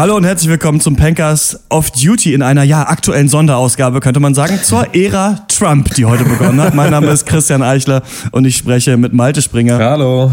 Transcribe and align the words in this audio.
Hallo 0.00 0.16
und 0.16 0.24
herzlich 0.24 0.48
willkommen 0.48 0.80
zum 0.80 0.96
Pankers 0.96 1.60
Off 1.68 1.90
Duty 1.90 2.32
in 2.32 2.40
einer 2.40 2.62
ja 2.62 2.88
aktuellen 2.88 3.28
Sonderausgabe, 3.28 4.00
könnte 4.00 4.18
man 4.18 4.34
sagen, 4.34 4.58
zur 4.62 4.94
Ära 4.94 5.44
Trump, 5.46 5.94
die 5.94 6.06
heute 6.06 6.24
begonnen 6.24 6.58
hat. 6.58 6.74
Mein 6.74 6.90
Name 6.90 7.08
ist 7.08 7.26
Christian 7.26 7.62
Eichler 7.62 8.00
und 8.32 8.46
ich 8.46 8.56
spreche 8.56 8.96
mit 8.96 9.12
Malte 9.12 9.42
Springer. 9.42 9.76
Hallo. 9.78 10.32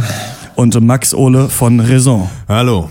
Und 0.55 0.79
Max 0.79 1.13
Ohle 1.13 1.49
von 1.49 1.81
Raison. 1.81 2.29
Hallo. 2.47 2.89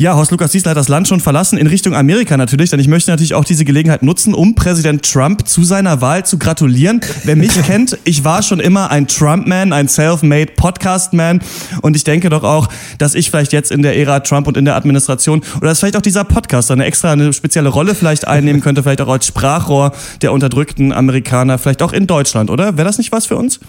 Ja, 0.00 0.16
Horst 0.16 0.30
Lukas 0.30 0.50
Diesel 0.52 0.70
hat 0.70 0.78
das 0.78 0.88
Land 0.88 1.08
schon 1.08 1.20
verlassen, 1.20 1.58
in 1.58 1.66
Richtung 1.66 1.94
Amerika 1.94 2.38
natürlich, 2.38 2.70
denn 2.70 2.80
ich 2.80 2.88
möchte 2.88 3.10
natürlich 3.10 3.34
auch 3.34 3.44
diese 3.44 3.66
Gelegenheit 3.66 4.02
nutzen, 4.02 4.32
um 4.32 4.54
Präsident 4.54 5.02
Trump 5.02 5.46
zu 5.46 5.62
seiner 5.62 6.00
Wahl 6.00 6.24
zu 6.24 6.38
gratulieren. 6.38 7.02
Wer 7.24 7.36
mich 7.36 7.52
kennt, 7.66 7.98
ich 8.04 8.24
war 8.24 8.42
schon 8.42 8.60
immer 8.60 8.90
ein 8.90 9.08
Trump-Man, 9.08 9.74
ein 9.74 9.88
self-made 9.88 10.52
Podcast-Man 10.56 11.40
und 11.82 11.96
ich 11.96 12.04
denke 12.04 12.30
doch 12.30 12.44
auch, 12.44 12.70
dass 12.96 13.14
ich 13.14 13.30
vielleicht 13.30 13.52
jetzt 13.52 13.70
in 13.70 13.82
der 13.82 13.94
Ära 13.94 14.20
Trump 14.20 14.46
und 14.46 14.56
in 14.56 14.64
der 14.64 14.74
Administration 14.74 15.42
oder 15.58 15.68
dass 15.68 15.80
vielleicht 15.80 15.98
auch 15.98 16.00
dieser 16.00 16.24
Podcast 16.24 16.70
eine 16.70 16.86
extra, 16.86 17.12
eine 17.12 17.34
spezielle 17.34 17.68
Rolle 17.68 17.94
vielleicht 17.94 18.26
einnehmen 18.26 18.62
könnte, 18.62 18.82
vielleicht 18.82 19.02
auch 19.02 19.08
als 19.08 19.26
Sprachrohr 19.26 19.92
der 20.22 20.32
unterdrückten 20.32 20.94
Amerikaner, 20.94 21.58
vielleicht 21.58 21.82
auch 21.82 21.92
in 21.92 22.06
Deutschland, 22.06 22.48
oder? 22.48 22.78
Wäre 22.78 22.86
das 22.86 22.96
nicht 22.96 23.12
was 23.12 23.26
für 23.26 23.36
uns? 23.36 23.60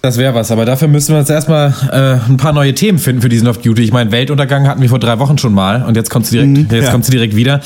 Das 0.00 0.16
wäre 0.16 0.32
was, 0.32 0.52
aber 0.52 0.64
dafür 0.64 0.86
müssen 0.86 1.12
wir 1.12 1.18
uns 1.18 1.28
erstmal 1.28 1.74
äh, 1.90 2.30
ein 2.30 2.36
paar 2.36 2.52
neue 2.52 2.72
Themen 2.72 3.00
finden 3.00 3.20
für 3.20 3.28
diesen 3.28 3.48
Off 3.48 3.58
Duty. 3.58 3.82
Ich 3.82 3.92
meine, 3.92 4.12
Weltuntergang 4.12 4.68
hatten 4.68 4.80
wir 4.80 4.88
vor 4.88 5.00
drei 5.00 5.18
Wochen 5.18 5.38
schon 5.38 5.52
mal 5.52 5.82
und 5.82 5.96
jetzt 5.96 6.08
kommt 6.08 6.24
sie 6.24 6.36
direkt, 6.36 6.52
mhm, 6.52 6.76
jetzt 6.76 6.84
ja. 6.84 6.92
kommt 6.92 7.04
sie 7.04 7.10
direkt 7.10 7.34
wieder. 7.34 7.60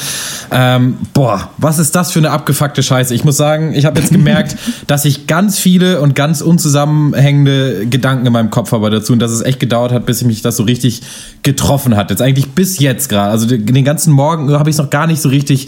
Ähm, 0.51 0.97
boah, 1.13 1.51
was 1.59 1.79
ist 1.79 1.95
das 1.95 2.11
für 2.11 2.21
eine 2.21 2.31
abgefuckte 2.31 2.83
Scheiße? 2.83 3.15
Ich 3.15 3.25
muss 3.25 3.37
sagen, 3.37 3.75
ich 3.75 3.85
habe 3.85 4.01
jetzt 4.01 4.13
gemerkt, 4.13 4.57
dass 4.87 5.05
ich 5.05 5.27
ganz 5.27 5.59
viele 5.59 6.01
und 6.01 6.15
ganz 6.15 6.41
unzusammenhängende 6.41 7.87
Gedanken 7.87 8.25
in 8.25 8.33
meinem 8.33 8.49
Kopf 8.49 8.73
habe 8.73 8.89
dazu 8.89 9.13
und 9.13 9.19
dass 9.19 9.31
es 9.31 9.43
echt 9.43 9.61
gedauert 9.61 9.93
hat, 9.93 10.07
bis 10.07 10.23
ich 10.23 10.27
mich 10.27 10.41
das 10.41 10.57
so 10.57 10.63
richtig 10.63 11.03
getroffen 11.43 11.97
hat. 11.97 12.09
Jetzt 12.09 12.23
eigentlich 12.23 12.53
bis 12.53 12.79
jetzt 12.79 13.11
gerade. 13.11 13.31
Also 13.31 13.47
den 13.47 13.85
ganzen 13.85 14.11
Morgen 14.11 14.51
habe 14.53 14.71
ich 14.71 14.77
es 14.77 14.79
noch 14.79 14.89
gar 14.89 15.07
nicht 15.07 15.21
so 15.21 15.29
richtig 15.29 15.67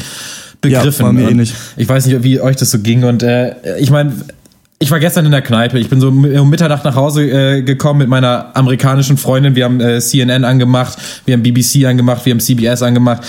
begriffen. 0.63 1.05
Ja, 1.05 1.13
mir 1.13 1.29
eh 1.29 1.35
nicht. 1.35 1.55
Ich 1.77 1.91
weiß 1.91 2.07
nicht, 2.07 2.23
wie 2.23 2.41
euch 2.41 2.57
das 2.57 2.71
so 2.71 2.79
ging 2.79 3.05
und 3.05 3.23
äh, 3.23 3.55
ich 3.79 3.91
meine 3.91 4.15
ich 4.85 4.91
war 4.91 5.01
gestern 5.01 5.25
in 5.25 5.33
der 5.33 5.41
Kneipe. 5.41 5.79
Ich 5.79 5.89
bin 5.89 5.99
so 5.99 6.09
um 6.09 6.51
Mitternacht 6.51 6.85
nach 6.85 6.95
Hause 6.95 7.23
äh, 7.25 7.63
gekommen 7.63 8.01
mit 8.01 8.09
meiner 8.09 8.55
amerikanischen 8.55 9.17
Freundin. 9.17 9.57
Wir 9.57 9.65
haben 9.65 9.81
äh, 9.81 9.99
CNN 9.99 10.45
angemacht, 10.45 10.99
wir 11.25 11.33
haben 11.33 11.43
BBC 11.43 11.87
angemacht, 11.87 12.25
wir 12.27 12.33
haben 12.33 12.41
CBS 12.41 12.83
angemacht. 12.83 13.23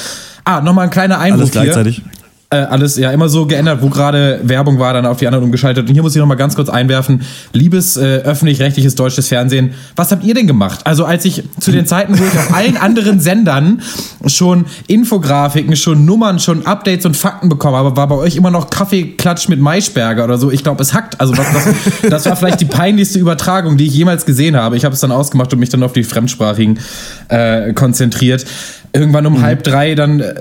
Ah, 0.43 0.59
nochmal 0.59 0.83
ein 0.83 0.89
kleiner 0.89 1.17
Einwurf 1.17 1.41
Alles 1.41 1.51
gleichzeitig. 1.51 1.95
Hier 2.03 2.14
äh, 2.63 2.65
alles 2.65 2.97
ja 2.97 3.11
immer 3.11 3.29
so 3.29 3.45
geändert, 3.45 3.81
wo 3.81 3.89
gerade 3.89 4.39
Werbung 4.43 4.79
war, 4.79 4.93
dann 4.93 5.05
auf 5.05 5.17
die 5.17 5.27
anderen 5.27 5.45
umgeschaltet. 5.45 5.87
Und 5.87 5.93
hier 5.93 6.03
muss 6.03 6.15
ich 6.15 6.19
noch 6.19 6.27
mal 6.27 6.35
ganz 6.35 6.55
kurz 6.55 6.69
einwerfen, 6.69 7.21
liebes 7.53 7.97
äh, 7.97 8.21
öffentlich-rechtliches 8.23 8.95
deutsches 8.95 9.27
Fernsehen, 9.27 9.73
was 9.95 10.11
habt 10.11 10.23
ihr 10.23 10.33
denn 10.33 10.47
gemacht? 10.47 10.81
Also 10.85 11.05
als 11.05 11.25
ich 11.25 11.43
zu 11.59 11.71
den 11.71 11.85
Zeiten, 11.85 12.17
wo 12.17 12.23
ich 12.23 12.37
auf 12.37 12.53
allen 12.53 12.77
anderen 12.77 13.19
Sendern 13.19 13.81
schon 14.25 14.65
Infografiken, 14.87 15.75
schon 15.75 16.05
Nummern, 16.05 16.39
schon 16.39 16.65
Updates 16.65 17.05
und 17.05 17.17
Fakten 17.17 17.49
bekommen 17.49 17.75
habe, 17.75 17.95
war 17.95 18.07
bei 18.07 18.15
euch 18.15 18.35
immer 18.35 18.51
noch 18.51 18.69
Kaffeeklatsch 18.69 19.49
mit 19.49 19.59
Maischberger 19.59 20.23
oder 20.23 20.37
so. 20.37 20.51
Ich 20.51 20.63
glaube, 20.63 20.81
es 20.81 20.93
hackt. 20.93 21.19
Also 21.19 21.37
was, 21.37 21.47
das, 21.53 22.09
das 22.09 22.25
war 22.25 22.35
vielleicht 22.35 22.61
die 22.61 22.65
peinlichste 22.65 23.19
Übertragung, 23.19 23.77
die 23.77 23.87
ich 23.87 23.93
jemals 23.93 24.25
gesehen 24.25 24.55
habe. 24.55 24.77
Ich 24.77 24.85
habe 24.85 24.93
es 24.93 25.01
dann 25.01 25.11
ausgemacht 25.11 25.51
und 25.53 25.59
mich 25.59 25.69
dann 25.69 25.83
auf 25.83 25.93
die 25.93 26.03
Fremdsprachigen 26.03 26.79
äh, 27.29 27.73
konzentriert 27.73 28.45
irgendwann 28.95 29.25
um 29.25 29.33
mhm. 29.33 29.41
halb 29.41 29.63
drei 29.63 29.93
dann 29.93 30.21
äh, 30.21 30.33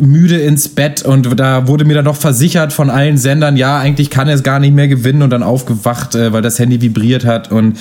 müde 0.00 0.38
ins 0.38 0.68
Bett 0.68 1.02
und 1.02 1.38
da 1.38 1.66
wurde 1.66 1.84
mir 1.84 1.94
dann 1.94 2.04
noch 2.04 2.16
versichert 2.16 2.72
von 2.72 2.90
allen 2.90 3.16
Sendern, 3.16 3.56
ja, 3.56 3.78
eigentlich 3.78 4.10
kann 4.10 4.28
er 4.28 4.34
es 4.34 4.42
gar 4.42 4.60
nicht 4.60 4.74
mehr 4.74 4.88
gewinnen 4.88 5.22
und 5.22 5.30
dann 5.30 5.42
aufgewacht, 5.42 6.14
äh, 6.14 6.32
weil 6.32 6.42
das 6.42 6.58
Handy 6.58 6.80
vibriert 6.80 7.24
hat 7.24 7.50
und 7.50 7.78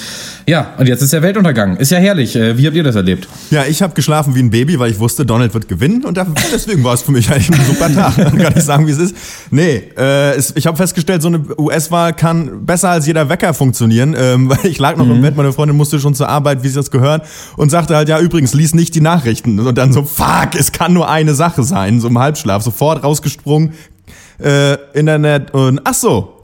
ja, 0.47 0.74
und 0.78 0.88
jetzt 0.88 1.02
ist 1.02 1.14
der 1.14 1.22
Weltuntergang. 1.22 1.78
Ist 1.78 1.92
ja 1.92 2.00
herrlich. 2.00 2.36
Äh, 2.36 2.58
wie 2.58 2.66
habt 2.66 2.75
ihr 2.75 2.84
das 2.84 2.96
erlebt? 2.96 3.28
Ja, 3.52 3.66
ich 3.66 3.81
habe 3.81 3.94
geschlafen 3.94 4.34
wie 4.36 4.40
ein 4.40 4.50
Baby, 4.50 4.80
weil 4.80 4.92
ich 4.92 5.00
wusste, 5.00 5.25
Donald 5.25 5.53
wird 5.53 5.68
gewinnen 5.68 6.03
und 6.03 6.19
deswegen 6.53 6.84
war 6.84 6.94
es 6.94 7.02
für 7.02 7.12
mich 7.12 7.30
eigentlich 7.31 7.59
ein 7.59 7.66
super 7.66 7.94
Tag. 7.94 8.16
kann 8.16 8.53
ich 8.56 8.63
sagen, 8.63 8.88
wie 8.88 8.92
es 8.92 8.98
ist. 8.98 9.16
Nee, 9.52 9.84
äh, 9.98 10.38
ich 10.56 10.66
habe 10.66 10.78
festgestellt, 10.78 11.22
so 11.22 11.28
eine 11.28 11.42
US-Wahl 11.58 12.13
kann 12.13 12.66
besser 12.66 12.90
als 12.90 13.06
jeder 13.06 13.30
Wecker 13.30 13.53
funktionieren, 13.53 14.16
ähm, 14.18 14.50
weil 14.50 14.66
ich 14.66 14.80
lag 14.80 14.96
noch 14.96 15.06
mhm. 15.06 15.12
im 15.12 15.22
Bett, 15.22 15.36
meine 15.36 15.53
Freundin 15.53 15.78
musste 15.78 16.00
schon 16.00 16.16
zur 16.16 16.30
Arbeit, 16.30 16.63
wie 16.63 16.69
sie 16.69 16.75
das 16.75 16.92
gehört 16.92 17.25
und 17.58 17.69
sagte 17.69 17.96
halt, 17.96 18.09
ja, 18.09 18.19
übrigens, 18.19 18.53
lies 18.53 18.74
nicht 18.74 18.96
die 18.96 19.02
Nachrichten 19.02 19.59
und 19.59 19.78
dann 19.78 19.94
so, 19.94 20.03
fuck, 20.22 20.56
es 20.56 20.72
kann 20.72 20.94
nur 20.94 21.09
eine 21.09 21.34
Sache 21.34 21.64
sein, 21.64 22.00
so 22.00 22.08
im 22.08 22.20
Halbschlaf, 22.20 22.62
sofort 22.62 23.04
rausgesprungen, 23.04 23.74
äh, 24.40 24.76
Internet 24.94 25.52
und 25.54 25.82
ach 25.84 25.94
so, 25.94 26.42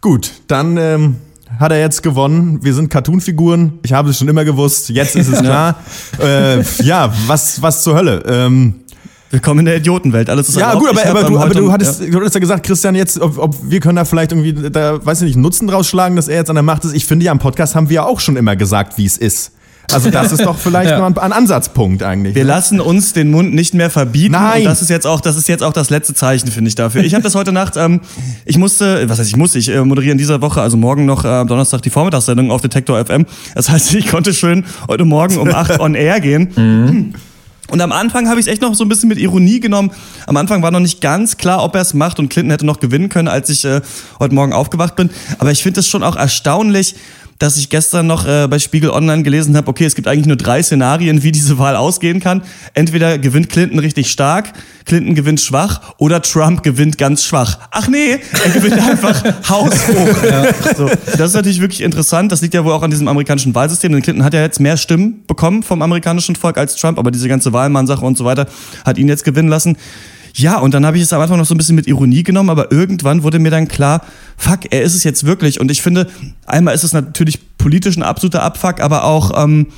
gut, 0.00 0.32
dann 0.46 0.76
ähm, 0.76 1.16
hat 1.58 1.72
er 1.72 1.80
jetzt 1.80 2.02
gewonnen. 2.02 2.62
Wir 2.62 2.74
sind 2.74 2.90
Cartoonfiguren. 2.90 3.78
Ich 3.82 3.92
habe 3.92 4.10
es 4.10 4.18
schon 4.18 4.28
immer 4.28 4.44
gewusst. 4.44 4.90
Jetzt 4.90 5.14
ist 5.14 5.28
es 5.28 5.38
klar. 5.42 5.76
äh, 6.20 6.62
ja, 6.82 7.12
was, 7.26 7.62
was 7.62 7.82
zur 7.82 7.94
Hölle. 7.94 8.22
Ähm, 8.26 8.80
Willkommen 9.30 9.60
in 9.60 9.66
der 9.66 9.76
Idiotenwelt. 9.78 10.30
Alles 10.30 10.50
ist 10.50 10.58
Ja, 10.58 10.74
gut, 10.74 10.90
aber, 10.90 11.04
aber, 11.06 11.24
du, 11.24 11.38
aber 11.38 11.54
du, 11.54 11.72
hattest, 11.72 12.02
ja. 12.02 12.06
du 12.08 12.18
hattest 12.18 12.34
ja 12.34 12.40
gesagt, 12.40 12.64
Christian, 12.64 12.94
jetzt, 12.94 13.20
ob, 13.20 13.38
ob 13.38 13.56
wir 13.62 13.80
können 13.80 13.96
da 13.96 14.04
vielleicht 14.04 14.30
irgendwie, 14.30 14.70
da, 14.70 15.04
weiß 15.04 15.22
ich 15.22 15.28
nicht, 15.28 15.36
Nutzen 15.36 15.66
draus 15.66 15.88
schlagen, 15.88 16.14
dass 16.14 16.28
er 16.28 16.36
jetzt 16.36 16.50
an 16.50 16.56
der 16.56 16.62
Macht 16.62 16.84
ist. 16.84 16.94
Ich 16.94 17.06
finde 17.06 17.24
ja, 17.24 17.32
im 17.32 17.40
Podcast 17.40 17.74
haben 17.74 17.88
wir 17.88 17.94
ja 17.96 18.04
auch 18.04 18.20
schon 18.20 18.36
immer 18.36 18.54
gesagt, 18.54 18.96
wie 18.96 19.06
es 19.06 19.16
ist. 19.16 19.53
Also 19.92 20.10
das 20.10 20.32
ist 20.32 20.44
doch 20.44 20.56
vielleicht 20.56 20.90
ja. 20.90 20.98
noch 20.98 21.16
ein, 21.16 21.32
Ansatzpunkt 21.32 22.02
eigentlich. 22.02 22.34
Wir 22.34 22.44
ne? 22.44 22.48
lassen 22.48 22.80
uns 22.80 23.12
den 23.12 23.30
Mund 23.30 23.54
nicht 23.54 23.74
mehr 23.74 23.90
verbieten. 23.90 24.32
Nein. 24.32 24.58
Und 24.58 24.64
das 24.64 24.82
ist 24.82 24.90
jetzt 24.90 25.06
auch, 25.06 25.20
das 25.20 25.36
ist 25.36 25.48
jetzt 25.48 25.62
auch 25.62 25.72
das 25.72 25.90
letzte 25.90 26.14
Zeichen, 26.14 26.48
finde 26.48 26.68
ich 26.68 26.74
dafür. 26.74 27.02
Ich 27.02 27.14
habe 27.14 27.22
das 27.22 27.34
heute 27.34 27.52
Nacht, 27.52 27.76
ähm, 27.76 28.00
ich 28.44 28.58
musste, 28.58 29.08
was 29.08 29.18
heißt 29.18 29.28
ich 29.28 29.36
muss, 29.36 29.54
ich 29.54 29.68
äh, 29.68 29.84
moderiere 29.84 30.12
in 30.12 30.18
dieser 30.18 30.40
Woche, 30.40 30.60
also 30.60 30.76
morgen 30.76 31.06
noch 31.06 31.24
äh, 31.24 31.44
Donnerstag 31.44 31.82
die 31.82 31.90
Vormittagssendung 31.90 32.50
auf 32.50 32.60
Detektor 32.60 33.04
FM. 33.04 33.26
Das 33.54 33.68
heißt, 33.68 33.94
ich 33.94 34.08
konnte 34.08 34.34
schön 34.34 34.64
heute 34.88 35.04
Morgen 35.04 35.38
um 35.38 35.48
8 35.48 35.80
on 35.80 35.94
air 35.94 36.20
gehen. 36.20 36.52
Mhm. 36.64 37.14
Und 37.70 37.80
am 37.80 37.92
Anfang 37.92 38.28
habe 38.28 38.38
ich 38.38 38.46
es 38.46 38.52
echt 38.52 38.62
noch 38.62 38.74
so 38.74 38.84
ein 38.84 38.88
bisschen 38.88 39.08
mit 39.08 39.18
Ironie 39.18 39.58
genommen. 39.58 39.90
Am 40.26 40.36
Anfang 40.36 40.62
war 40.62 40.70
noch 40.70 40.80
nicht 40.80 41.00
ganz 41.00 41.38
klar, 41.38 41.62
ob 41.64 41.74
er 41.74 41.80
es 41.80 41.94
macht 41.94 42.18
und 42.18 42.28
Clinton 42.28 42.50
hätte 42.50 42.66
noch 42.66 42.78
gewinnen 42.78 43.08
können, 43.08 43.28
als 43.28 43.48
ich 43.48 43.64
äh, 43.64 43.80
heute 44.18 44.34
Morgen 44.34 44.52
aufgewacht 44.52 44.96
bin. 44.96 45.10
Aber 45.38 45.50
ich 45.50 45.62
finde 45.62 45.80
es 45.80 45.88
schon 45.88 46.02
auch 46.02 46.16
erstaunlich, 46.16 46.94
dass 47.38 47.56
ich 47.56 47.68
gestern 47.68 48.06
noch 48.06 48.26
äh, 48.26 48.46
bei 48.48 48.58
Spiegel 48.58 48.90
Online 48.90 49.22
gelesen 49.22 49.56
habe, 49.56 49.68
okay, 49.68 49.84
es 49.84 49.94
gibt 49.94 50.08
eigentlich 50.08 50.26
nur 50.26 50.36
drei 50.36 50.62
Szenarien, 50.62 51.22
wie 51.22 51.32
diese 51.32 51.58
Wahl 51.58 51.76
ausgehen 51.76 52.20
kann. 52.20 52.42
Entweder 52.74 53.18
gewinnt 53.18 53.48
Clinton 53.48 53.78
richtig 53.78 54.10
stark, 54.10 54.52
Clinton 54.84 55.14
gewinnt 55.14 55.40
schwach 55.40 55.94
oder 55.98 56.22
Trump 56.22 56.62
gewinnt 56.62 56.98
ganz 56.98 57.24
schwach. 57.24 57.58
Ach 57.70 57.88
nee, 57.88 58.18
er 58.44 58.50
gewinnt 58.50 58.78
einfach 58.88 59.22
haushoch. 59.48 60.22
Ja, 60.22 60.46
so. 60.76 60.90
Das 61.16 61.30
ist 61.30 61.34
natürlich 61.34 61.60
wirklich 61.60 61.80
interessant. 61.82 62.32
Das 62.32 62.40
liegt 62.42 62.54
ja 62.54 62.64
wohl 62.64 62.72
auch 62.72 62.82
an 62.82 62.90
diesem 62.90 63.08
amerikanischen 63.08 63.54
Wahlsystem. 63.54 63.92
Denn 63.92 64.02
Clinton 64.02 64.24
hat 64.24 64.34
ja 64.34 64.42
jetzt 64.42 64.60
mehr 64.60 64.76
Stimmen 64.76 65.24
bekommen 65.26 65.62
vom 65.62 65.82
amerikanischen 65.82 66.36
Volk 66.36 66.58
als 66.58 66.76
Trump, 66.76 66.98
aber 66.98 67.10
diese 67.10 67.28
ganze 67.28 67.52
Wahlmannsache 67.52 68.04
und 68.04 68.18
so 68.18 68.24
weiter 68.24 68.46
hat 68.84 68.98
ihn 68.98 69.08
jetzt 69.08 69.24
gewinnen 69.24 69.48
lassen. 69.48 69.76
Ja, 70.36 70.58
und 70.58 70.74
dann 70.74 70.84
habe 70.84 70.96
ich 70.96 71.04
es 71.04 71.12
am 71.12 71.20
Anfang 71.20 71.38
noch 71.38 71.46
so 71.46 71.54
ein 71.54 71.58
bisschen 71.58 71.76
mit 71.76 71.86
Ironie 71.86 72.24
genommen, 72.24 72.50
aber 72.50 72.72
irgendwann 72.72 73.22
wurde 73.22 73.38
mir 73.38 73.50
dann 73.50 73.68
klar, 73.68 74.02
fuck, 74.36 74.60
er 74.70 74.82
ist 74.82 74.94
es 74.94 75.04
jetzt 75.04 75.24
wirklich. 75.24 75.60
Und 75.60 75.70
ich 75.70 75.80
finde, 75.80 76.08
einmal 76.44 76.74
ist 76.74 76.82
es 76.82 76.92
natürlich 76.92 77.56
politisch 77.56 77.96
ein 77.96 78.02
absoluter 78.02 78.42
Abfuck, 78.42 78.80
aber 78.80 79.04
auch 79.04 79.42
ähm, 79.42 79.68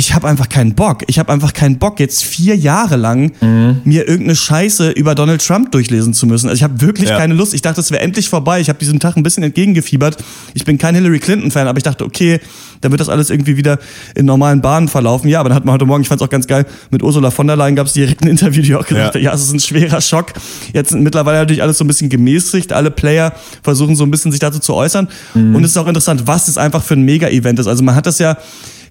ich 0.00 0.14
habe 0.14 0.26
einfach 0.26 0.48
keinen 0.48 0.74
Bock. 0.74 1.02
Ich 1.08 1.18
habe 1.18 1.30
einfach 1.30 1.52
keinen 1.52 1.78
Bock, 1.78 2.00
jetzt 2.00 2.24
vier 2.24 2.56
Jahre 2.56 2.96
lang 2.96 3.32
mhm. 3.42 3.82
mir 3.84 4.08
irgendeine 4.08 4.34
Scheiße 4.34 4.92
über 4.92 5.14
Donald 5.14 5.46
Trump 5.46 5.72
durchlesen 5.72 6.14
zu 6.14 6.26
müssen. 6.26 6.48
Also 6.48 6.56
ich 6.56 6.62
habe 6.62 6.80
wirklich 6.80 7.10
ja. 7.10 7.18
keine 7.18 7.34
Lust. 7.34 7.52
Ich 7.52 7.60
dachte, 7.60 7.82
es 7.82 7.90
wäre 7.90 8.00
endlich 8.00 8.30
vorbei. 8.30 8.62
Ich 8.62 8.70
habe 8.70 8.78
diesem 8.78 8.98
Tag 8.98 9.18
ein 9.18 9.22
bisschen 9.22 9.42
entgegengefiebert. 9.42 10.16
Ich 10.54 10.64
bin 10.64 10.78
kein 10.78 10.94
Hillary 10.94 11.18
Clinton-Fan, 11.18 11.68
aber 11.68 11.76
ich 11.76 11.82
dachte, 11.82 12.06
okay, 12.06 12.40
dann 12.80 12.92
wird 12.92 13.00
das 13.02 13.10
alles 13.10 13.28
irgendwie 13.28 13.58
wieder 13.58 13.78
in 14.14 14.24
normalen 14.24 14.62
Bahnen 14.62 14.88
verlaufen. 14.88 15.28
Ja, 15.28 15.40
aber 15.40 15.50
dann 15.50 15.56
hat 15.56 15.66
man 15.66 15.74
heute 15.74 15.84
Morgen, 15.84 16.00
ich 16.00 16.08
fand 16.08 16.22
es 16.22 16.26
auch 16.26 16.30
ganz 16.30 16.46
geil, 16.46 16.64
mit 16.90 17.02
Ursula 17.02 17.30
von 17.30 17.46
der 17.46 17.56
Leyen 17.56 17.76
gab 17.76 17.86
es 17.86 17.92
direkt 17.92 18.22
ein 18.22 18.28
Interview, 18.28 18.62
die 18.62 18.74
auch 18.74 18.86
gesagt 18.86 19.16
ja. 19.16 19.20
hat, 19.20 19.22
ja, 19.22 19.34
es 19.34 19.42
ist 19.42 19.52
ein 19.52 19.60
schwerer 19.60 20.00
Schock. 20.00 20.32
Jetzt 20.72 20.92
sind 20.92 21.02
mittlerweile 21.02 21.40
natürlich 21.40 21.62
alles 21.62 21.76
so 21.76 21.84
ein 21.84 21.88
bisschen 21.88 22.08
gemäßigt. 22.08 22.72
Alle 22.72 22.90
Player 22.90 23.34
versuchen 23.62 23.96
so 23.96 24.04
ein 24.04 24.10
bisschen 24.10 24.30
sich 24.30 24.40
dazu 24.40 24.60
zu 24.60 24.72
äußern. 24.72 25.08
Mhm. 25.34 25.56
Und 25.56 25.64
es 25.64 25.72
ist 25.72 25.76
auch 25.76 25.88
interessant, 25.88 26.22
was 26.24 26.48
es 26.48 26.56
einfach 26.56 26.82
für 26.82 26.94
ein 26.94 27.02
Mega-Event 27.02 27.58
ist. 27.58 27.66
Also 27.66 27.84
man 27.84 27.94
hat 27.94 28.06
das 28.06 28.18
ja 28.18 28.38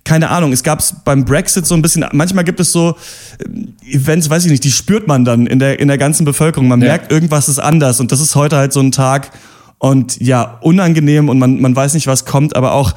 keine 0.04 0.30
Ahnung, 0.30 0.52
es 0.52 0.64
gab 0.64 0.80
es 0.80 0.96
beim 1.04 1.26
Brexit 1.26 1.66
so 1.66 1.76
ein 1.76 1.82
bisschen, 1.82 2.06
manchmal 2.14 2.44
gibt 2.44 2.60
es 2.60 2.72
so 2.72 2.96
äh, 3.40 3.96
Events, 3.96 4.30
weiß 4.30 4.46
ich 4.46 4.52
nicht, 4.52 4.64
die 4.64 4.72
spürt 4.72 5.08
man 5.08 5.26
dann 5.26 5.46
in 5.46 5.60
der, 5.60 5.80
in 5.80 5.88
der 5.88 5.98
ganzen 5.98 6.26
Bevölkerung. 6.26 6.68
Man 6.68 6.82
ja. 6.82 6.88
merkt, 6.88 7.12
irgendwas 7.12 7.50
ist 7.50 7.60
anders 7.60 8.00
und 8.00 8.12
das 8.12 8.20
ist 8.20 8.36
heute 8.36 8.58
halt 8.58 8.74
so 8.74 8.80
ein 8.80 8.92
Tag 8.92 9.32
und 9.78 10.20
ja, 10.22 10.58
unangenehm 10.62 11.30
und 11.30 11.40
man, 11.40 11.62
man 11.62 11.76
weiß 11.76 11.94
nicht, 11.94 12.08
was 12.08 12.26
kommt, 12.26 12.56
aber 12.56 12.74
auch 12.74 12.94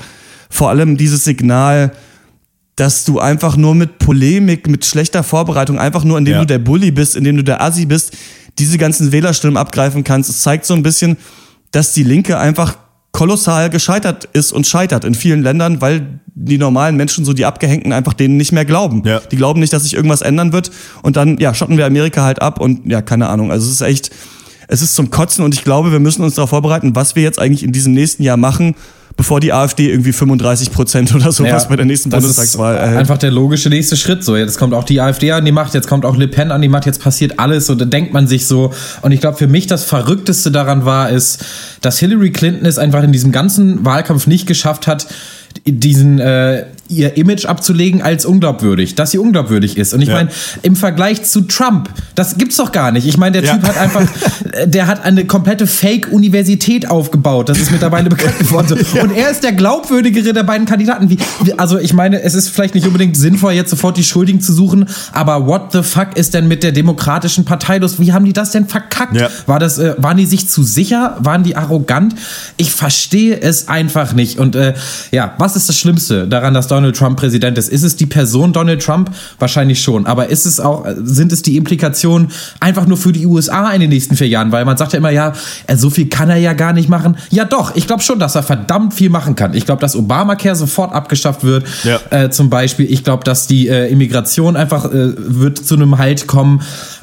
vor 0.51 0.69
allem 0.69 0.97
dieses 0.97 1.25
Signal, 1.25 1.93
dass 2.77 3.05
du 3.05 3.21
einfach 3.21 3.57
nur 3.57 3.75
mit 3.75 3.99
Polemik, 3.99 4.67
mit 4.67 4.85
schlechter 4.85 5.23
Vorbereitung, 5.23 5.79
einfach 5.79 6.05
nur 6.05 6.19
indem 6.19 6.35
ja. 6.35 6.41
du 6.41 6.47
der 6.47 6.59
Bully 6.59 6.91
bist, 6.91 7.17
indem 7.17 7.37
du 7.37 7.45
der 7.45 7.63
Assi 7.63 7.87
bist, 7.87 8.17
diese 8.59 8.79
ganzen 8.79 9.13
Wählerstimmen 9.13 9.57
abgreifen 9.57 10.05
kannst. 10.05 10.31
Es 10.31 10.41
zeigt 10.41 10.65
so 10.67 10.75
ein 10.75 10.83
bisschen, 10.83 11.17
dass 11.71 11.93
die 11.93 12.03
Linke 12.03 12.39
einfach 12.39 12.77
kolossal 13.13 13.71
gescheitert 13.71 14.29
ist 14.33 14.53
und 14.53 14.67
scheitert 14.67 15.05
in 15.05 15.15
vielen 15.15 15.43
Ländern, 15.43 15.81
weil 15.81 16.21
die 16.35 16.59
normalen 16.59 16.97
Menschen, 16.97 17.25
so 17.25 17.33
die 17.33 17.45
Abgehängten, 17.45 17.93
einfach 17.93 18.15
denen 18.15 18.37
nicht 18.37 18.53
mehr 18.53 18.65
glauben. 18.65 19.03
Ja. 19.05 19.21
Die 19.31 19.37
glauben 19.37 19.61
nicht, 19.61 19.73
dass 19.73 19.83
sich 19.83 19.95
irgendwas 19.95 20.23
ändern 20.23 20.53
wird. 20.53 20.71
Und 21.03 21.17
dann, 21.17 21.39
ja, 21.39 21.55
schotten 21.55 21.77
wir 21.77 21.87
Amerika 21.87 22.23
halt 22.23 22.41
ab 22.41 22.61
und 22.61 22.87
ja, 22.91 23.03
keine 23.03 23.29
Ahnung. 23.29 23.51
Also 23.51 23.67
es 23.67 23.75
ist 23.75 23.81
echt, 23.83 24.11
es 24.69 24.81
ist 24.81 24.95
zum 24.95 25.11
Kotzen 25.11 25.45
und 25.45 25.55
ich 25.55 25.65
glaube, 25.65 25.93
wir 25.93 26.01
müssen 26.01 26.23
uns 26.23 26.35
darauf 26.37 26.51
vorbereiten, 26.51 26.95
was 26.95 27.17
wir 27.17 27.23
jetzt 27.23 27.39
eigentlich 27.39 27.63
in 27.63 27.73
diesem 27.73 27.93
nächsten 27.93 28.23
Jahr 28.23 28.39
machen, 28.39 28.75
bevor 29.17 29.41
die 29.41 29.53
AfD 29.53 29.91
irgendwie 29.91 30.13
35 30.13 30.73
Prozent 30.73 31.15
oder 31.15 31.33
sowas 31.33 31.65
ja, 31.65 31.69
bei 31.69 31.77
der 31.77 31.85
nächsten 31.85 32.09
Bundestagswahl 32.09 32.77
erhält. 32.77 32.99
Einfach 32.99 33.19
der 33.19 33.31
logische 33.31 33.69
nächste 33.69 33.97
Schritt. 33.97 34.25
So, 34.25 34.37
jetzt 34.37 34.59
kommt 34.59 34.73
auch 34.73 34.85
die 34.85 35.01
AfD 35.03 35.33
an 35.33 35.45
die 35.45 35.53
Macht, 35.53 35.75
jetzt 35.75 35.87
kommt 35.87 36.07
auch 36.07 36.17
Le 36.17 36.29
Pen 36.29 36.51
an 36.51 36.63
die 36.63 36.69
Macht, 36.69 36.87
jetzt 36.87 37.03
passiert 37.03 37.39
alles. 37.39 37.69
Und 37.69 37.79
da 37.81 37.85
denkt 37.85 38.15
man 38.15 38.27
sich 38.27 38.47
so. 38.47 38.73
Und 39.03 39.13
ich 39.13 39.21
glaube, 39.21 39.37
für 39.37 39.49
mich 39.49 39.67
das 39.67 39.85
Verrückteste 39.85 40.51
daran 40.51 40.87
war, 40.87 41.11
ist, 41.11 41.45
dass 41.83 41.99
Hillary 41.99 42.33
Clinton 42.33 42.65
es 42.65 42.79
einfach 42.79 43.03
in 43.03 43.13
diesem 43.13 43.33
ganzen 43.33 43.85
Wahlkampf 43.85 44.27
nicht 44.27 44.47
geschafft 44.47 44.87
hat, 44.87 45.07
diesen 45.65 46.19
äh, 46.19 46.67
ihr 46.93 47.17
Image 47.17 47.47
abzulegen 47.47 48.03
als 48.03 48.25
unglaubwürdig, 48.25 48.95
dass 48.95 49.11
sie 49.11 49.19
unglaubwürdig 49.19 49.77
ist. 49.77 49.95
Und 49.95 50.03
ich 50.03 50.09
ja. 50.09 50.15
meine, 50.15 50.31
im 50.63 50.77
Vergleich 50.77 51.25
zu 51.25 51.43
Trump, 51.43 51.89
das 52.15 52.39
gibt's 52.39 52.57
doch 52.57 52.73
gar 52.73 52.93
nicht. 52.93 53.07
Ich 53.07 53.17
meine, 53.17 53.41
der 53.41 53.53
Typ 53.53 53.63
ja. 53.63 53.69
hat 53.69 53.79
einfach, 53.79 54.07
der 54.67 54.87
hat 54.87 55.05
eine 55.05 55.25
komplette 55.25 55.67
Fake-Universität 55.67 56.91
aufgebaut. 56.91 57.49
Das 57.49 57.59
ist 57.59 57.71
mittlerweile 57.71 58.09
bekannt 58.11 58.39
geworden. 58.39 58.79
Ja. 58.95 59.03
Und 59.03 59.13
er 59.17 59.31
ist 59.31 59.43
der 59.43 59.53
glaubwürdigere 59.53 60.33
der 60.33 60.43
beiden 60.43 60.67
Kandidaten. 60.67 61.11
Wie, 61.11 61.19
also 61.57 61.79
ich 61.79 61.93
meine, 61.93 62.23
es 62.23 62.35
ist 62.35 62.49
vielleicht 62.49 62.75
nicht 62.75 62.87
unbedingt 62.87 63.17
sinnvoll, 63.17 63.53
jetzt 63.53 63.71
sofort 63.71 63.97
die 63.97 64.05
Schuldigen 64.05 64.41
zu 64.41 64.53
suchen, 64.53 64.87
aber 65.13 65.47
what 65.47 65.73
the 65.73 65.83
fuck 65.83 66.17
ist 66.17 66.35
denn 66.35 66.49
mit 66.49 66.63
der 66.63 66.73
Demokratischen 66.73 67.45
Partei 67.45 67.79
los? 67.79 67.99
Wie 67.99 68.13
haben 68.13 68.25
die 68.25 68.33
das 68.33 68.51
denn 68.51 68.67
verkackt? 68.67 69.17
War 69.47 69.59
das, 69.59 69.79
äh, 69.79 69.95
waren 69.99 70.17
die 70.17 70.27
sich 70.27 70.49
zu 70.49 70.63
sicher? 70.63 71.17
Waren 71.21 71.43
die 71.43 71.57
arrogant? 71.57 72.15
Ich 72.57 72.73
verstehe 72.73 73.41
es 73.41 73.69
einfach 73.69 74.13
nicht. 74.13 74.39
Und 74.39 74.57
äh, 74.57 74.75
ja, 75.11 75.35
was 75.39 75.57
ist 75.57 75.69
das 75.69 75.79
Schlimmste 75.79 76.29
daran, 76.29 76.55
dass 76.55 76.69
Donald 76.69 76.82
Trump 76.91 77.19
Präsident 77.19 77.57
ist? 77.59 77.69
Ist 77.69 77.83
es 77.83 77.97
die 77.97 78.07
Person 78.07 78.53
Donald 78.53 78.83
Trump? 78.83 79.11
Wahrscheinlich 79.39 79.81
schon. 79.81 80.07
Aber 80.07 80.29
ist 80.29 80.47
es 80.47 80.59
auch, 80.59 80.85
sind 81.03 81.33
es 81.33 81.43
die 81.43 81.57
Implikationen 81.57 82.31
einfach 82.61 82.87
nur 82.87 82.97
für 82.97 83.13
die 83.13 83.27
USA 83.27 83.71
in 83.71 83.81
den 83.81 83.91
nächsten 83.91 84.17
vier 84.17 84.29
Jahren? 84.29 84.51
Weil 84.53 84.65
man 84.65 84.77
sagt 84.77 84.93
ja 84.93 84.99
immer, 84.99 85.11
ja, 85.11 85.33
äh, 85.67 85.77
so 85.77 85.91
viel 85.91 86.09
kann 86.09 86.31
er 86.31 86.37
ja 86.37 86.53
gar 86.55 86.73
nicht 86.73 86.89
machen. 86.89 87.17
Ja, 87.31 87.45
doch. 87.45 87.77
Ich 87.77 87.87
glaube 87.87 88.03
schon, 88.03 88.19
dass 88.19 88.35
er 88.35 88.43
verdammt 88.43 88.95
viel 88.95 89.11
machen 89.11 89.37
kann. 89.37 89.55
Ich 89.55 89.67
glaube, 89.67 89.81
dass 89.81 89.95
Obamacare 89.95 90.57
sofort 90.57 90.93
abgeschafft 90.93 91.45
wird. 91.45 91.65
Ja. 91.85 92.01
Äh, 92.11 92.31
zum 92.31 92.51
Beispiel. 92.51 92.91
Ich 92.91 93.05
glaube, 93.05 93.25
dass 93.25 93.47
die 93.47 93.69
äh, 93.69 93.91
Immigration 93.91 94.57
einfach 94.57 94.87
äh, 94.87 95.13
wird 95.17 95.59
zu 95.59 95.75
einem 95.75 95.99
Halt 95.99 96.27
kommen. 96.27 96.63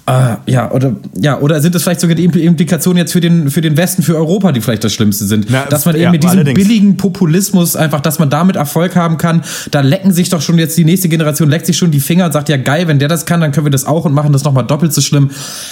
Äh, 0.10 0.52
ja, 0.52 0.72
oder, 0.72 0.96
ja, 1.20 1.40
oder 1.40 1.62
sind 1.62 1.76
es 1.76 1.84
vielleicht 1.84 2.00
sogar 2.00 2.16
die 2.16 2.26
Implikationen 2.26 2.98
jetzt 2.98 3.12
für 3.12 3.22
den, 3.22 3.52
für 3.52 3.62
den 3.62 3.78
Westen, 3.78 4.02
für 4.02 4.16
Europa, 4.16 4.52
die 4.52 4.60
vielleicht 4.62 4.84
das 4.84 4.94
Schlimmste 4.94 5.26
sind? 5.26 5.48
Na, 5.50 5.66
dass 5.66 5.86
man 5.86 5.94
eben 5.94 6.06
ja, 6.06 6.12
mit 6.12 6.24
diesem 6.24 6.40
allerdings. 6.40 6.60
billigen 6.60 6.98
Populismus 6.98 7.76
einfach, 7.76 8.02
dass 8.02 8.18
man 8.18 8.32
damit 8.32 8.56
Erfolg 8.56 8.96
haben 8.96 9.18
kann, 9.18 9.44
da 9.70 9.82
lecken 9.82 10.12
sich 10.12 10.30
doch 10.30 10.42
schon 10.42 10.58
jetzt 10.58 10.78
die 10.78 10.86
nächste 10.86 11.10
Generation, 11.10 11.48
leckt 11.48 11.68
sich 11.68 11.78
schon 11.78 11.92
die 11.92 12.00
Finger 12.00 12.26
und 12.26 12.32
sagt, 12.32 12.50
ja 12.50 12.58
geil, 12.58 12.88
wenn 12.88 12.98
der 12.98 13.08
das 13.08 13.28
kann, 13.28 13.42
dann 13.42 13.52
können 13.52 13.68
wir 13.68 13.72
das 13.72 13.86
auch 13.86 14.06
und 14.06 14.14
machen 14.14 14.34
das 14.34 14.44
nochmal 14.44 14.66
doppelt 14.66 14.94
so 14.94 15.02
schlimm. 15.02 15.30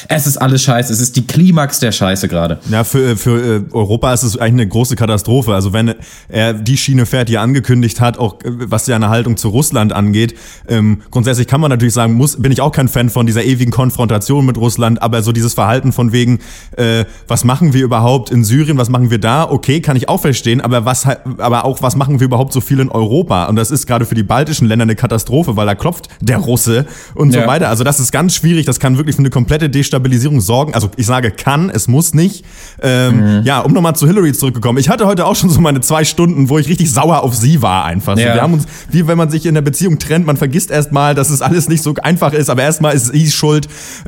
Es 0.07 0.27
ist 0.27 0.37
alles 0.37 0.61
scheiße. 0.61 0.93
Es 0.93 0.99
ist 0.99 1.15
die 1.15 1.25
Klimax 1.25 1.79
der 1.79 1.91
Scheiße 1.91 2.27
gerade. 2.27 2.59
Ja, 2.69 2.83
für, 2.83 3.17
für 3.17 3.55
äh, 3.57 3.61
Europa 3.71 4.13
ist 4.13 4.23
es 4.23 4.37
eigentlich 4.37 4.53
eine 4.53 4.67
große 4.67 4.95
Katastrophe. 4.95 5.55
Also 5.55 5.73
wenn 5.73 5.95
er 6.29 6.53
die 6.53 6.77
Schiene 6.77 7.07
fährt, 7.07 7.29
die 7.29 7.35
er 7.35 7.41
angekündigt 7.41 8.01
hat, 8.01 8.19
auch 8.19 8.35
äh, 8.43 8.51
was 8.51 8.85
seine 8.85 9.09
Haltung 9.09 9.35
zu 9.35 9.49
Russland 9.49 9.93
angeht, 9.93 10.35
ähm, 10.67 11.01
grundsätzlich 11.09 11.47
kann 11.47 11.59
man 11.59 11.71
natürlich 11.71 11.95
sagen, 11.95 12.13
muss, 12.13 12.39
bin 12.39 12.51
ich 12.51 12.61
auch 12.61 12.71
kein 12.71 12.87
Fan 12.87 13.09
von 13.09 13.25
dieser 13.25 13.43
ewigen 13.43 13.71
Konfrontation 13.71 14.26
Kooperation 14.27 14.45
mit 14.45 14.57
Russland, 14.57 15.01
aber 15.01 15.21
so 15.23 15.31
dieses 15.31 15.53
Verhalten 15.53 15.91
von 15.91 16.11
wegen, 16.11 16.39
äh, 16.75 17.05
was 17.27 17.43
machen 17.43 17.73
wir 17.73 17.83
überhaupt 17.83 18.29
in 18.29 18.43
Syrien, 18.43 18.77
was 18.77 18.89
machen 18.89 19.09
wir 19.09 19.19
da? 19.19 19.49
Okay, 19.49 19.81
kann 19.81 19.95
ich 19.95 20.09
auch 20.09 20.21
verstehen, 20.21 20.61
aber 20.61 20.85
was, 20.85 21.05
aber 21.37 21.65
auch 21.65 21.81
was 21.81 21.95
machen 21.95 22.19
wir 22.19 22.25
überhaupt 22.25 22.53
so 22.53 22.61
viel 22.61 22.79
in 22.79 22.89
Europa? 22.89 23.45
Und 23.45 23.55
das 23.55 23.71
ist 23.71 23.87
gerade 23.87 24.05
für 24.05 24.15
die 24.15 24.23
baltischen 24.23 24.67
Länder 24.67 24.83
eine 24.83 24.95
Katastrophe, 24.95 25.55
weil 25.55 25.65
da 25.65 25.75
klopft 25.75 26.09
der 26.21 26.37
Russe 26.37 26.85
und 27.15 27.33
ja. 27.33 27.41
so 27.41 27.47
weiter. 27.47 27.69
Also 27.69 27.83
das 27.83 27.99
ist 27.99 28.11
ganz 28.11 28.35
schwierig. 28.35 28.65
Das 28.65 28.79
kann 28.79 28.97
wirklich 28.97 29.15
für 29.15 29.21
eine 29.21 29.29
komplette 29.29 29.69
Destabilisierung 29.69 30.41
sorgen. 30.41 30.73
Also 30.73 30.89
ich 30.97 31.05
sage 31.05 31.31
kann, 31.31 31.69
es 31.69 31.87
muss 31.87 32.13
nicht. 32.13 32.45
Ähm, 32.81 33.39
mhm. 33.39 33.43
Ja, 33.43 33.61
um 33.61 33.73
nochmal 33.73 33.95
zu 33.95 34.07
Hillary 34.07 34.33
zurückgekommen. 34.33 34.77
Ich 34.79 34.89
hatte 34.89 35.05
heute 35.05 35.25
auch 35.25 35.35
schon 35.35 35.49
so 35.49 35.61
meine 35.61 35.81
zwei 35.81 36.03
Stunden, 36.03 36.49
wo 36.49 36.59
ich 36.59 36.67
richtig 36.67 36.91
sauer 36.91 37.23
auf 37.23 37.35
sie 37.35 37.61
war 37.61 37.85
einfach. 37.85 38.17
Ja. 38.17 38.33
wir 38.35 38.41
haben 38.41 38.53
uns, 38.53 38.65
wie 38.89 39.07
wenn 39.07 39.17
man 39.17 39.29
sich 39.29 39.45
in 39.45 39.53
der 39.53 39.61
Beziehung 39.61 39.99
trennt, 39.99 40.25
man 40.25 40.37
vergisst 40.37 40.71
erstmal, 40.71 41.15
dass 41.15 41.29
es 41.29 41.41
alles 41.41 41.69
nicht 41.69 41.83
so 41.83 41.93
einfach 42.01 42.33
ist, 42.33 42.49
aber 42.49 42.63
erstmal 42.63 42.95
ist 42.95 43.13
sie 43.13 43.31
schuld. 43.31 43.67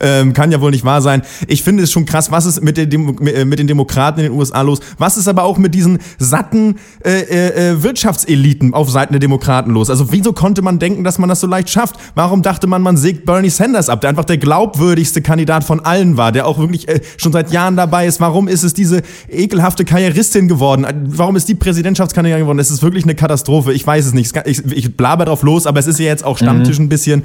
Ähm, 0.09 0.33
kann 0.33 0.51
ja 0.51 0.61
wohl 0.61 0.71
nicht 0.71 0.85
wahr 0.85 1.01
sein. 1.01 1.21
Ich 1.47 1.63
finde 1.63 1.83
es 1.83 1.91
schon 1.91 2.05
krass, 2.05 2.31
was 2.31 2.45
ist 2.45 2.63
mit, 2.63 2.77
den, 2.77 3.17
äh, 3.27 3.45
mit 3.45 3.59
den 3.59 3.67
Demokraten 3.67 4.19
in 4.19 4.25
den 4.27 4.33
USA 4.33 4.61
los? 4.61 4.79
Was 4.97 5.17
ist 5.17 5.27
aber 5.27 5.43
auch 5.43 5.57
mit 5.57 5.75
diesen 5.75 5.99
satten 6.17 6.75
äh, 7.03 7.19
äh, 7.19 7.71
äh, 7.71 7.83
Wirtschaftseliten 7.83 8.73
auf 8.73 8.89
Seiten 8.89 9.13
der 9.13 9.19
Demokraten 9.19 9.71
los? 9.71 9.89
Also 9.89 10.11
wieso 10.11 10.33
konnte 10.33 10.61
man 10.61 10.79
denken, 10.79 11.03
dass 11.03 11.19
man 11.19 11.29
das 11.29 11.41
so 11.41 11.47
leicht 11.47 11.69
schafft? 11.69 11.95
Warum 12.15 12.41
dachte 12.41 12.67
man, 12.67 12.81
man 12.81 12.97
sägt 12.97 13.25
Bernie 13.25 13.49
Sanders 13.49 13.89
ab, 13.89 14.01
der 14.01 14.09
einfach 14.09 14.25
der 14.25 14.37
glaubwürdigste 14.37 15.21
Kandidat 15.21 15.63
von 15.63 15.79
allen 15.81 16.17
war, 16.17 16.31
der 16.31 16.47
auch 16.47 16.57
wirklich 16.57 16.87
äh, 16.87 17.01
schon 17.17 17.31
seit 17.31 17.51
Jahren 17.51 17.75
dabei 17.75 18.07
ist? 18.07 18.19
Warum 18.19 18.47
ist 18.47 18.63
es 18.63 18.73
diese 18.73 19.01
ekelhafte 19.29 19.85
Karrieristin 19.85 20.47
geworden? 20.47 20.85
Warum 21.07 21.35
ist 21.35 21.47
die 21.47 21.55
Präsidentschaftskandidatin 21.55 22.43
geworden? 22.43 22.59
Es 22.59 22.71
ist 22.71 22.81
wirklich 22.81 23.03
eine 23.03 23.15
Katastrophe. 23.15 23.73
Ich 23.73 23.85
weiß 23.85 24.05
es 24.07 24.13
nicht. 24.13 24.35
Ich, 24.45 24.65
ich 24.71 24.97
blaber 24.97 25.25
drauf 25.25 25.43
los, 25.43 25.67
aber 25.67 25.79
es 25.79 25.87
ist 25.87 25.99
ja 25.99 26.05
jetzt 26.05 26.23
auch 26.23 26.37
Stammtisch 26.37 26.79
mhm. 26.79 26.85
ein 26.85 26.89
bisschen. 26.89 27.23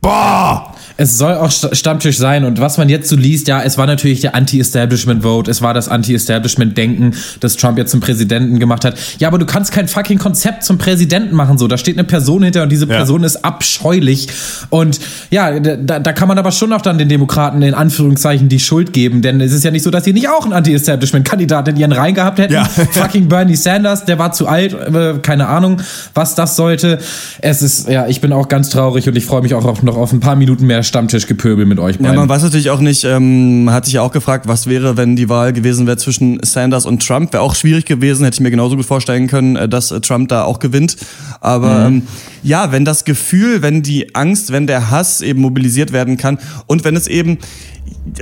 Boah! 0.00 0.74
Es 0.96 1.18
soll 1.18 1.34
auch 1.34 1.50
Stammtisch 1.50 2.15
sein 2.16 2.44
und 2.44 2.60
was 2.60 2.78
man 2.78 2.88
jetzt 2.88 3.08
so 3.08 3.16
liest, 3.16 3.48
ja, 3.48 3.62
es 3.62 3.78
war 3.78 3.86
natürlich 3.86 4.20
der 4.20 4.34
Anti-Establishment-Vote, 4.34 5.50
es 5.50 5.62
war 5.62 5.74
das 5.74 5.88
Anti-Establishment-Denken, 5.88 7.14
das 7.40 7.56
Trump 7.56 7.78
jetzt 7.78 7.90
zum 7.90 8.00
Präsidenten 8.00 8.58
gemacht 8.58 8.84
hat. 8.84 8.96
Ja, 9.18 9.28
aber 9.28 9.38
du 9.38 9.46
kannst 9.46 9.72
kein 9.72 9.88
fucking 9.88 10.18
Konzept 10.18 10.64
zum 10.64 10.78
Präsidenten 10.78 11.34
machen, 11.34 11.58
so. 11.58 11.68
Da 11.68 11.78
steht 11.78 11.96
eine 11.96 12.04
Person 12.04 12.42
hinter 12.42 12.62
und 12.62 12.70
diese 12.70 12.86
Person 12.86 13.20
ja. 13.20 13.26
ist 13.26 13.44
abscheulich. 13.44 14.28
Und 14.70 15.00
ja, 15.30 15.58
da, 15.60 15.98
da 15.98 16.12
kann 16.12 16.28
man 16.28 16.38
aber 16.38 16.52
schon 16.52 16.72
auch 16.72 16.82
dann 16.82 16.98
den 16.98 17.08
Demokraten 17.08 17.62
in 17.62 17.74
Anführungszeichen 17.74 18.48
die 18.48 18.60
Schuld 18.60 18.92
geben, 18.92 19.22
denn 19.22 19.40
es 19.40 19.52
ist 19.52 19.64
ja 19.64 19.70
nicht 19.70 19.82
so, 19.82 19.90
dass 19.90 20.04
sie 20.04 20.12
nicht 20.12 20.28
auch 20.28 20.44
einen 20.44 20.52
Anti-Establishment-Kandidaten 20.52 21.70
in 21.70 21.76
ihren 21.76 21.92
Reihen 21.92 22.14
gehabt 22.14 22.38
hätten. 22.38 22.54
Ja. 22.54 22.64
fucking 22.92 23.28
Bernie 23.28 23.56
Sanders, 23.56 24.04
der 24.04 24.18
war 24.18 24.32
zu 24.32 24.46
alt, 24.46 24.74
äh, 24.74 25.14
keine 25.22 25.48
Ahnung, 25.48 25.80
was 26.14 26.34
das 26.34 26.56
sollte. 26.56 26.98
Es 27.40 27.62
ist, 27.62 27.88
ja, 27.88 28.06
ich 28.06 28.20
bin 28.20 28.32
auch 28.32 28.48
ganz 28.48 28.70
traurig 28.70 29.08
und 29.08 29.16
ich 29.16 29.26
freue 29.26 29.42
mich 29.42 29.54
auch 29.54 29.82
noch 29.82 29.96
auf 29.96 30.12
ein 30.12 30.20
paar 30.20 30.36
Minuten 30.36 30.66
mehr 30.66 30.82
Stammtischgepöbel 30.82 31.66
mit 31.66 31.78
euch 31.78 32.00
Ja, 32.06 32.12
man 32.14 32.28
weiß 32.28 32.42
natürlich 32.42 32.70
auch 32.70 32.80
nicht, 32.80 33.04
ähm, 33.04 33.68
hat 33.70 33.84
sich 33.84 33.94
ja 33.94 34.02
auch 34.02 34.12
gefragt, 34.12 34.48
was 34.48 34.66
wäre, 34.66 34.96
wenn 34.96 35.16
die 35.16 35.28
Wahl 35.28 35.52
gewesen 35.52 35.86
wäre 35.86 35.96
zwischen 35.96 36.38
Sanders 36.42 36.86
und 36.86 37.06
Trump. 37.06 37.32
Wäre 37.32 37.42
auch 37.42 37.54
schwierig 37.54 37.84
gewesen, 37.84 38.24
hätte 38.24 38.36
ich 38.36 38.40
mir 38.40 38.50
genauso 38.50 38.76
gut 38.76 38.86
vorstellen 38.86 39.26
können, 39.26 39.56
äh, 39.56 39.68
dass 39.68 39.90
äh, 39.90 40.00
Trump 40.00 40.28
da 40.28 40.44
auch 40.44 40.58
gewinnt. 40.58 40.96
Aber 41.40 41.90
mhm. 41.90 41.96
ähm, 41.96 42.02
ja, 42.42 42.72
wenn 42.72 42.84
das 42.84 43.04
Gefühl, 43.04 43.62
wenn 43.62 43.82
die 43.82 44.14
Angst, 44.14 44.52
wenn 44.52 44.66
der 44.66 44.90
Hass 44.90 45.20
eben 45.20 45.40
mobilisiert 45.40 45.92
werden 45.92 46.16
kann 46.16 46.38
und 46.66 46.84
wenn 46.84 46.96
es 46.96 47.06
eben 47.06 47.38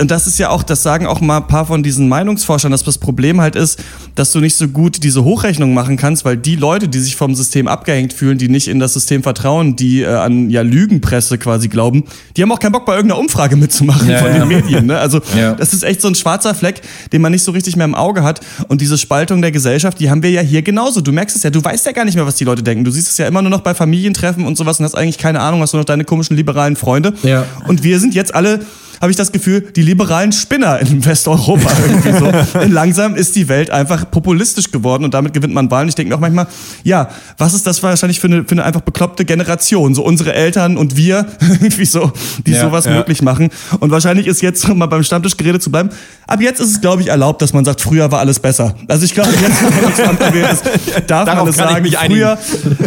und 0.00 0.10
das 0.10 0.26
ist 0.26 0.38
ja 0.38 0.50
auch, 0.50 0.62
das 0.62 0.82
sagen 0.82 1.06
auch 1.06 1.20
mal 1.20 1.38
ein 1.38 1.46
paar 1.46 1.66
von 1.66 1.82
diesen 1.82 2.08
Meinungsforschern, 2.08 2.72
dass 2.72 2.82
das 2.82 2.98
Problem 2.98 3.40
halt 3.40 3.54
ist, 3.54 3.78
dass 4.14 4.32
du 4.32 4.40
nicht 4.40 4.56
so 4.56 4.68
gut 4.68 5.02
diese 5.02 5.24
Hochrechnung 5.24 5.74
machen 5.74 5.96
kannst, 5.96 6.24
weil 6.24 6.36
die 6.36 6.56
Leute, 6.56 6.88
die 6.88 7.00
sich 7.00 7.16
vom 7.16 7.34
System 7.34 7.68
abgehängt 7.68 8.12
fühlen, 8.12 8.38
die 8.38 8.48
nicht 8.48 8.68
in 8.68 8.78
das 8.78 8.94
System 8.94 9.22
vertrauen, 9.22 9.76
die 9.76 10.02
äh, 10.02 10.06
an 10.06 10.50
ja 10.50 10.62
Lügenpresse 10.62 11.38
quasi 11.38 11.68
glauben, 11.68 12.04
die 12.36 12.42
haben 12.42 12.50
auch 12.50 12.58
keinen 12.58 12.72
Bock 12.72 12.86
bei 12.86 12.94
irgendeiner 12.94 13.20
Umfrage 13.20 13.56
mitzumachen 13.56 14.08
ja, 14.08 14.18
von 14.18 14.28
ja. 14.28 14.38
den 14.38 14.48
Medien. 14.48 14.86
Ne? 14.86 14.98
Also 14.98 15.20
ja. 15.36 15.54
das 15.54 15.72
ist 15.72 15.84
echt 15.84 16.00
so 16.00 16.08
ein 16.08 16.14
schwarzer 16.14 16.54
Fleck, 16.54 16.80
den 17.12 17.20
man 17.20 17.32
nicht 17.32 17.44
so 17.44 17.52
richtig 17.52 17.76
mehr 17.76 17.84
im 17.84 17.94
Auge 17.94 18.22
hat. 18.22 18.40
Und 18.68 18.80
diese 18.80 18.98
Spaltung 18.98 19.42
der 19.42 19.52
Gesellschaft, 19.52 20.00
die 20.00 20.10
haben 20.10 20.22
wir 20.22 20.30
ja 20.30 20.40
hier 20.40 20.62
genauso. 20.62 21.00
Du 21.00 21.12
merkst 21.12 21.36
es 21.36 21.42
ja, 21.42 21.50
du 21.50 21.62
weißt 21.62 21.86
ja 21.86 21.92
gar 21.92 22.04
nicht 22.04 22.14
mehr, 22.14 22.26
was 22.26 22.36
die 22.36 22.44
Leute 22.44 22.62
denken. 22.62 22.84
Du 22.84 22.90
siehst 22.90 23.08
es 23.08 23.18
ja 23.18 23.26
immer 23.26 23.42
nur 23.42 23.50
noch 23.50 23.60
bei 23.60 23.74
Familientreffen 23.74 24.46
und 24.46 24.56
sowas 24.56 24.78
und 24.78 24.84
hast 24.84 24.94
eigentlich 24.94 25.18
keine 25.18 25.40
Ahnung, 25.40 25.60
hast 25.60 25.72
du 25.74 25.76
noch 25.76 25.84
deine 25.84 26.04
komischen 26.04 26.36
liberalen 26.36 26.76
Freunde. 26.76 27.14
Ja. 27.22 27.46
Und 27.68 27.82
wir 27.82 28.00
sind 28.00 28.14
jetzt 28.14 28.34
alle 28.34 28.60
habe 29.00 29.10
ich 29.10 29.16
das 29.16 29.32
Gefühl, 29.32 29.60
die 29.74 29.82
liberalen 29.82 30.32
Spinner 30.32 30.80
in 30.80 31.04
Westeuropa 31.04 31.70
irgendwie 31.88 32.12
so. 32.12 32.58
Denn 32.60 32.72
langsam 32.72 33.14
ist 33.14 33.36
die 33.36 33.48
Welt 33.48 33.70
einfach 33.70 34.10
populistisch 34.10 34.70
geworden 34.70 35.04
und 35.04 35.14
damit 35.14 35.32
gewinnt 35.32 35.54
man 35.54 35.70
Wahlen. 35.70 35.88
Ich 35.88 35.94
denke 35.94 36.10
mir 36.10 36.16
auch 36.16 36.20
manchmal, 36.20 36.46
ja, 36.82 37.08
was 37.38 37.54
ist 37.54 37.66
das 37.66 37.82
wahrscheinlich 37.82 38.20
für 38.20 38.28
eine, 38.28 38.44
für 38.44 38.52
eine 38.52 38.64
einfach 38.64 38.80
bekloppte 38.80 39.24
Generation? 39.24 39.94
So 39.94 40.04
unsere 40.04 40.34
Eltern 40.34 40.76
und 40.76 40.96
wir, 40.96 41.26
irgendwie 41.40 41.84
so, 41.84 42.12
die 42.46 42.52
ja, 42.52 42.60
sowas 42.60 42.84
ja. 42.84 42.92
möglich 42.92 43.22
machen. 43.22 43.50
Und 43.80 43.90
wahrscheinlich 43.90 44.26
ist 44.26 44.42
jetzt, 44.42 44.68
um 44.68 44.78
mal 44.78 44.86
beim 44.86 45.02
Stammtisch 45.02 45.36
geredet 45.36 45.62
zu 45.62 45.70
bleiben, 45.70 45.90
ab 46.26 46.40
jetzt 46.40 46.60
ist 46.60 46.70
es, 46.70 46.80
glaube 46.80 47.02
ich, 47.02 47.08
erlaubt, 47.08 47.42
dass 47.42 47.52
man 47.52 47.64
sagt, 47.64 47.80
früher 47.80 48.10
war 48.10 48.20
alles 48.20 48.38
besser. 48.38 48.74
Also 48.88 49.04
ich 49.04 49.14
glaube, 49.14 49.30
jetzt, 49.30 49.62
wenn 49.62 50.04
Trump 50.04 50.18
gewählt 50.18 50.52
ist, 50.52 50.64
darf 51.06 51.26
Darauf 51.26 51.44
man 51.44 51.48
es 51.48 51.56
sagen, 51.56 51.86
früher 51.86 52.38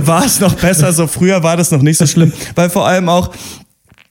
war 0.06 0.26
es 0.26 0.40
noch 0.40 0.54
besser, 0.54 0.92
so 0.94 1.08
früher 1.08 1.44
war 1.44 1.58
das 1.58 1.72
noch 1.72 1.82
nicht 1.82 1.98
so 1.98 2.06
schlimm. 2.06 2.32
Weil 2.56 2.70
vor 2.70 2.88
allem 2.88 3.10
auch, 3.10 3.32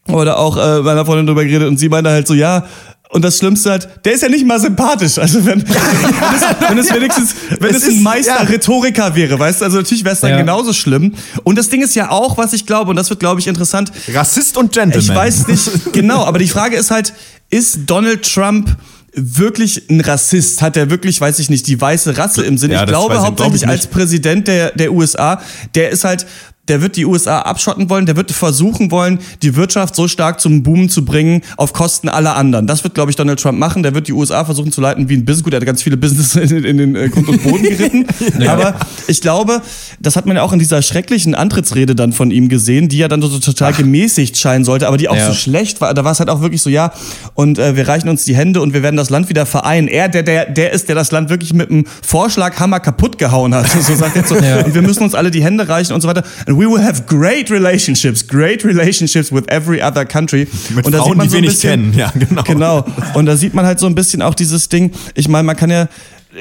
oder 0.08 0.38
auch 0.38 0.56
äh, 0.56 0.82
meiner 0.82 1.04
Freundin 1.04 1.26
drüber 1.26 1.44
geredet 1.44 1.68
und 1.68 1.78
sie 1.78 1.88
meinte 1.88 2.10
halt 2.10 2.26
so, 2.26 2.34
ja, 2.34 2.66
und 3.08 3.22
das 3.22 3.38
Schlimmste 3.38 3.70
halt, 3.70 3.88
der 4.04 4.14
ist 4.14 4.22
ja 4.22 4.28
nicht 4.28 4.44
mal 4.44 4.58
sympathisch. 4.58 5.18
Also 5.18 5.44
wenn, 5.46 5.62
wenn, 5.68 5.68
es, 5.68 6.68
wenn 6.68 6.78
es 6.78 6.92
wenigstens, 6.92 7.34
wenn 7.60 7.74
es, 7.74 7.84
es 7.84 7.96
ein 7.96 8.02
Meister 8.02 8.42
ja. 8.42 8.48
Rhetoriker 8.48 9.14
wäre, 9.14 9.38
weißt 9.38 9.60
du, 9.60 9.64
also 9.64 9.78
natürlich 9.78 10.04
wäre 10.04 10.14
es 10.14 10.20
dann 10.20 10.30
ja. 10.30 10.38
genauso 10.38 10.72
schlimm. 10.72 11.14
Und 11.44 11.56
das 11.56 11.68
Ding 11.68 11.82
ist 11.82 11.94
ja 11.94 12.10
auch, 12.10 12.36
was 12.36 12.52
ich 12.52 12.66
glaube, 12.66 12.90
und 12.90 12.96
das 12.96 13.08
wird, 13.08 13.20
glaube 13.20 13.40
ich, 13.40 13.46
interessant. 13.46 13.92
Rassist 14.12 14.56
und 14.56 14.72
Gentleman. 14.72 15.00
Ich 15.00 15.14
weiß 15.14 15.46
nicht, 15.46 15.70
genau, 15.92 16.24
aber 16.24 16.38
die 16.38 16.48
Frage 16.48 16.76
ist 16.76 16.90
halt, 16.90 17.14
ist 17.48 17.80
Donald 17.86 18.30
Trump 18.30 18.76
wirklich 19.14 19.88
ein 19.88 20.00
Rassist? 20.00 20.60
Hat 20.60 20.76
er 20.76 20.90
wirklich, 20.90 21.20
weiß 21.20 21.38
ich 21.38 21.48
nicht, 21.48 21.66
die 21.68 21.80
weiße 21.80 22.18
Rasse 22.18 22.44
im 22.44 22.58
Sinn? 22.58 22.72
Ja, 22.72 22.82
ich 22.82 22.88
glaube 22.88 23.18
hauptsächlich 23.18 23.62
ich 23.62 23.68
als 23.68 23.86
Präsident 23.86 24.48
der, 24.48 24.72
der 24.72 24.92
USA, 24.92 25.40
der 25.74 25.90
ist 25.90 26.04
halt 26.04 26.26
der 26.68 26.82
wird 26.82 26.96
die 26.96 27.04
USA 27.04 27.40
abschotten 27.40 27.88
wollen, 27.90 28.06
der 28.06 28.16
wird 28.16 28.32
versuchen 28.32 28.90
wollen, 28.90 29.20
die 29.42 29.56
Wirtschaft 29.56 29.94
so 29.94 30.08
stark 30.08 30.40
zum 30.40 30.62
Boom 30.62 30.88
zu 30.88 31.04
bringen 31.04 31.42
auf 31.56 31.72
Kosten 31.72 32.08
aller 32.08 32.36
anderen. 32.36 32.66
Das 32.66 32.82
wird, 32.84 32.94
glaube 32.94 33.10
ich, 33.10 33.16
Donald 33.16 33.40
Trump 33.40 33.58
machen. 33.58 33.82
Der 33.82 33.94
wird 33.94 34.08
die 34.08 34.12
USA 34.12 34.44
versuchen 34.44 34.72
zu 34.72 34.80
leiten 34.80 35.08
wie 35.08 35.16
ein 35.16 35.24
Business. 35.24 35.44
Gut, 35.44 35.52
er 35.52 35.60
hat 35.60 35.66
ganz 35.66 35.82
viele 35.82 35.96
Business 35.96 36.34
in, 36.34 36.64
in 36.64 36.78
den 36.78 36.96
äh, 36.96 37.08
Grund 37.08 37.28
und 37.28 37.42
Boden 37.42 37.62
geritten. 37.62 38.06
ja. 38.40 38.52
Aber 38.52 38.74
ich 39.06 39.20
glaube, 39.20 39.62
das 40.00 40.16
hat 40.16 40.26
man 40.26 40.36
ja 40.36 40.42
auch 40.42 40.52
in 40.52 40.58
dieser 40.58 40.82
schrecklichen 40.82 41.34
Antrittsrede 41.34 41.94
dann 41.94 42.12
von 42.12 42.30
ihm 42.30 42.48
gesehen, 42.48 42.88
die 42.88 42.98
ja 42.98 43.08
dann 43.08 43.22
so 43.22 43.38
total 43.38 43.72
Ach. 43.72 43.78
gemäßigt 43.78 44.36
scheinen 44.36 44.64
sollte, 44.64 44.88
aber 44.88 44.96
die 44.96 45.08
auch 45.08 45.16
ja. 45.16 45.28
so 45.28 45.34
schlecht 45.34 45.80
war. 45.80 45.94
Da 45.94 46.04
war 46.04 46.12
es 46.12 46.18
halt 46.18 46.30
auch 46.30 46.40
wirklich 46.40 46.62
so, 46.62 46.70
ja, 46.70 46.92
und 47.34 47.58
äh, 47.58 47.76
wir 47.76 47.86
reichen 47.86 48.08
uns 48.08 48.24
die 48.24 48.34
Hände 48.34 48.60
und 48.60 48.74
wir 48.74 48.82
werden 48.82 48.96
das 48.96 49.10
Land 49.10 49.28
wieder 49.28 49.46
vereinen. 49.46 49.88
Er, 49.88 50.08
der, 50.08 50.22
der, 50.22 50.46
der 50.46 50.72
ist, 50.72 50.88
der 50.88 50.96
das 50.96 51.12
Land 51.12 51.30
wirklich 51.30 51.52
mit 51.52 51.70
einem 51.70 51.84
Vorschlaghammer 52.02 52.80
kaputt 52.80 53.18
gehauen 53.18 53.54
hat. 53.54 53.66
So 53.86 53.94
sagt 53.94 54.16
jetzt 54.16 54.30
so. 54.30 54.36
Ja. 54.36 54.64
Und 54.64 54.74
wir 54.74 54.82
müssen 54.82 55.04
uns 55.04 55.14
alle 55.14 55.30
die 55.30 55.44
Hände 55.44 55.68
reichen 55.68 55.92
und 55.92 56.00
so 56.00 56.08
weiter. 56.08 56.24
And 56.46 56.55
we 56.56 56.66
will 56.66 56.82
have 56.82 57.06
great 57.06 57.50
relationships, 57.50 58.26
great 58.26 58.64
relationships 58.64 59.30
with 59.30 59.44
every 59.48 59.82
other 59.82 60.04
country. 60.04 60.48
Mit 60.74 60.86
und 60.86 60.92
da 60.92 60.98
Frauen, 60.98 61.08
sieht 61.08 61.16
man 61.16 61.26
die 61.26 61.30
so 61.30 61.34
wir 61.34 61.40
nicht 61.42 61.60
kennen, 61.60 61.92
ja, 61.96 62.12
genau. 62.14 62.42
Genau. 62.42 62.86
Und 63.14 63.26
da 63.26 63.36
sieht 63.36 63.54
man 63.54 63.66
halt 63.66 63.78
so 63.78 63.86
ein 63.86 63.94
bisschen 63.94 64.22
auch 64.22 64.34
dieses 64.34 64.68
Ding. 64.68 64.92
Ich 65.14 65.28
meine, 65.28 65.44
man 65.44 65.56
kann 65.56 65.70
ja, 65.70 65.88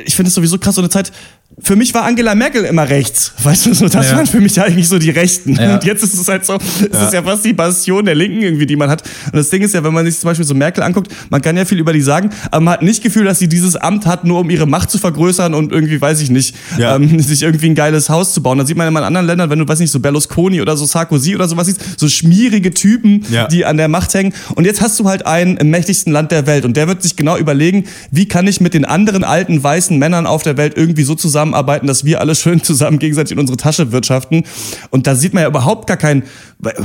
ich 0.05 0.15
finde 0.15 0.29
es 0.29 0.35
sowieso 0.35 0.57
krass, 0.57 0.75
so 0.75 0.81
eine 0.81 0.89
Zeit, 0.89 1.11
für 1.59 1.77
mich 1.77 1.93
war 1.93 2.03
Angela 2.03 2.35
Merkel 2.35 2.65
immer 2.65 2.89
rechts. 2.89 3.31
Weißt 3.41 3.67
du, 3.67 3.73
so, 3.73 3.87
das 3.87 4.09
ja. 4.09 4.17
waren 4.17 4.27
für 4.27 4.41
mich 4.41 4.59
eigentlich 4.61 4.89
so 4.89 4.99
die 4.99 5.09
Rechten. 5.09 5.55
Ja. 5.55 5.75
Und 5.75 5.85
jetzt 5.85 6.03
ist 6.03 6.13
es 6.13 6.27
halt 6.27 6.45
so, 6.45 6.55
es 6.55 6.89
ja. 6.91 7.05
ist 7.05 7.13
ja 7.13 7.23
fast 7.23 7.45
die 7.45 7.53
Bastion 7.53 8.03
der 8.03 8.15
Linken 8.15 8.41
irgendwie, 8.41 8.65
die 8.65 8.75
man 8.75 8.89
hat. 8.89 9.03
Und 9.27 9.35
das 9.35 9.49
Ding 9.49 9.61
ist 9.61 9.73
ja, 9.73 9.83
wenn 9.83 9.93
man 9.93 10.05
sich 10.05 10.19
zum 10.19 10.27
Beispiel 10.27 10.45
so 10.45 10.53
Merkel 10.53 10.83
anguckt, 10.83 11.13
man 11.29 11.41
kann 11.41 11.55
ja 11.55 11.63
viel 11.63 11.79
über 11.79 11.93
die 11.93 12.01
sagen, 12.01 12.29
aber 12.51 12.59
man 12.59 12.73
hat 12.73 12.81
nicht 12.81 13.01
Gefühl, 13.01 13.23
dass 13.23 13.39
sie 13.39 13.47
dieses 13.47 13.77
Amt 13.77 14.05
hat, 14.05 14.25
nur 14.25 14.41
um 14.41 14.49
ihre 14.49 14.67
Macht 14.67 14.91
zu 14.91 14.97
vergrößern 14.97 15.53
und 15.53 15.71
irgendwie, 15.71 15.99
weiß 15.99 16.19
ich 16.21 16.29
nicht, 16.29 16.55
ja. 16.77 16.95
ähm, 16.95 17.19
sich 17.19 17.43
irgendwie 17.43 17.67
ein 17.67 17.75
geiles 17.75 18.09
Haus 18.09 18.33
zu 18.33 18.43
bauen. 18.43 18.57
Da 18.57 18.65
sieht 18.65 18.75
man 18.75 18.87
immer 18.87 18.99
in 18.99 19.05
anderen 19.05 19.27
Ländern, 19.27 19.49
wenn 19.49 19.59
du, 19.59 19.67
weiß 19.67 19.79
nicht, 19.79 19.91
so 19.91 20.01
Berlusconi 20.01 20.61
oder 20.61 20.75
so 20.75 20.85
Sarkozy 20.85 21.35
oder 21.35 21.47
sowas 21.47 21.67
siehst, 21.67 21.99
so 21.99 22.09
schmierige 22.09 22.73
Typen, 22.73 23.25
die 23.49 23.63
an 23.63 23.77
der 23.77 23.87
Macht 23.87 24.13
hängen. 24.13 24.33
Und 24.55 24.65
jetzt 24.65 24.81
hast 24.81 24.99
du 24.99 25.05
halt 25.05 25.25
einen 25.25 25.55
im 25.55 25.69
mächtigsten 25.69 26.11
Land 26.11 26.31
der 26.31 26.47
Welt 26.47 26.65
und 26.65 26.75
der 26.75 26.87
wird 26.87 27.01
sich 27.01 27.15
genau 27.15 27.37
überlegen, 27.37 27.85
wie 28.11 28.27
kann 28.27 28.45
ich 28.45 28.59
mit 28.59 28.73
den 28.73 28.83
anderen 28.83 29.23
alten 29.23 29.63
weißen 29.63 29.97
Männern 29.97 30.27
auf 30.27 30.43
der 30.43 30.57
Welt 30.57 30.73
irgendwie 30.75 31.03
so 31.03 31.15
zusammenarbeiten, 31.45 31.87
dass 31.87 32.05
wir 32.05 32.19
alle 32.19 32.35
schön 32.35 32.63
zusammen 32.63 32.99
gegenseitig 32.99 33.33
in 33.33 33.39
unsere 33.39 33.57
Tasche 33.57 33.91
wirtschaften. 33.91 34.43
Und 34.89 35.07
da 35.07 35.15
sieht 35.15 35.33
man 35.33 35.43
ja 35.43 35.49
überhaupt 35.49 35.87
gar 35.87 35.97
kein 35.97 36.23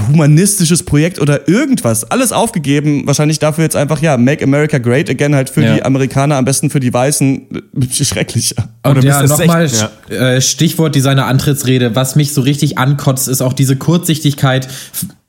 humanistisches 0.09 0.83
Projekt 0.83 1.21
oder 1.21 1.49
irgendwas. 1.49 2.11
Alles 2.11 2.33
aufgegeben. 2.33 3.07
Wahrscheinlich 3.07 3.38
dafür 3.38 3.64
jetzt 3.64 3.76
einfach, 3.76 4.00
ja, 4.02 4.17
Make 4.17 4.45
America 4.45 4.79
Great 4.79 5.09
Again 5.09 5.35
halt 5.35 5.50
für 5.50 5.62
ja. 5.62 5.75
die 5.75 5.83
Amerikaner, 5.83 6.37
am 6.37 6.45
besten 6.45 6.71
für 6.71 6.81
die 6.81 6.93
Weißen. 6.93 7.47
Schrecklich. 7.90 8.55
Und 8.83 8.99
oder 8.99 9.02
ja, 9.02 9.23
nochmal 9.23 9.69
ja. 9.69 10.17
Äh, 10.17 10.40
Stichwort 10.40 10.95
dieser 10.95 11.11
Antrittsrede. 11.11 11.95
Was 11.95 12.17
mich 12.17 12.35
so 12.35 12.40
richtig 12.40 12.79
ankotzt, 12.79 13.29
ist 13.29 13.43
auch 13.43 13.52
diese 13.52 13.76
Kurzsichtigkeit 13.76 14.69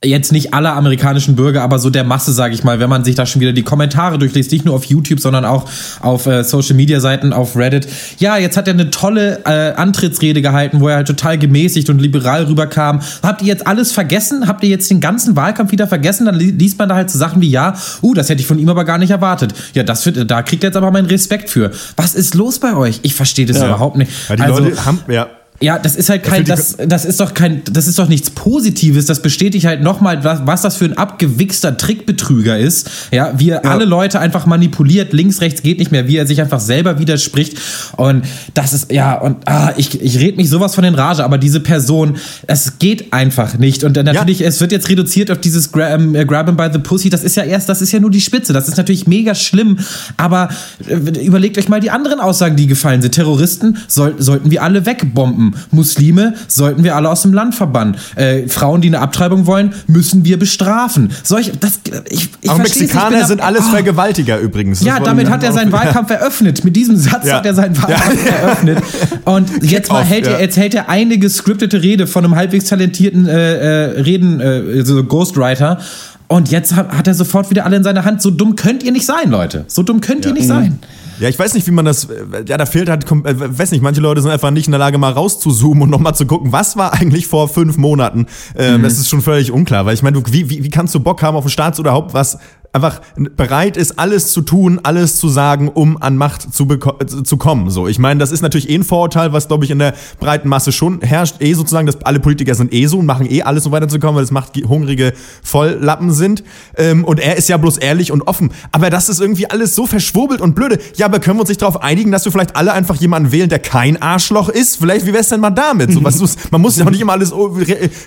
jetzt 0.04 0.32
nicht 0.32 0.56
aller 0.56 0.74
amerikanischen 0.74 1.36
Bürger, 1.36 1.62
aber 1.62 1.78
so 1.78 1.92
der 1.92 2.04
Masse, 2.04 2.34
sage 2.34 2.56
ich 2.56 2.64
mal, 2.64 2.80
wenn 2.80 2.90
man 2.90 3.04
sich 3.04 3.14
da 3.14 3.28
schon 3.28 3.40
wieder 3.40 3.54
die 3.54 3.62
Kommentare 3.62 4.18
durchliest, 4.18 4.52
nicht 4.52 4.66
nur 4.66 4.74
auf 4.74 4.86
YouTube, 4.86 5.20
sondern 5.20 5.46
auch 5.46 5.70
auf 6.00 6.26
äh, 6.26 6.44
Social 6.44 6.76
Media 6.76 7.00
Seiten, 7.00 7.34
auf 7.34 7.56
Reddit. 7.56 7.88
Ja, 8.18 8.36
jetzt 8.38 8.58
hat 8.58 8.68
er 8.68 8.74
eine 8.74 8.90
tolle 8.90 9.42
äh, 9.46 9.74
Antrittsrede 9.74 10.42
gehalten, 10.42 10.80
wo 10.80 10.88
er 10.88 10.96
halt 10.96 11.08
total 11.08 11.38
gemäßigt 11.38 11.88
und 11.92 12.00
liberal 12.02 12.46
rüberkam. 12.46 13.02
Habt 13.22 13.44
ihr 13.44 13.50
jetzt 13.50 13.68
alles 13.68 13.92
vergessen? 13.92 14.48
Habt 14.48 14.64
ihr 14.64 14.70
jetzt 14.70 14.90
den 14.90 15.02
ganzen 15.02 15.36
Wahlkampf 15.36 15.72
wieder 15.72 15.86
vergessen? 15.86 16.26
Dann 16.26 16.40
liest 16.40 16.80
man 16.80 16.90
da 16.90 16.96
halt 16.96 17.12
so 17.12 17.20
Sachen 17.20 17.40
wie, 17.40 17.52
ja, 17.52 17.76
uh, 18.02 18.16
das 18.16 18.28
hätte 18.28 18.42
ich 18.42 18.48
von 18.48 18.58
ihm 18.58 18.70
aber 18.70 18.86
gar 18.86 18.98
nicht 18.98 19.12
erwartet. 19.12 19.54
Ja, 19.76 19.84
das 19.84 20.04
wird, 20.08 20.32
da 20.32 20.42
kriegt 20.42 20.64
er 20.64 20.70
jetzt 20.70 20.78
aber 20.78 20.90
meinen 20.90 21.06
Respekt 21.06 21.48
für. 21.48 21.70
Was 21.96 22.16
ist 22.16 22.34
los 22.34 22.58
bei 22.58 22.76
euch? 22.76 23.02
Ich 23.04 23.14
verstehe 23.14 23.46
das 23.46 23.58
ja. 23.58 23.68
überhaupt 23.68 23.98
nicht. 23.98 24.12
Ja, 24.30 24.36
die 24.36 24.42
also, 24.42 24.64
Leute 24.64 24.84
haben, 24.84 25.00
ja, 25.08 25.28
ja, 25.62 25.78
das 25.78 25.96
ist 25.96 26.10
halt 26.10 26.24
kein, 26.24 26.44
das, 26.44 26.76
das 26.78 27.06
ist 27.06 27.20
doch 27.20 27.36
kein, 27.36 27.62
das 27.72 27.88
ist 27.88 28.00
doch 28.00 28.10
nichts 28.10 28.32
Positives. 28.32 29.06
Das 29.06 29.22
bestätigt 29.22 29.68
halt 29.68 29.84
nochmal, 29.84 30.24
was, 30.24 30.42
was 30.46 30.64
das 30.64 30.76
für 30.76 30.86
ein 30.86 30.98
abgewichster 30.98 31.78
Trickbetrüger 31.78 32.58
ist. 32.58 32.90
Ja, 33.12 33.34
wie 33.38 33.50
er 33.50 33.64
ja. 33.64 33.70
alle 33.70 33.86
Leute 33.86 34.20
einfach 34.20 34.48
manipuliert, 34.48 35.14
links, 35.14 35.40
rechts 35.40 35.62
geht 35.62 35.78
nicht 35.78 35.92
mehr, 35.92 36.08
wie 36.08 36.18
er 36.18 36.26
sich 36.26 36.42
einfach 36.42 36.60
selber 36.60 36.98
widerspricht. 36.98 37.60
Und 37.96 38.26
das 38.56 38.74
ist, 38.74 38.92
ja, 38.92 39.14
und 39.16 39.48
ah, 39.48 39.74
ich, 39.78 40.02
ich 40.02 40.18
rede 40.18 40.38
mich 40.38 40.50
sowas 40.50 40.74
von 40.74 40.84
den 40.84 40.96
Rage, 40.96 41.24
aber 41.24 41.38
diese 41.38 41.60
Person, 41.60 42.18
es 42.48 42.80
geht 42.80 43.14
einfach 43.14 43.60
nicht. 43.60 43.84
Und 43.84 43.96
natürlich, 43.98 44.40
ja. 44.40 44.48
es 44.48 44.60
wird 44.62 44.72
jetzt 44.72 44.90
reduziert 44.90 45.30
auf 45.30 45.40
dieses 45.40 45.72
Gra 45.72 45.94
ähm, 45.94 46.14
Grab 46.28 46.48
him 46.48 46.58
by 46.58 46.70
the 46.74 46.80
Pussy. 46.80 47.12
Das 47.12 47.24
ist 47.24 47.36
ja 47.36 47.44
erst, 47.44 47.70
das 47.70 47.84
ist 47.84 47.92
ja 47.92 48.00
nur 48.00 48.10
die 48.10 48.22
Spitze. 48.22 48.52
Das 48.52 48.68
ist 48.68 48.78
natürlich 48.78 49.06
mega 49.06 49.36
schlimm. 49.36 49.78
Aber 50.18 50.50
äh, 50.88 50.96
überlegt 51.24 51.60
euch 51.60 51.70
mal 51.70 51.80
die 51.80 51.92
anderen 51.92 52.20
Aussagen, 52.20 52.56
die 52.56 52.66
gefallen 52.66 53.04
sind. 53.04 53.14
Terroristen 53.14 53.78
soll, 53.88 54.16
sollten 54.18 54.50
wir 54.50 54.64
alle 54.64 54.88
wegbomben. 54.88 55.51
Muslime 55.72 56.34
sollten 56.48 56.84
wir 56.84 56.96
alle 56.96 57.10
aus 57.10 57.22
dem 57.22 57.34
Land 57.34 57.56
verbannen. 57.56 57.98
Äh, 58.16 58.48
Frauen, 58.48 58.82
die 58.82 58.90
eine 58.90 59.00
Abtreibung 59.00 59.46
wollen, 59.46 59.74
müssen 59.88 60.26
wir 60.26 60.38
bestrafen. 60.40 61.12
Solch, 61.24 61.52
das, 61.60 61.80
ich, 62.10 62.30
ich 62.42 62.50
Auch 62.50 62.58
Mexikaner 62.58 63.18
nicht, 63.18 63.28
sind 63.28 63.42
alles 63.42 63.64
oh. 63.68 63.72
Vergewaltiger 63.72 64.40
übrigens. 64.40 64.80
Das 64.80 64.88
ja, 64.88 65.00
damit 65.00 65.30
hat 65.30 65.44
er 65.44 65.52
seinen 65.52 65.72
Wahlkampf 65.72 66.10
eröffnet. 66.10 66.64
Mit 66.64 66.76
diesem 66.76 66.96
Satz 66.96 67.26
ja. 67.28 67.38
hat 67.38 67.46
er 67.46 67.54
seinen 67.54 67.82
Wahlkampf 67.82 68.26
ja. 68.26 68.32
eröffnet. 68.42 68.84
Und 69.26 69.64
jetzt 69.64 69.92
mal 69.92 70.04
hält 70.04 70.28
er, 70.28 70.42
jetzt 70.42 70.58
hält 70.58 70.74
er 70.74 70.90
eine 70.90 71.18
gescriptete 71.18 71.82
Rede 71.82 72.08
von 72.08 72.26
einem 72.26 72.36
halbwegs 72.36 72.66
talentierten 72.66 73.28
äh, 73.28 73.92
äh, 73.92 74.02
Reden, 74.02 74.40
äh, 74.40 74.84
so 74.84 75.04
Ghostwriter. 75.04 75.80
Und 76.28 76.50
jetzt 76.50 76.76
hat, 76.76 76.94
hat, 76.94 77.08
er 77.08 77.14
sofort 77.14 77.50
wieder 77.50 77.66
alle 77.66 77.76
in 77.76 77.84
seiner 77.84 78.06
Hand. 78.06 78.22
So 78.22 78.32
dumm 78.32 78.56
könnt 78.56 78.84
ihr 78.84 78.94
nicht 78.94 79.06
sein, 79.06 79.30
Leute. 79.30 79.66
So 79.68 79.84
dumm 79.84 80.00
könnt 80.00 80.26
ihr 80.26 80.32
nicht 80.32 80.44
mhm. 80.44 80.48
sein. 80.48 80.80
Ja, 81.20 81.30
ich 81.30 81.38
weiß 81.38 81.54
nicht, 81.54 81.68
wie 81.68 81.72
man 81.72 81.86
das. 81.86 82.08
Ja, 82.48 82.58
da 82.58 82.66
fehlt 82.66 82.90
halt. 82.90 83.10
Äh, 83.10 83.58
weiß 83.58 83.72
nicht, 83.72 83.82
manche 83.82 84.02
Leute 84.02 84.22
sind 84.22 84.32
einfach 84.32 84.52
nicht 84.52 84.68
in 84.68 84.72
der 84.72 84.80
Lage, 84.80 84.98
mal 84.98 85.12
rauszuzoomen 85.12 85.84
und 85.84 85.90
nochmal 85.90 86.16
zu 86.16 86.26
gucken, 86.26 86.52
was 86.52 86.78
war 86.78 86.94
eigentlich 86.94 87.28
vor 87.28 87.48
fünf 87.50 87.78
Monaten. 87.78 88.28
Ähm, 88.56 88.80
mhm. 88.80 88.84
Das 88.84 88.94
ist 88.94 89.10
schon 89.10 89.22
völlig 89.22 89.52
unklar, 89.52 89.86
weil 89.86 89.94
ich 89.94 90.04
meine, 90.04 90.22
wie, 90.32 90.50
wie, 90.50 90.64
wie 90.64 90.70
kannst 90.70 90.96
du 90.96 91.00
Bock 91.00 91.22
haben 91.22 91.36
auf 91.36 91.46
ein 91.46 91.50
Staatsoberhaupt, 91.50 92.14
was 92.14 92.38
einfach 92.74 93.02
bereit 93.16 93.76
ist, 93.76 94.00
alles 94.00 94.32
zu 94.32 94.42
tun, 94.42 94.80
alles 94.84 95.18
zu 95.18 95.28
sagen, 95.28 95.68
um 95.68 96.02
an 96.02 96.16
Macht 96.16 96.54
zu, 96.54 96.66
zu 96.66 97.38
kommen. 97.38 97.70
So, 97.70 97.88
ich 97.88 98.00
meine, 98.00 98.20
das 98.20 98.32
ist 98.32 98.42
natürlich 98.42 98.70
eh 98.70 98.76
ein 98.76 98.84
Vorurteil, 98.84 99.34
was 99.34 99.50
glaube 99.50 99.66
ich 99.66 99.72
in 99.72 99.80
der 99.80 99.94
breiten 100.20 100.48
Masse 100.48 100.72
schon 100.72 101.02
herrscht. 101.02 101.42
Eh 101.42 101.54
sozusagen, 101.54 101.86
dass 101.86 102.02
alle 102.04 102.22
Politiker 102.22 102.56
sind 102.56 102.74
eh 102.74 102.86
so 102.86 103.00
und 103.00 103.06
machen 103.06 103.30
eh 103.30 103.44
alles, 103.44 103.66
um 103.66 103.74
weiterzukommen, 103.74 104.16
weil 104.16 104.24
es 104.24 104.32
macht 104.32 104.56
hungrige 104.56 105.14
Volllappen 105.44 106.12
sind. 106.12 106.44
Ähm, 106.78 107.04
und 107.04 107.20
er 107.20 107.36
ist 107.36 107.50
ja 107.50 107.58
bloß 107.58 107.78
ehrlich 107.78 108.12
und 108.12 108.22
offen. 108.22 108.52
Aber 108.72 108.90
das 108.90 109.10
ist 109.10 109.20
irgendwie 109.20 109.50
alles 109.50 109.76
so 109.76 109.86
verschwurbelt 109.86 110.40
und 110.40 110.56
blöde. 110.56 110.80
Ja, 110.96 111.08
aber 111.08 111.20
können 111.20 111.38
wir 111.38 111.42
uns 111.42 111.50
nicht 111.50 111.62
darauf 111.62 111.82
einigen, 111.84 112.12
dass 112.12 112.24
wir 112.24 112.32
vielleicht 112.32 112.56
alle 112.56 112.72
einfach 112.72 112.96
jemanden 112.96 113.34
wählen, 113.34 113.50
der 113.50 113.60
kein 113.60 114.02
Arschloch 114.02 114.48
ist? 114.48 114.78
Vielleicht, 114.78 115.06
wie 115.06 115.14
wär's 115.14 115.28
denn 115.28 115.42
mal 115.42 115.50
damit? 115.50 115.92
So, 115.92 116.02
was, 116.04 116.20
man 116.52 116.62
muss 116.62 116.78
ja 116.78 116.86
auch 116.86 116.92
nicht 116.92 117.02
immer 117.02 117.14
alles 117.14 117.34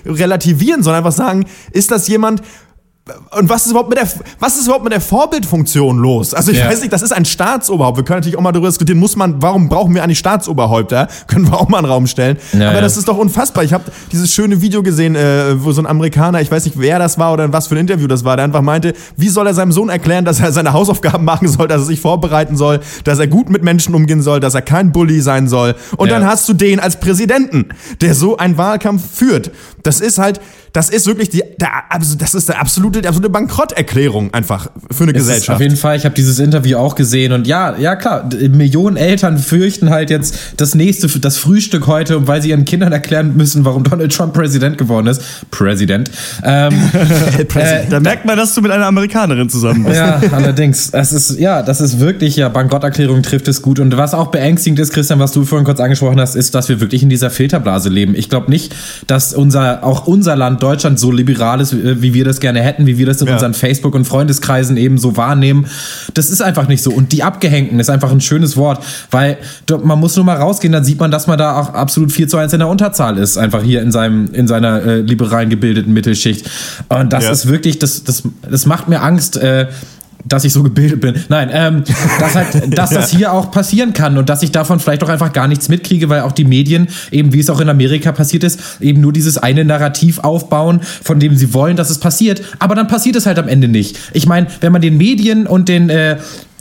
relativieren, 0.05 0.81
sondern 0.81 1.05
einfach 1.05 1.15
sagen, 1.15 1.45
ist 1.71 1.91
das 1.91 2.07
jemand, 2.07 2.41
und 3.37 3.49
was 3.49 3.65
ist 3.65 3.71
überhaupt 3.71 3.89
mit 3.89 3.99
der, 3.99 4.07
was 4.39 4.57
ist 4.57 4.65
überhaupt 4.65 4.83
mit 4.83 4.91
der 4.91 5.01
Vorbildfunktion 5.01 5.99
los? 5.99 6.33
Also 6.33 6.51
ich 6.51 6.57
ja. 6.57 6.67
weiß 6.67 6.81
nicht, 6.81 6.91
das 6.91 7.03
ist 7.03 7.11
ein 7.11 7.23
Staatsoberhaupt. 7.23 7.97
Wir 7.97 8.03
können 8.03 8.17
natürlich 8.17 8.35
auch 8.35 8.41
mal 8.41 8.51
darüber 8.51 8.67
diskutieren, 8.67 8.97
muss 8.97 9.15
man, 9.15 9.39
warum 9.43 9.69
brauchen 9.69 9.93
wir 9.93 10.03
eigentlich 10.03 10.17
Staatsoberhäupter? 10.17 11.07
Können 11.27 11.45
wir 11.47 11.53
auch 11.53 11.69
mal 11.69 11.77
einen 11.77 11.85
Raum 11.85 12.07
stellen. 12.07 12.37
Ja, 12.53 12.69
Aber 12.69 12.77
ja. 12.77 12.81
das 12.81 12.97
ist 12.97 13.07
doch 13.07 13.17
unfassbar. 13.17 13.63
Ich 13.63 13.73
habe 13.73 13.83
dieses 14.11 14.33
schöne 14.33 14.59
Video 14.59 14.81
gesehen, 14.81 15.15
äh, 15.15 15.63
wo 15.63 15.71
so 15.71 15.83
ein 15.83 15.85
Amerikaner, 15.85 16.41
ich 16.41 16.49
weiß 16.49 16.65
nicht, 16.65 16.79
wer 16.79 16.97
das 16.97 17.19
war 17.19 17.31
oder 17.33 17.53
was 17.53 17.67
für 17.67 17.75
ein 17.75 17.81
Interview 17.81 18.07
das 18.07 18.23
war, 18.23 18.37
der 18.37 18.45
einfach 18.45 18.63
meinte, 18.63 18.93
wie 19.17 19.29
soll 19.29 19.45
er 19.45 19.53
seinem 19.53 19.71
Sohn 19.71 19.89
erklären, 19.89 20.25
dass 20.25 20.39
er 20.39 20.51
seine 20.51 20.73
Hausaufgaben 20.73 21.25
machen 21.25 21.47
soll, 21.47 21.67
dass 21.67 21.81
er 21.81 21.85
sich 21.85 22.01
vorbereiten 22.01 22.57
soll, 22.57 22.79
dass 23.03 23.19
er 23.19 23.27
gut 23.27 23.51
mit 23.51 23.63
Menschen 23.63 23.93
umgehen 23.93 24.23
soll, 24.23 24.39
dass 24.39 24.55
er 24.55 24.63
kein 24.63 24.91
Bully 24.91 25.21
sein 25.21 25.47
soll. 25.47 25.75
Und 25.97 26.09
dann 26.09 26.25
hast 26.25 26.49
du 26.49 26.53
den 26.53 26.79
als 26.79 26.99
Präsidenten, 26.99 27.69
der 28.01 28.15
so 28.15 28.37
einen 28.37 28.57
Wahlkampf 28.57 29.03
führt. 29.15 29.51
Das 29.83 29.99
ist 29.99 30.17
halt, 30.17 30.41
das 30.73 30.89
ist 30.89 31.07
wirklich 31.07 31.29
die, 31.29 31.41
der, 31.57 31.89
also 31.89 32.17
das 32.17 32.33
ist 32.33 32.49
der 32.49 32.59
absolute, 32.59 32.94
die 33.01 33.07
absolute 33.07 33.29
Bankrotterklärung 33.29 34.33
einfach 34.33 34.67
für 34.91 35.03
eine 35.03 35.13
es 35.13 35.19
Gesellschaft. 35.19 35.55
auf 35.55 35.61
jeden 35.61 35.77
Fall, 35.77 35.97
ich 35.97 36.05
habe 36.05 36.15
dieses 36.15 36.39
Interview 36.39 36.77
auch 36.77 36.95
gesehen 36.95 37.31
und 37.33 37.47
ja, 37.47 37.75
ja 37.77 37.95
klar, 37.95 38.29
Millionen 38.49 38.97
Eltern 38.97 39.37
fürchten 39.37 39.89
halt 39.89 40.09
jetzt 40.09 40.35
das 40.57 40.75
nächste, 40.75 41.07
das 41.19 41.37
Frühstück 41.37 41.87
heute, 41.87 42.27
weil 42.27 42.41
sie 42.41 42.49
ihren 42.49 42.65
Kindern 42.65 42.91
erklären 42.91 43.35
müssen, 43.35 43.65
warum 43.65 43.83
Donald 43.83 44.13
Trump 44.13 44.33
Präsident 44.33 44.77
geworden 44.77 45.07
ist. 45.07 45.21
Präsident. 45.51 46.11
Ähm, 46.43 46.73
äh, 47.55 47.85
da 47.89 47.99
merkt 47.99 48.25
man, 48.25 48.37
dass 48.37 48.53
du 48.53 48.61
mit 48.61 48.71
einer 48.71 48.85
Amerikanerin 48.85 49.49
zusammen 49.49 49.85
bist. 49.85 49.97
Ja, 49.97 50.21
allerdings. 50.31 50.91
Das 50.91 51.13
ist, 51.13 51.39
ja, 51.39 51.61
das 51.61 51.81
ist 51.81 51.99
wirklich, 51.99 52.35
ja, 52.35 52.49
Bankrotterklärung 52.49 53.23
trifft 53.23 53.47
es 53.47 53.61
gut. 53.61 53.79
Und 53.79 53.95
was 53.97 54.13
auch 54.13 54.27
beängstigend 54.27 54.79
ist, 54.79 54.93
Christian, 54.93 55.19
was 55.19 55.31
du 55.31 55.45
vorhin 55.45 55.65
kurz 55.65 55.79
angesprochen 55.79 56.19
hast, 56.19 56.35
ist, 56.35 56.55
dass 56.55 56.69
wir 56.69 56.81
wirklich 56.81 57.03
in 57.03 57.09
dieser 57.09 57.29
Filterblase 57.29 57.89
leben. 57.89 58.15
Ich 58.15 58.29
glaube 58.29 58.51
nicht, 58.51 58.75
dass 59.07 59.33
unser, 59.33 59.83
auch 59.83 60.07
unser 60.07 60.35
Land 60.35 60.61
Deutschland 60.61 60.99
so 60.99 61.11
liberal 61.11 61.61
ist, 61.61 61.73
äh, 61.73 62.01
wie 62.01 62.13
wir 62.13 62.25
das 62.25 62.39
gerne 62.39 62.61
hätten, 62.61 62.84
wie 62.85 62.97
wir 62.97 63.05
das 63.05 63.21
in 63.21 63.27
ja. 63.27 63.33
unseren 63.33 63.53
Facebook- 63.53 63.95
und 63.95 64.05
Freundeskreisen 64.05 64.77
eben 64.77 64.97
so 64.97 65.17
wahrnehmen. 65.17 65.67
Das 66.13 66.29
ist 66.29 66.41
einfach 66.41 66.67
nicht 66.67 66.83
so. 66.83 66.91
Und 66.91 67.11
die 67.11 67.23
Abgehängten 67.23 67.79
ist 67.79 67.89
einfach 67.89 68.11
ein 68.11 68.21
schönes 68.21 68.57
Wort, 68.57 68.83
weil 69.11 69.37
man 69.83 69.99
muss 69.99 70.15
nur 70.15 70.25
mal 70.25 70.37
rausgehen, 70.37 70.71
dann 70.71 70.83
sieht 70.83 70.99
man, 70.99 71.11
dass 71.11 71.27
man 71.27 71.37
da 71.37 71.59
auch 71.59 71.73
absolut 71.73 72.11
4 72.11 72.27
zu 72.27 72.37
1 72.37 72.53
in 72.53 72.59
der 72.59 72.67
Unterzahl 72.67 73.17
ist, 73.17 73.37
einfach 73.37 73.63
hier 73.63 73.81
in 73.81 73.91
seinem, 73.91 74.33
in 74.33 74.47
seiner 74.47 74.81
äh, 74.83 75.01
liberalen 75.01 75.49
gebildeten 75.49 75.93
Mittelschicht. 75.93 76.49
Und 76.89 77.13
das 77.13 77.25
ja. 77.25 77.31
ist 77.31 77.47
wirklich, 77.47 77.79
das, 77.79 78.03
das, 78.03 78.23
das 78.49 78.65
macht 78.65 78.87
mir 78.87 79.01
Angst, 79.01 79.37
äh, 79.37 79.67
dass 80.25 80.43
ich 80.43 80.53
so 80.53 80.63
gebildet 80.63 81.01
bin. 81.01 81.15
Nein, 81.29 81.49
ähm, 81.51 81.83
dass 82.19 82.35
halt, 82.35 82.77
dass 82.77 82.89
das 82.89 83.11
hier 83.11 83.31
auch 83.31 83.51
passieren 83.51 83.93
kann 83.93 84.17
und 84.17 84.29
dass 84.29 84.43
ich 84.43 84.51
davon 84.51 84.79
vielleicht 84.79 85.03
auch 85.03 85.09
einfach 85.09 85.31
gar 85.31 85.47
nichts 85.47 85.69
mitkriege, 85.69 86.09
weil 86.09 86.21
auch 86.21 86.31
die 86.31 86.45
Medien, 86.45 86.87
eben 87.11 87.31
wie 87.33 87.39
es 87.39 87.49
auch 87.49 87.59
in 87.59 87.69
Amerika 87.69 88.11
passiert 88.11 88.43
ist, 88.43 88.59
eben 88.81 89.01
nur 89.01 89.13
dieses 89.13 89.37
eine 89.37 89.63
Narrativ 89.63 90.19
aufbauen, 90.19 90.81
von 91.03 91.19
dem 91.19 91.35
sie 91.35 91.53
wollen, 91.53 91.77
dass 91.77 91.89
es 91.89 91.99
passiert, 91.99 92.41
aber 92.59 92.75
dann 92.75 92.87
passiert 92.87 93.15
es 93.15 93.25
halt 93.25 93.39
am 93.39 93.47
Ende 93.47 93.67
nicht. 93.67 93.97
Ich 94.13 94.25
meine, 94.25 94.47
wenn 94.61 94.71
man 94.71 94.81
den 94.81 94.97
Medien 94.97 95.47
und 95.47 95.69
den 95.69 95.89
äh, 95.89 96.17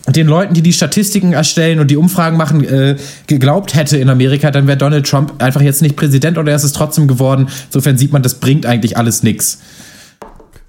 den 0.06 0.26
Leuten, 0.26 0.52
die 0.52 0.61
die 0.61 0.75
Statistiken 0.75 1.33
erstellen 1.33 1.80
und 1.80 1.90
die 1.90 1.97
Umfragen 1.97 2.37
machen, 2.37 2.62
äh, 2.62 2.97
geglaubt 3.26 3.75
hätte 3.75 3.97
in 3.97 4.11
Amerika, 4.11 4.50
dann 4.50 4.66
wäre 4.66 4.76
Donald 4.76 5.09
Trump 5.09 5.42
einfach 5.42 5.62
jetzt 5.62 5.80
nicht 5.80 5.97
Präsident 5.97 6.37
oder 6.37 6.52
er 6.52 6.56
ist 6.56 6.64
es 6.64 6.73
trotzdem 6.73 7.09
geworden. 7.09 7.49
Insofern 7.68 7.97
sieht 7.97 8.12
man, 8.12 8.23
das 8.23 8.35
bringt 8.35 8.66
eigentlich 8.66 8.99
alles 8.99 9.23
nichts. 9.23 9.61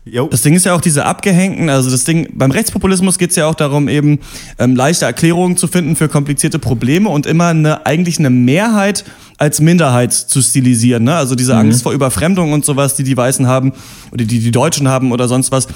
Jo. 0.05 0.27
Das 0.27 0.43
Ding 0.43 0.53
ist 0.53 0.65
ja 0.65 0.75
auch 0.75 0.81
diese 0.81 1.03
abgehängten, 1.03 1.67
also 1.67 1.89
das 1.89 2.03
Ding, 2.03 2.29
beim 2.33 2.51
Rechtspopulismus 2.51 3.17
geht 3.17 3.31
es 3.31 3.35
ja 3.37 3.47
auch 3.47 3.55
darum, 3.55 3.89
eben 3.89 4.19
ähm, 4.59 4.75
leichte 4.75 5.05
Erklärungen 5.05 5.57
zu 5.57 5.67
finden 5.67 5.95
für 5.95 6.07
komplizierte 6.07 6.59
Probleme 6.59 7.09
und 7.09 7.25
immer 7.25 7.47
eine, 7.47 7.87
eigentlich 7.87 8.19
eine 8.19 8.29
Mehrheit 8.29 9.03
als 9.37 9.59
Minderheit 9.61 10.13
zu 10.13 10.43
stilisieren. 10.43 11.05
Ne? 11.05 11.15
Also 11.15 11.33
diese 11.33 11.53
mhm. 11.53 11.59
Angst 11.61 11.81
vor 11.81 11.91
Überfremdung 11.91 12.53
und 12.53 12.63
sowas, 12.63 12.95
die 12.95 13.03
die 13.03 13.17
Weißen 13.17 13.47
haben 13.47 13.73
oder 14.11 14.25
die 14.25 14.39
die 14.39 14.51
Deutschen 14.51 14.87
haben 14.87 15.11
oder 15.11 15.27
sonst 15.27 15.51
was, 15.51 15.67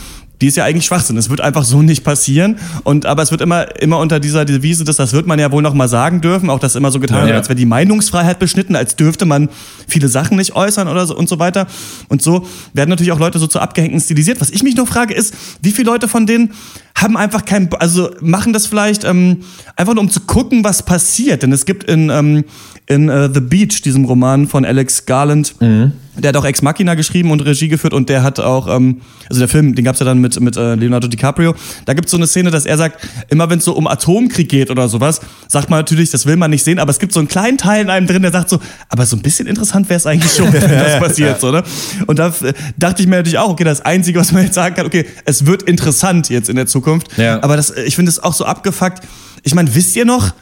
die 0.42 0.48
ist 0.48 0.58
ja 0.58 0.64
eigentlich 0.64 0.86
Schwachsinn. 0.86 1.18
Es 1.18 1.30
wird 1.30 1.42
einfach 1.42 1.64
so 1.64 1.82
nicht 1.82 2.04
passieren. 2.04 2.58
Und 2.84 3.06
aber 3.06 3.24
es 3.24 3.32
wird 3.32 3.42
immer, 3.42 3.80
immer 3.82 4.00
unter 4.00 4.20
dieser 4.20 4.46
Devise, 4.46 4.86
dass 4.86 4.96
das 4.96 5.12
wird 5.14 5.28
man 5.28 5.38
ja 5.40 5.52
wohl 5.52 5.62
noch 5.62 5.74
mal 5.74 5.88
sagen 5.90 6.22
dürfen. 6.22 6.50
Auch 6.50 6.60
das 6.60 6.76
immer 6.76 6.92
so 6.92 7.00
getan, 7.00 7.26
ja, 7.26 7.32
ja. 7.32 7.36
als 7.36 7.50
wäre 7.50 7.56
die 7.56 7.66
Meinungsfreiheit 7.66 8.40
beschnitten, 8.40 8.76
als 8.76 8.96
dürfte 8.96 9.26
man 9.26 9.50
viele 9.88 10.08
Sachen 10.08 10.38
nicht 10.38 10.56
äußern 10.56 10.88
oder 10.88 11.06
so 11.06 11.16
und 11.16 11.28
so 11.28 11.40
weiter. 11.40 11.68
Und 12.08 12.22
so 12.22 12.48
werden 12.74 12.90
natürlich 12.90 13.12
auch 13.12 13.20
Leute 13.20 13.40
so 13.40 13.48
zu 13.48 13.60
abgehängten 13.60 14.00
stilisiert. 14.00 14.40
Was 14.40 14.50
ich 14.50 14.64
mich 14.64 14.76
nur 14.76 14.88
frage, 14.88 15.14
ist, 15.14 15.34
wie 15.62 15.72
viele 15.72 15.92
Leute 15.92 16.08
von 16.08 16.26
denen 16.26 16.52
haben 16.96 17.18
einfach 17.18 17.46
kein, 17.46 17.74
also 17.74 18.10
machen 18.22 18.54
das 18.54 18.66
vielleicht 18.66 19.04
ähm, 19.04 19.44
einfach 19.76 19.94
nur 19.94 20.04
um 20.04 20.10
zu 20.10 20.22
gucken, 20.22 20.64
was 20.64 20.84
passiert. 20.84 21.44
Denn 21.44 21.52
es 21.52 21.66
gibt 21.66 21.84
in 21.86 22.10
ähm, 22.10 22.46
in 22.90 23.08
uh, 23.08 23.30
The 23.32 23.40
Beach, 23.40 23.82
diesem 23.84 24.04
Roman 24.06 24.48
von 24.48 24.66
Alex 24.66 25.06
Garland. 25.06 25.54
Mhm. 25.62 25.94
Der 26.22 26.30
hat 26.30 26.38
auch 26.38 26.46
Ex 26.46 26.62
Machina 26.62 26.96
geschrieben 26.96 27.32
und 27.32 27.42
Regie 27.46 27.68
geführt 27.68 27.94
und 27.94 28.10
der 28.10 28.24
hat 28.24 28.40
auch, 28.40 28.68
ähm, 28.68 29.02
also 29.30 29.40
der 29.40 29.48
Film, 29.48 29.76
den 29.76 29.86
gab's 29.86 30.00
ja 30.00 30.06
dann 30.06 30.20
mit, 30.20 30.40
mit 30.40 30.58
äh, 30.58 30.76
Leonardo 30.76 31.08
DiCaprio. 31.08 31.56
Da 31.86 31.94
gibt's 31.94 32.12
so 32.12 32.18
eine 32.18 32.28
Szene, 32.28 32.52
dass 32.52 32.66
er 32.66 32.78
sagt, 32.78 33.08
immer 33.30 33.50
wenn 33.50 33.60
es 33.60 33.66
so 33.66 33.74
um 33.74 33.88
Atomkrieg 33.88 34.50
geht 34.50 34.70
oder 34.72 34.88
sowas, 34.90 35.22
sagt 35.48 35.70
man 35.70 35.80
natürlich, 35.80 36.12
das 36.12 36.26
will 36.26 36.36
man 36.36 36.52
nicht 36.52 36.64
sehen, 36.64 36.80
aber 36.80 36.92
es 36.92 37.00
gibt 37.00 37.14
so 37.14 37.20
einen 37.20 37.28
kleinen 37.28 37.58
Teil 37.58 37.82
in 37.84 37.90
einem 37.90 38.08
drin, 38.08 38.22
der 38.22 38.32
sagt 38.32 38.50
so, 38.50 38.60
aber 38.90 39.06
so 39.06 39.16
ein 39.16 39.22
bisschen 39.22 39.48
interessant 39.48 39.90
wäre 39.90 39.98
es 39.98 40.06
eigentlich 40.06 40.34
schon, 40.34 40.52
wenn 40.54 40.70
das 40.70 41.00
passiert. 41.00 41.40
So, 41.40 41.52
ne? 41.52 41.64
Und 42.08 42.20
da 42.20 42.28
äh, 42.28 42.54
dachte 42.78 43.02
ich 43.02 43.08
mir 43.08 43.18
natürlich 43.18 43.38
auch, 43.38 43.50
okay, 43.50 43.64
das 43.64 43.82
Einzige, 43.82 44.20
was 44.20 44.32
man 44.32 44.44
jetzt 44.44 44.56
sagen 44.56 44.76
kann, 44.76 44.86
okay, 44.86 45.06
es 45.26 45.46
wird 45.46 45.64
interessant 45.64 46.30
jetzt 46.30 46.50
in 46.50 46.56
der 46.56 46.68
Zukunft. 46.68 47.18
Ja. 47.18 47.42
Aber 47.44 47.56
das, 47.56 47.72
ich 47.72 47.96
finde 47.96 48.10
es 48.10 48.22
auch 48.22 48.34
so 48.34 48.46
abgefuckt. 48.46 49.04
Ich 49.44 49.56
meine, 49.56 49.74
wisst 49.74 49.96
ihr 49.96 50.06
noch, 50.06 50.34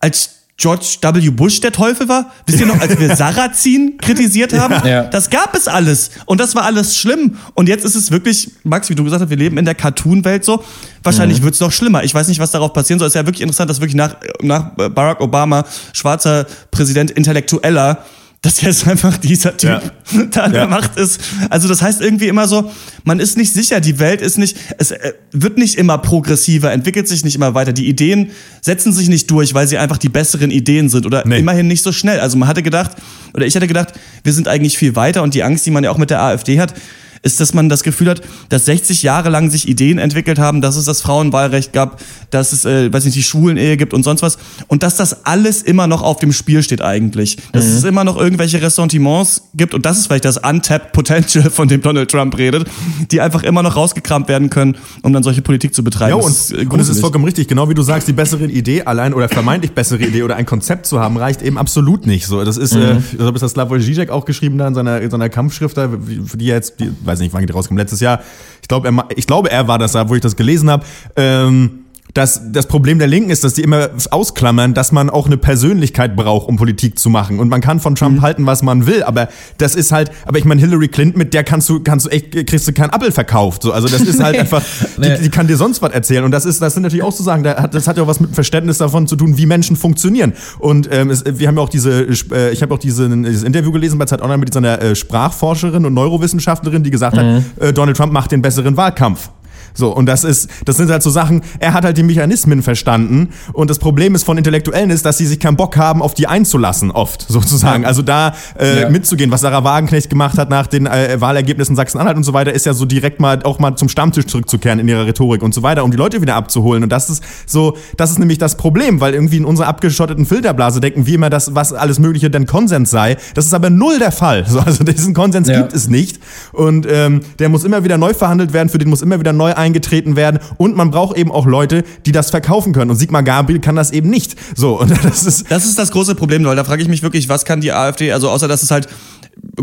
als 0.00 0.35
George 0.58 0.96
W. 1.02 1.30
Bush 1.30 1.60
der 1.60 1.70
Teufel 1.70 2.08
war? 2.08 2.32
Wisst 2.46 2.60
ihr 2.60 2.66
noch, 2.66 2.80
als 2.80 2.98
wir 2.98 3.14
Sarrazin 3.16 3.98
kritisiert 3.98 4.54
haben? 4.54 4.86
Ja. 4.86 5.04
Das 5.04 5.28
gab 5.28 5.54
es 5.54 5.68
alles. 5.68 6.10
Und 6.24 6.40
das 6.40 6.54
war 6.54 6.64
alles 6.64 6.96
schlimm. 6.96 7.36
Und 7.54 7.68
jetzt 7.68 7.84
ist 7.84 7.94
es 7.94 8.10
wirklich, 8.10 8.50
Max, 8.64 8.88
wie 8.88 8.94
du 8.94 9.04
gesagt 9.04 9.22
hast, 9.22 9.28
wir 9.28 9.36
leben 9.36 9.58
in 9.58 9.66
der 9.66 9.74
Cartoon-Welt 9.74 10.44
so. 10.44 10.64
Wahrscheinlich 11.02 11.40
mhm. 11.40 11.44
wird 11.44 11.54
es 11.54 11.60
noch 11.60 11.72
schlimmer. 11.72 12.04
Ich 12.04 12.14
weiß 12.14 12.28
nicht, 12.28 12.40
was 12.40 12.52
darauf 12.52 12.72
passieren 12.72 12.98
soll. 12.98 13.08
Es 13.08 13.14
ist 13.14 13.20
ja 13.20 13.26
wirklich 13.26 13.42
interessant, 13.42 13.68
dass 13.68 13.80
wirklich 13.80 13.96
nach, 13.96 14.16
nach 14.40 14.70
Barack 14.74 15.20
Obama, 15.20 15.64
schwarzer 15.92 16.46
Präsident, 16.70 17.10
intellektueller, 17.10 18.04
dass 18.46 18.60
jetzt 18.60 18.86
einfach 18.86 19.16
dieser 19.16 19.56
Typ 19.56 19.70
ja. 19.70 20.22
da 20.30 20.48
der 20.48 20.68
Macht 20.68 20.96
ist. 20.96 21.20
Also 21.50 21.66
das 21.66 21.82
heißt 21.82 22.00
irgendwie 22.00 22.28
immer 22.28 22.46
so, 22.46 22.70
man 23.02 23.18
ist 23.18 23.36
nicht 23.36 23.52
sicher, 23.52 23.80
die 23.80 23.98
Welt 23.98 24.20
ist 24.20 24.38
nicht, 24.38 24.56
es 24.78 24.92
äh, 24.92 25.14
wird 25.32 25.58
nicht 25.58 25.74
immer 25.74 25.98
progressiver, 25.98 26.70
entwickelt 26.70 27.08
sich 27.08 27.24
nicht 27.24 27.34
immer 27.34 27.54
weiter. 27.54 27.72
Die 27.72 27.88
Ideen 27.88 28.30
setzen 28.60 28.92
sich 28.92 29.08
nicht 29.08 29.28
durch, 29.32 29.52
weil 29.54 29.66
sie 29.66 29.78
einfach 29.78 29.98
die 29.98 30.08
besseren 30.08 30.52
Ideen 30.52 30.88
sind 30.88 31.06
oder 31.06 31.26
nee. 31.26 31.40
immerhin 31.40 31.66
nicht 31.66 31.82
so 31.82 31.90
schnell. 31.90 32.20
Also 32.20 32.38
man 32.38 32.48
hatte 32.48 32.62
gedacht, 32.62 32.92
oder 33.34 33.46
ich 33.46 33.56
hatte 33.56 33.66
gedacht, 33.66 33.94
wir 34.22 34.32
sind 34.32 34.46
eigentlich 34.46 34.78
viel 34.78 34.94
weiter 34.94 35.24
und 35.24 35.34
die 35.34 35.42
Angst, 35.42 35.66
die 35.66 35.72
man 35.72 35.82
ja 35.82 35.90
auch 35.90 35.98
mit 35.98 36.10
der 36.10 36.22
AfD 36.22 36.60
hat, 36.60 36.72
ist, 37.22 37.40
dass 37.40 37.54
man 37.54 37.68
das 37.68 37.82
Gefühl 37.82 38.10
hat, 38.10 38.22
dass 38.48 38.66
60 38.66 39.02
Jahre 39.02 39.30
lang 39.30 39.50
sich 39.50 39.68
Ideen 39.68 39.98
entwickelt 39.98 40.38
haben, 40.38 40.60
dass 40.60 40.76
es 40.76 40.84
das 40.84 41.00
Frauenwahlrecht 41.00 41.72
gab, 41.72 42.00
dass 42.30 42.52
es, 42.52 42.64
äh, 42.64 42.92
weiß 42.92 43.04
nicht, 43.04 43.16
die 43.16 43.22
Schwulen-Ehe 43.22 43.76
gibt 43.76 43.94
und 43.94 44.02
sonst 44.02 44.22
was. 44.22 44.38
Und 44.68 44.82
dass 44.82 44.96
das 44.96 45.26
alles 45.26 45.62
immer 45.62 45.86
noch 45.86 46.02
auf 46.02 46.18
dem 46.18 46.32
Spiel 46.32 46.62
steht 46.62 46.82
eigentlich. 46.82 47.38
Dass 47.52 47.64
mhm. 47.64 47.72
es 47.72 47.84
immer 47.84 48.04
noch 48.04 48.16
irgendwelche 48.16 48.60
Ressentiments 48.60 49.42
gibt 49.54 49.74
und 49.74 49.86
das 49.86 49.98
ist 49.98 50.06
vielleicht 50.06 50.24
das 50.24 50.38
Untapped 50.38 50.92
Potential, 50.92 51.50
von 51.50 51.68
dem 51.68 51.80
Donald 51.82 52.10
Trump 52.10 52.36
redet, 52.38 52.68
die 53.10 53.20
einfach 53.20 53.42
immer 53.42 53.62
noch 53.62 53.76
rausgekramt 53.76 54.28
werden 54.28 54.50
können, 54.50 54.76
um 55.02 55.12
dann 55.12 55.22
solche 55.22 55.42
Politik 55.42 55.74
zu 55.74 55.82
betreiben. 55.82 56.10
Ja, 56.10 56.16
und, 56.16 56.26
das 56.26 56.50
ist, 56.50 56.72
und 56.72 56.80
es 56.80 56.88
ist 56.88 57.00
vollkommen 57.00 57.24
richtig. 57.24 57.48
Genau 57.48 57.68
wie 57.68 57.74
du 57.74 57.82
sagst, 57.82 58.08
die 58.08 58.12
bessere 58.12 58.44
Idee 58.44 58.82
allein 58.82 59.14
oder 59.14 59.28
vermeintlich 59.28 59.72
bessere 59.72 60.02
Idee 60.02 60.22
oder 60.22 60.36
ein 60.36 60.46
Konzept 60.46 60.86
zu 60.86 61.00
haben, 61.00 61.16
reicht 61.16 61.42
eben 61.42 61.58
absolut 61.58 62.06
nicht. 62.06 62.26
So, 62.26 62.44
das 62.44 62.56
ist, 62.56 62.74
mhm. 62.74 63.02
äh, 63.18 63.32
das 63.32 63.42
hat 63.42 63.50
Slavoj 63.50 63.80
Žižek 63.80 64.10
auch 64.10 64.24
geschrieben 64.24 64.58
da 64.58 64.68
in 64.68 64.74
seiner, 64.74 65.00
in 65.00 65.10
seiner 65.10 65.28
Kampfschrift, 65.28 65.76
da, 65.76 65.88
für 65.88 66.36
die 66.36 66.46
jetzt, 66.46 66.80
die, 66.80 66.90
weiß 67.06 67.20
nicht, 67.20 67.32
wann 67.32 67.46
die 67.46 67.52
rauskommen, 67.52 67.78
letztes 67.78 68.00
Jahr. 68.00 68.20
Ich 68.62 68.68
glaube, 68.68 68.88
er, 68.88 69.06
ich 69.16 69.26
glaube, 69.26 69.50
er 69.50 69.68
war 69.68 69.78
das 69.78 69.92
da, 69.92 70.08
wo 70.08 70.14
ich 70.14 70.20
das 70.20 70.36
gelesen 70.36 70.70
habe. 70.70 70.84
Ähm, 71.16 71.85
dass 72.16 72.40
das 72.50 72.66
Problem 72.66 72.98
der 72.98 73.08
Linken 73.08 73.28
ist, 73.28 73.44
dass 73.44 73.54
die 73.54 73.62
immer 73.62 73.90
ausklammern, 74.10 74.72
dass 74.72 74.90
man 74.90 75.10
auch 75.10 75.26
eine 75.26 75.36
Persönlichkeit 75.36 76.16
braucht, 76.16 76.48
um 76.48 76.56
Politik 76.56 76.98
zu 76.98 77.10
machen. 77.10 77.38
Und 77.38 77.50
man 77.50 77.60
kann 77.60 77.78
von 77.78 77.94
Trump 77.94 78.16
mhm. 78.16 78.22
halten, 78.22 78.46
was 78.46 78.62
man 78.62 78.86
will, 78.86 79.02
aber 79.02 79.28
das 79.58 79.74
ist 79.74 79.92
halt, 79.92 80.10
aber 80.24 80.38
ich 80.38 80.46
meine, 80.46 80.60
Hillary 80.60 80.88
Clinton, 80.88 81.18
mit 81.18 81.34
der 81.34 81.44
kannst 81.44 81.68
du, 81.68 81.80
kannst 81.80 82.06
du 82.06 82.10
echt, 82.10 82.32
kriegst 82.46 82.66
du 82.66 82.72
keinen 82.72 82.90
Apfel 82.90 83.12
verkauft. 83.12 83.62
So, 83.62 83.72
also 83.72 83.86
das 83.86 84.00
ist 84.00 84.22
halt 84.22 84.38
einfach, 84.40 84.62
die, 84.96 85.24
die, 85.24 85.28
kann 85.28 85.46
dir 85.46 85.58
sonst 85.58 85.82
was 85.82 85.92
erzählen. 85.92 86.24
Und 86.24 86.30
das 86.30 86.46
ist, 86.46 86.62
das 86.62 86.72
sind 86.72 86.84
natürlich 86.84 87.04
auch 87.04 87.14
zu 87.14 87.22
sagen, 87.22 87.42
das 87.42 87.86
hat 87.86 87.98
ja 87.98 88.02
auch 88.02 88.06
was 88.08 88.20
mit 88.20 88.30
dem 88.30 88.34
Verständnis 88.34 88.78
davon 88.78 89.06
zu 89.06 89.16
tun, 89.16 89.36
wie 89.36 89.44
Menschen 89.44 89.76
funktionieren. 89.76 90.32
Und 90.58 90.88
ähm, 90.90 91.10
es, 91.10 91.22
wir 91.26 91.48
haben 91.48 91.56
ja 91.56 91.62
auch 91.62 91.68
diese, 91.68 92.02
äh, 92.32 92.50
ich 92.50 92.62
habe 92.62 92.72
auch 92.72 92.78
diese, 92.78 93.08
dieses 93.10 93.42
Interview 93.42 93.72
gelesen 93.72 93.98
bei 93.98 94.06
Zeit 94.06 94.22
Online 94.22 94.38
mit 94.38 94.54
dieser 94.54 94.80
äh, 94.80 94.94
Sprachforscherin 94.96 95.84
und 95.84 95.92
Neurowissenschaftlerin, 95.92 96.82
die 96.82 96.90
gesagt 96.90 97.16
mhm. 97.16 97.20
hat, 97.20 97.42
äh, 97.60 97.72
Donald 97.74 97.96
Trump 97.96 98.12
macht 98.12 98.32
den 98.32 98.40
besseren 98.40 98.76
Wahlkampf. 98.76 99.28
So, 99.76 99.94
und 99.94 100.06
das 100.06 100.24
ist, 100.24 100.48
das 100.64 100.76
sind 100.76 100.90
halt 100.90 101.02
so 101.02 101.10
Sachen, 101.10 101.42
er 101.58 101.74
hat 101.74 101.84
halt 101.84 101.96
die 101.96 102.02
Mechanismen 102.02 102.62
verstanden. 102.62 103.28
Und 103.52 103.70
das 103.70 103.78
Problem 103.78 104.14
ist 104.14 104.24
von 104.24 104.38
Intellektuellen 104.38 104.90
ist, 104.90 105.04
dass 105.04 105.18
sie 105.18 105.26
sich 105.26 105.38
keinen 105.38 105.56
Bock 105.56 105.76
haben, 105.76 106.02
auf 106.02 106.14
die 106.14 106.26
einzulassen, 106.26 106.90
oft, 106.90 107.22
sozusagen. 107.28 107.84
Also 107.84 108.02
da 108.02 108.34
äh, 108.58 108.82
ja. 108.82 108.90
mitzugehen, 108.90 109.30
was 109.30 109.42
Sarah 109.42 109.64
Wagenknecht 109.64 110.10
gemacht 110.10 110.38
hat 110.38 110.50
nach 110.50 110.66
den 110.66 110.86
äh, 110.86 111.20
Wahlergebnissen 111.20 111.76
Sachsen-Anhalt 111.76 112.16
und 112.16 112.24
so 112.24 112.32
weiter, 112.32 112.52
ist 112.52 112.66
ja 112.66 112.74
so 112.74 112.84
direkt 112.84 113.20
mal 113.20 113.42
auch 113.44 113.58
mal 113.58 113.76
zum 113.76 113.88
Stammtisch 113.88 114.26
zurückzukehren 114.26 114.78
in 114.78 114.88
ihrer 114.88 115.06
Rhetorik 115.06 115.42
und 115.42 115.54
so 115.54 115.62
weiter, 115.62 115.84
um 115.84 115.90
die 115.90 115.96
Leute 115.96 116.20
wieder 116.22 116.34
abzuholen. 116.34 116.82
Und 116.82 116.90
das 116.90 117.10
ist 117.10 117.22
so, 117.46 117.76
das 117.96 118.10
ist 118.10 118.18
nämlich 118.18 118.38
das 118.38 118.56
Problem, 118.56 119.00
weil 119.00 119.14
irgendwie 119.14 119.36
in 119.36 119.44
unserer 119.44 119.68
abgeschotteten 119.68 120.26
Filterblase 120.26 120.80
denken 120.80 121.06
wir 121.06 121.14
immer, 121.14 121.30
dass 121.30 121.54
was 121.54 121.72
alles 121.72 121.98
Mögliche 121.98 122.30
denn 122.30 122.46
Konsens 122.46 122.90
sei. 122.90 123.16
Das 123.34 123.46
ist 123.46 123.54
aber 123.54 123.70
null 123.70 123.98
der 123.98 124.12
Fall. 124.12 124.44
So, 124.56 124.60
also 124.60 124.84
diesen 124.84 125.12
Konsens 125.12 125.48
ja. 125.48 125.60
gibt 125.60 125.74
es 125.74 125.88
nicht. 125.88 126.20
Und 126.52 126.86
ähm, 126.88 127.20
der 127.40 127.48
muss 127.48 127.64
immer 127.64 127.84
wieder 127.84 127.98
neu 127.98 128.14
verhandelt 128.14 128.52
werden, 128.52 128.68
für 128.68 128.78
den 128.78 128.88
muss 128.88 129.02
immer 129.02 129.18
wieder 129.18 129.32
neu 129.32 129.52
ein 129.54 129.65
eingetreten 129.66 130.16
werden 130.16 130.38
und 130.56 130.76
man 130.76 130.90
braucht 130.90 131.16
eben 131.16 131.30
auch 131.30 131.46
Leute, 131.46 131.84
die 132.06 132.12
das 132.12 132.30
verkaufen 132.30 132.72
können. 132.72 132.90
Und 132.90 132.96
Sigmar 132.96 133.22
Gabriel 133.22 133.60
kann 133.60 133.76
das 133.76 133.90
eben 133.90 134.08
nicht. 134.08 134.36
So, 134.54 134.80
und 134.80 134.90
das 135.04 135.24
ist. 135.24 135.50
Das 135.50 135.64
ist 135.64 135.78
das 135.78 135.90
große 135.90 136.14
Problem, 136.14 136.44
weil 136.44 136.56
da 136.56 136.64
frage 136.64 136.82
ich 136.82 136.88
mich 136.88 137.02
wirklich, 137.02 137.28
was 137.28 137.44
kann 137.44 137.60
die 137.60 137.72
AfD, 137.72 138.12
also 138.12 138.30
außer 138.30 138.48
dass 138.48 138.62
es 138.62 138.70
halt 138.70 138.88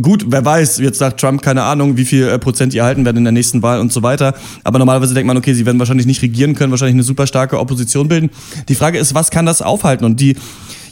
gut, 0.01 0.25
wer 0.27 0.45
weiß, 0.45 0.77
jetzt 0.79 0.99
sagt 0.99 1.19
Trump, 1.19 1.41
keine 1.41 1.63
Ahnung, 1.63 1.97
wie 1.97 2.05
viel 2.05 2.27
äh, 2.27 2.39
Prozent 2.39 2.73
die 2.73 2.77
erhalten 2.77 3.05
werden 3.05 3.17
in 3.17 3.23
der 3.23 3.33
nächsten 3.33 3.61
Wahl 3.63 3.79
und 3.79 3.91
so 3.91 4.03
weiter. 4.03 4.35
Aber 4.63 4.79
normalerweise 4.79 5.13
denkt 5.13 5.27
man, 5.27 5.37
okay, 5.37 5.53
sie 5.53 5.65
werden 5.65 5.79
wahrscheinlich 5.79 6.05
nicht 6.05 6.21
regieren 6.21 6.55
können, 6.55 6.71
wahrscheinlich 6.71 6.95
eine 6.95 7.03
super 7.03 7.27
starke 7.27 7.59
Opposition 7.59 8.07
bilden. 8.07 8.29
Die 8.69 8.75
Frage 8.75 8.99
ist, 8.99 9.15
was 9.15 9.31
kann 9.31 9.45
das 9.45 9.61
aufhalten? 9.61 10.05
Und 10.05 10.19
die, 10.19 10.35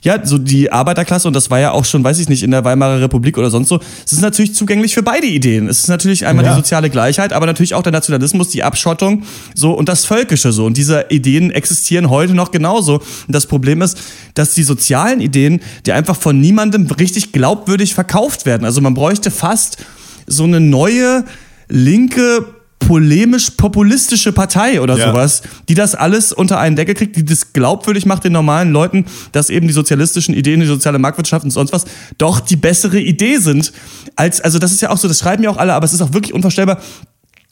ja, 0.03 0.25
so 0.25 0.37
die 0.37 0.71
Arbeiterklasse, 0.71 1.27
und 1.27 1.35
das 1.35 1.51
war 1.51 1.59
ja 1.59 1.71
auch 1.71 1.85
schon, 1.85 2.03
weiß 2.03 2.17
ich 2.19 2.27
nicht, 2.27 2.41
in 2.41 2.51
der 2.51 2.65
Weimarer 2.65 3.01
Republik 3.01 3.37
oder 3.37 3.51
sonst 3.51 3.69
so, 3.69 3.79
es 4.03 4.11
ist 4.11 4.21
natürlich 4.21 4.55
zugänglich 4.55 4.95
für 4.95 5.03
beide 5.03 5.27
Ideen. 5.27 5.67
Es 5.67 5.79
ist 5.79 5.89
natürlich 5.89 6.25
einmal 6.25 6.43
ja. 6.43 6.51
die 6.51 6.57
soziale 6.57 6.89
Gleichheit, 6.89 7.33
aber 7.33 7.45
natürlich 7.45 7.75
auch 7.75 7.83
der 7.83 7.91
Nationalismus, 7.91 8.49
die 8.49 8.63
Abschottung, 8.63 9.23
so 9.53 9.73
und 9.73 9.89
das 9.89 10.05
Völkische 10.05 10.51
so. 10.51 10.65
Und 10.65 10.77
diese 10.77 11.05
Ideen 11.09 11.51
existieren 11.51 12.09
heute 12.09 12.33
noch 12.33 12.49
genauso. 12.49 12.95
Und 12.95 13.03
das 13.29 13.45
Problem 13.45 13.81
ist, 13.83 13.99
dass 14.33 14.55
die 14.55 14.63
sozialen 14.63 15.21
Ideen, 15.21 15.61
die 15.85 15.91
einfach 15.91 16.15
von 16.15 16.39
niemandem 16.39 16.87
richtig 16.87 17.31
glaubwürdig 17.31 17.93
verkauft 17.93 18.47
werden. 18.47 18.65
Also 18.65 18.81
man 18.81 18.95
bräuchte 18.95 19.29
fast 19.29 19.77
so 20.25 20.45
eine 20.45 20.59
neue 20.59 21.25
linke 21.67 22.60
polemisch-populistische 22.91 24.33
Partei 24.33 24.81
oder 24.81 24.97
ja. 24.97 25.07
sowas, 25.07 25.43
die 25.69 25.75
das 25.75 25.95
alles 25.95 26.33
unter 26.33 26.59
einen 26.59 26.75
Deckel 26.75 26.93
kriegt, 26.93 27.15
die 27.15 27.23
das 27.23 27.53
glaubwürdig 27.53 28.05
macht 28.05 28.25
den 28.25 28.33
normalen 28.33 28.73
Leuten, 28.73 29.05
dass 29.31 29.49
eben 29.49 29.65
die 29.65 29.73
sozialistischen 29.73 30.35
Ideen, 30.35 30.59
die 30.59 30.65
soziale 30.65 30.99
Marktwirtschaft 30.99 31.45
und 31.45 31.51
sonst 31.51 31.71
was 31.71 31.85
doch 32.17 32.41
die 32.41 32.57
bessere 32.57 32.99
Idee 32.99 33.37
sind. 33.37 33.71
Als, 34.17 34.41
also 34.41 34.59
das 34.59 34.73
ist 34.73 34.81
ja 34.81 34.89
auch 34.89 34.97
so, 34.97 35.07
das 35.07 35.19
schreiben 35.19 35.41
ja 35.41 35.49
auch 35.49 35.55
alle, 35.55 35.73
aber 35.73 35.85
es 35.85 35.93
ist 35.93 36.01
auch 36.01 36.11
wirklich 36.11 36.33
unvorstellbar, 36.33 36.79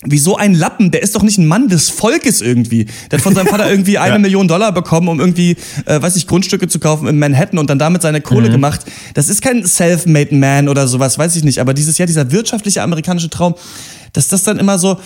wie 0.05 0.17
so 0.17 0.37
ein 0.37 0.53
Lappen, 0.53 0.91
der 0.91 1.03
ist 1.03 1.15
doch 1.15 1.23
nicht 1.23 1.37
ein 1.37 1.45
Mann 1.45 1.67
des 1.67 1.89
Volkes 1.89 2.39
irgendwie. 2.39 2.85
Der 3.11 3.19
hat 3.19 3.21
von 3.23 3.35
seinem 3.35 3.47
Vater 3.47 3.69
irgendwie 3.69 3.97
eine 3.97 4.13
ja. 4.13 4.17
Million 4.19 4.47
Dollar 4.47 4.71
bekommen, 4.71 5.09
um 5.09 5.19
irgendwie, 5.19 5.57
äh, 5.85 6.01
weiß 6.01 6.15
ich, 6.15 6.25
Grundstücke 6.25 6.69
zu 6.69 6.79
kaufen 6.79 7.07
in 7.07 7.19
Manhattan 7.19 7.59
und 7.59 7.69
dann 7.69 7.79
damit 7.79 8.01
seine 8.01 8.21
Kohle 8.21 8.47
mhm. 8.47 8.53
gemacht. 8.53 8.81
Das 9.13 9.27
ist 9.27 9.41
kein 9.41 9.65
self-made 9.65 10.33
man 10.33 10.69
oder 10.69 10.87
sowas, 10.87 11.17
weiß 11.17 11.35
ich 11.35 11.43
nicht. 11.43 11.59
Aber 11.59 11.73
dieses 11.73 11.97
Jahr, 11.97 12.07
dieser 12.07 12.31
wirtschaftliche 12.31 12.81
amerikanische 12.81 13.29
Traum, 13.29 13.55
dass 14.13 14.29
das 14.29 14.43
dann 14.43 14.57
immer 14.57 14.79
so, 14.79 14.97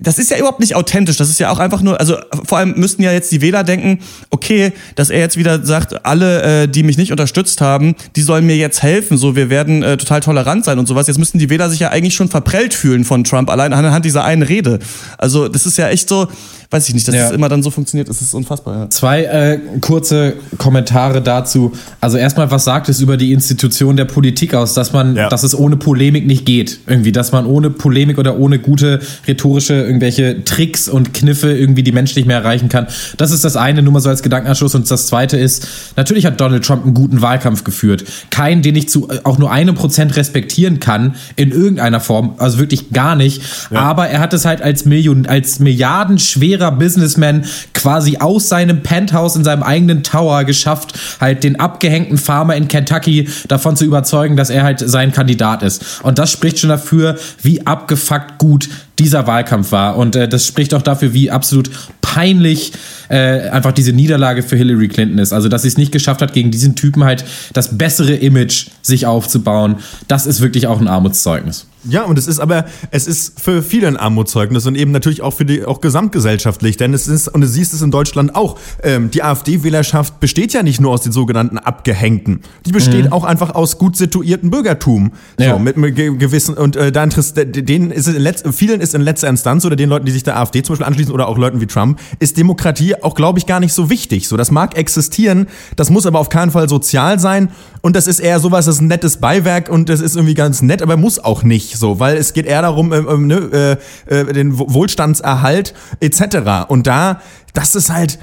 das 0.00 0.18
ist 0.18 0.30
ja 0.30 0.38
überhaupt 0.38 0.58
nicht 0.58 0.74
authentisch. 0.74 1.16
Das 1.18 1.30
ist 1.30 1.38
ja 1.38 1.50
auch 1.50 1.60
einfach 1.60 1.80
nur, 1.80 2.00
also 2.00 2.16
vor 2.44 2.58
allem 2.58 2.74
müssten 2.76 3.02
ja 3.02 3.12
jetzt 3.12 3.30
die 3.30 3.40
Wähler 3.40 3.62
denken, 3.62 4.00
okay, 4.30 4.72
dass 4.96 5.08
er 5.08 5.20
jetzt 5.20 5.36
wieder 5.36 5.64
sagt, 5.64 6.04
alle, 6.04 6.62
äh, 6.62 6.68
die 6.68 6.82
mich 6.82 6.98
nicht 6.98 7.12
unterstützt 7.12 7.60
haben, 7.60 7.94
die 8.16 8.22
sollen 8.22 8.44
mir 8.44 8.56
jetzt 8.56 8.82
helfen. 8.82 9.16
So, 9.16 9.36
wir 9.36 9.50
werden 9.50 9.84
äh, 9.84 9.96
total 9.96 10.20
tolerant 10.20 10.64
sein 10.64 10.80
und 10.80 10.86
sowas. 10.86 11.06
Jetzt 11.06 11.18
müssten 11.18 11.38
die 11.38 11.48
Wähler 11.48 11.70
sich 11.70 11.78
ja 11.78 11.90
eigentlich 11.90 12.14
schon 12.14 12.28
verprellt 12.28 12.74
fühlen 12.74 13.04
von 13.04 13.22
Trump, 13.22 13.48
allein 13.48 13.72
anhand 13.72 14.04
dieser 14.04 14.24
einen 14.24 14.42
Rede. 14.42 14.80
Also, 15.16 15.46
das 15.46 15.64
ist 15.64 15.78
ja 15.78 15.88
echt 15.88 16.08
so, 16.08 16.26
weiß 16.74 16.88
ich 16.88 16.94
nicht, 16.94 17.06
dass 17.06 17.14
ja. 17.14 17.22
das 17.22 17.32
immer 17.32 17.48
dann 17.48 17.62
so 17.62 17.70
funktioniert, 17.70 18.08
ist 18.08 18.34
unfassbar. 18.34 18.76
Ja. 18.76 18.90
Zwei 18.90 19.22
äh, 19.22 19.60
kurze 19.80 20.34
Kommentare 20.58 21.22
dazu. 21.22 21.72
Also 22.00 22.18
erstmal, 22.18 22.50
was 22.50 22.64
sagt 22.64 22.88
es 22.88 23.00
über 23.00 23.16
die 23.16 23.32
Institution 23.32 23.96
der 23.96 24.06
Politik 24.06 24.54
aus, 24.54 24.74
dass 24.74 24.92
man, 24.92 25.14
ja. 25.14 25.28
dass 25.28 25.44
es 25.44 25.56
ohne 25.56 25.76
Polemik 25.76 26.26
nicht 26.26 26.44
geht, 26.44 26.80
irgendwie, 26.88 27.12
dass 27.12 27.30
man 27.30 27.46
ohne 27.46 27.70
Polemik 27.70 28.18
oder 28.18 28.40
ohne 28.40 28.58
gute 28.58 28.98
rhetorische 29.28 29.74
irgendwelche 29.74 30.42
Tricks 30.42 30.88
und 30.88 31.14
Kniffe 31.14 31.52
irgendwie 31.52 31.84
die 31.84 31.92
Menschen 31.92 32.18
nicht 32.18 32.26
mehr 32.26 32.38
erreichen 32.38 32.68
kann. 32.68 32.88
Das 33.18 33.30
ist 33.30 33.44
das 33.44 33.56
eine, 33.56 33.80
nur 33.82 33.92
mal 33.92 34.00
so 34.00 34.08
als 34.08 34.24
Gedankenanschluss. 34.24 34.74
Und 34.74 34.90
das 34.90 35.06
zweite 35.06 35.36
ist, 35.36 35.68
natürlich 35.94 36.26
hat 36.26 36.40
Donald 36.40 36.64
Trump 36.64 36.84
einen 36.84 36.94
guten 36.94 37.22
Wahlkampf 37.22 37.62
geführt. 37.62 38.04
Keinen, 38.30 38.62
den 38.62 38.74
ich 38.74 38.88
zu 38.88 39.08
äh, 39.08 39.20
auch 39.22 39.38
nur 39.38 39.52
einem 39.52 39.76
Prozent 39.76 40.16
respektieren 40.16 40.80
kann 40.80 41.14
in 41.36 41.52
irgendeiner 41.52 42.00
Form, 42.00 42.34
also 42.38 42.58
wirklich 42.58 42.90
gar 42.90 43.14
nicht. 43.14 43.42
Aber 43.70 44.08
er 44.08 44.18
hat 44.18 44.34
es 44.34 44.44
halt 44.44 44.60
als 44.60 44.84
Million, 44.84 45.26
als 45.26 45.60
milliardenschwerer 45.60 46.63
schwerer 46.64 46.72
Businessman 46.72 47.44
quasi 47.72 48.18
aus 48.18 48.48
seinem 48.48 48.82
Penthouse 48.82 49.36
in 49.36 49.44
seinem 49.44 49.62
eigenen 49.62 50.02
Tower 50.02 50.44
geschafft, 50.44 50.94
halt 51.20 51.44
den 51.44 51.60
abgehängten 51.60 52.18
Farmer 52.18 52.56
in 52.56 52.68
Kentucky 52.68 53.28
davon 53.48 53.76
zu 53.76 53.84
überzeugen, 53.84 54.36
dass 54.36 54.50
er 54.50 54.62
halt 54.62 54.80
sein 54.80 55.12
Kandidat 55.12 55.62
ist. 55.62 56.02
Und 56.02 56.18
das 56.18 56.30
spricht 56.30 56.58
schon 56.58 56.70
dafür, 56.70 57.16
wie 57.42 57.66
abgefuckt 57.66 58.38
gut 58.38 58.68
dieser 58.98 59.26
Wahlkampf 59.26 59.72
war. 59.72 59.96
Und 59.96 60.16
äh, 60.16 60.28
das 60.28 60.46
spricht 60.46 60.72
auch 60.74 60.82
dafür, 60.82 61.12
wie 61.12 61.30
absolut 61.30 61.70
peinlich 62.00 62.72
äh, 63.08 63.48
einfach 63.48 63.72
diese 63.72 63.92
Niederlage 63.92 64.42
für 64.42 64.56
Hillary 64.56 64.88
Clinton 64.88 65.18
ist. 65.18 65.32
Also, 65.32 65.48
dass 65.48 65.62
sie 65.62 65.68
es 65.68 65.76
nicht 65.76 65.92
geschafft 65.92 66.22
hat, 66.22 66.32
gegen 66.32 66.50
diesen 66.50 66.76
Typen 66.76 67.04
halt 67.04 67.24
das 67.52 67.76
bessere 67.76 68.14
Image 68.14 68.68
sich 68.82 69.06
aufzubauen, 69.06 69.76
das 70.06 70.26
ist 70.26 70.40
wirklich 70.40 70.66
auch 70.68 70.80
ein 70.80 70.88
Armutszeugnis. 70.88 71.66
Ja, 71.88 72.04
und 72.04 72.18
es 72.18 72.26
ist 72.26 72.40
aber, 72.40 72.66
es 72.90 73.06
ist 73.06 73.40
für 73.40 73.62
viele 73.62 73.88
ein 73.88 73.96
Armutszeugnis 73.96 74.66
und 74.66 74.74
eben 74.74 74.90
natürlich 74.90 75.22
auch 75.22 75.32
für 75.32 75.44
die, 75.44 75.64
auch 75.64 75.80
gesamtgesellschaftlich, 75.80 76.76
denn 76.76 76.94
es 76.94 77.06
ist, 77.06 77.28
und 77.28 77.40
du 77.40 77.46
siehst 77.46 77.74
es 77.74 77.82
in 77.82 77.90
Deutschland 77.90 78.34
auch, 78.34 78.58
ähm, 78.82 79.10
die 79.10 79.22
AfD-Wählerschaft 79.22 80.20
besteht 80.20 80.52
ja 80.52 80.62
nicht 80.62 80.80
nur 80.80 80.92
aus 80.92 81.02
den 81.02 81.12
sogenannten 81.12 81.58
Abgehängten, 81.58 82.40
die 82.64 82.72
besteht 82.72 83.06
mhm. 83.06 83.12
auch 83.12 83.24
einfach 83.24 83.54
aus 83.54 83.78
gut 83.78 83.96
situierten 83.96 84.50
Bürgertum, 84.50 85.12
ja. 85.38 85.52
so, 85.52 85.58
mit, 85.58 85.76
mit 85.76 85.94
gewissen, 85.94 86.54
und 86.54 86.76
äh, 86.76 86.90
da 86.90 87.04
interessiert, 87.04 87.68
denen 87.68 87.90
ist 87.90 88.08
es 88.08 88.14
in 88.14 88.22
letz, 88.22 88.42
vielen 88.52 88.80
ist 88.80 88.94
in 88.94 89.02
letzter 89.02 89.28
Instanz 89.28 89.64
oder 89.64 89.76
den 89.76 89.88
Leuten, 89.88 90.06
die 90.06 90.12
sich 90.12 90.22
der 90.22 90.38
AfD 90.38 90.62
zum 90.62 90.74
Beispiel 90.74 90.86
anschließen 90.86 91.12
oder 91.12 91.28
auch 91.28 91.36
Leuten 91.36 91.60
wie 91.60 91.66
Trump, 91.66 92.00
ist 92.18 92.38
Demokratie 92.38 92.94
auch, 93.02 93.14
glaube 93.14 93.38
ich, 93.38 93.46
gar 93.46 93.60
nicht 93.60 93.72
so 93.72 93.90
wichtig. 93.90 94.28
So, 94.28 94.36
das 94.36 94.50
mag 94.50 94.76
existieren, 94.76 95.46
das 95.76 95.90
muss 95.90 96.06
aber 96.06 96.18
auf 96.18 96.28
keinen 96.28 96.50
Fall 96.50 96.68
sozial 96.68 97.18
sein 97.18 97.50
und 97.84 97.94
das 97.96 98.06
ist 98.06 98.18
eher 98.18 98.40
sowas, 98.40 98.64
das 98.64 98.76
ist 98.76 98.80
ein 98.80 98.86
nettes 98.86 99.18
Beiwerk 99.18 99.68
und 99.68 99.90
das 99.90 100.00
ist 100.00 100.16
irgendwie 100.16 100.32
ganz 100.32 100.62
nett, 100.62 100.80
aber 100.80 100.96
muss 100.96 101.18
auch 101.18 101.42
nicht 101.42 101.76
so, 101.76 102.00
weil 102.00 102.16
es 102.16 102.32
geht 102.32 102.46
eher 102.46 102.62
darum, 102.62 102.94
äh, 102.94 102.96
äh, 102.96 103.76
äh, 104.06 104.32
den 104.32 104.58
Wohlstandserhalt 104.58 105.74
etc. 106.00 106.66
Und 106.68 106.86
da, 106.86 107.20
das 107.52 107.74
ist 107.74 107.92
halt, 107.92 108.18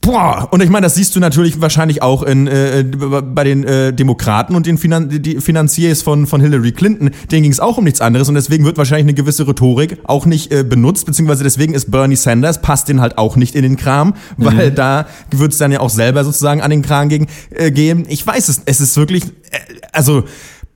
Boah, 0.00 0.48
und 0.52 0.62
ich 0.62 0.70
meine, 0.70 0.86
das 0.86 0.94
siehst 0.94 1.16
du 1.16 1.20
natürlich 1.20 1.60
wahrscheinlich 1.60 2.02
auch 2.02 2.22
in, 2.22 2.46
äh, 2.46 2.84
bei 2.84 3.42
den 3.42 3.64
äh, 3.64 3.92
Demokraten 3.92 4.54
und 4.54 4.64
den 4.64 4.78
Finan 4.78 5.08
die 5.10 5.40
Finanziers 5.40 6.02
von, 6.02 6.26
von 6.26 6.40
Hillary 6.40 6.72
Clinton. 6.72 7.10
Denen 7.30 7.42
ging 7.42 7.52
es 7.52 7.58
auch 7.58 7.78
um 7.78 7.84
nichts 7.84 8.00
anderes 8.00 8.28
und 8.28 8.36
deswegen 8.36 8.64
wird 8.64 8.78
wahrscheinlich 8.78 9.06
eine 9.06 9.14
gewisse 9.14 9.46
Rhetorik 9.46 9.98
auch 10.04 10.24
nicht 10.24 10.52
äh, 10.52 10.62
benutzt, 10.62 11.04
beziehungsweise 11.04 11.42
deswegen 11.42 11.74
ist 11.74 11.90
Bernie 11.90 12.16
Sanders, 12.16 12.62
passt 12.62 12.88
den 12.88 13.00
halt 13.00 13.18
auch 13.18 13.36
nicht 13.36 13.56
in 13.56 13.62
den 13.62 13.76
Kram, 13.76 14.14
weil 14.36 14.70
mhm. 14.70 14.74
da 14.76 15.06
wird 15.32 15.52
es 15.52 15.58
dann 15.58 15.72
ja 15.72 15.80
auch 15.80 15.90
selber 15.90 16.24
sozusagen 16.24 16.62
an 16.62 16.70
den 16.70 16.82
Kran 16.82 17.08
gegen, 17.08 17.26
äh, 17.50 17.72
gehen. 17.72 18.06
Ich 18.08 18.24
weiß 18.24 18.48
es, 18.48 18.62
es 18.66 18.80
ist 18.80 18.96
wirklich, 18.96 19.24
äh, 19.24 19.58
also 19.92 20.24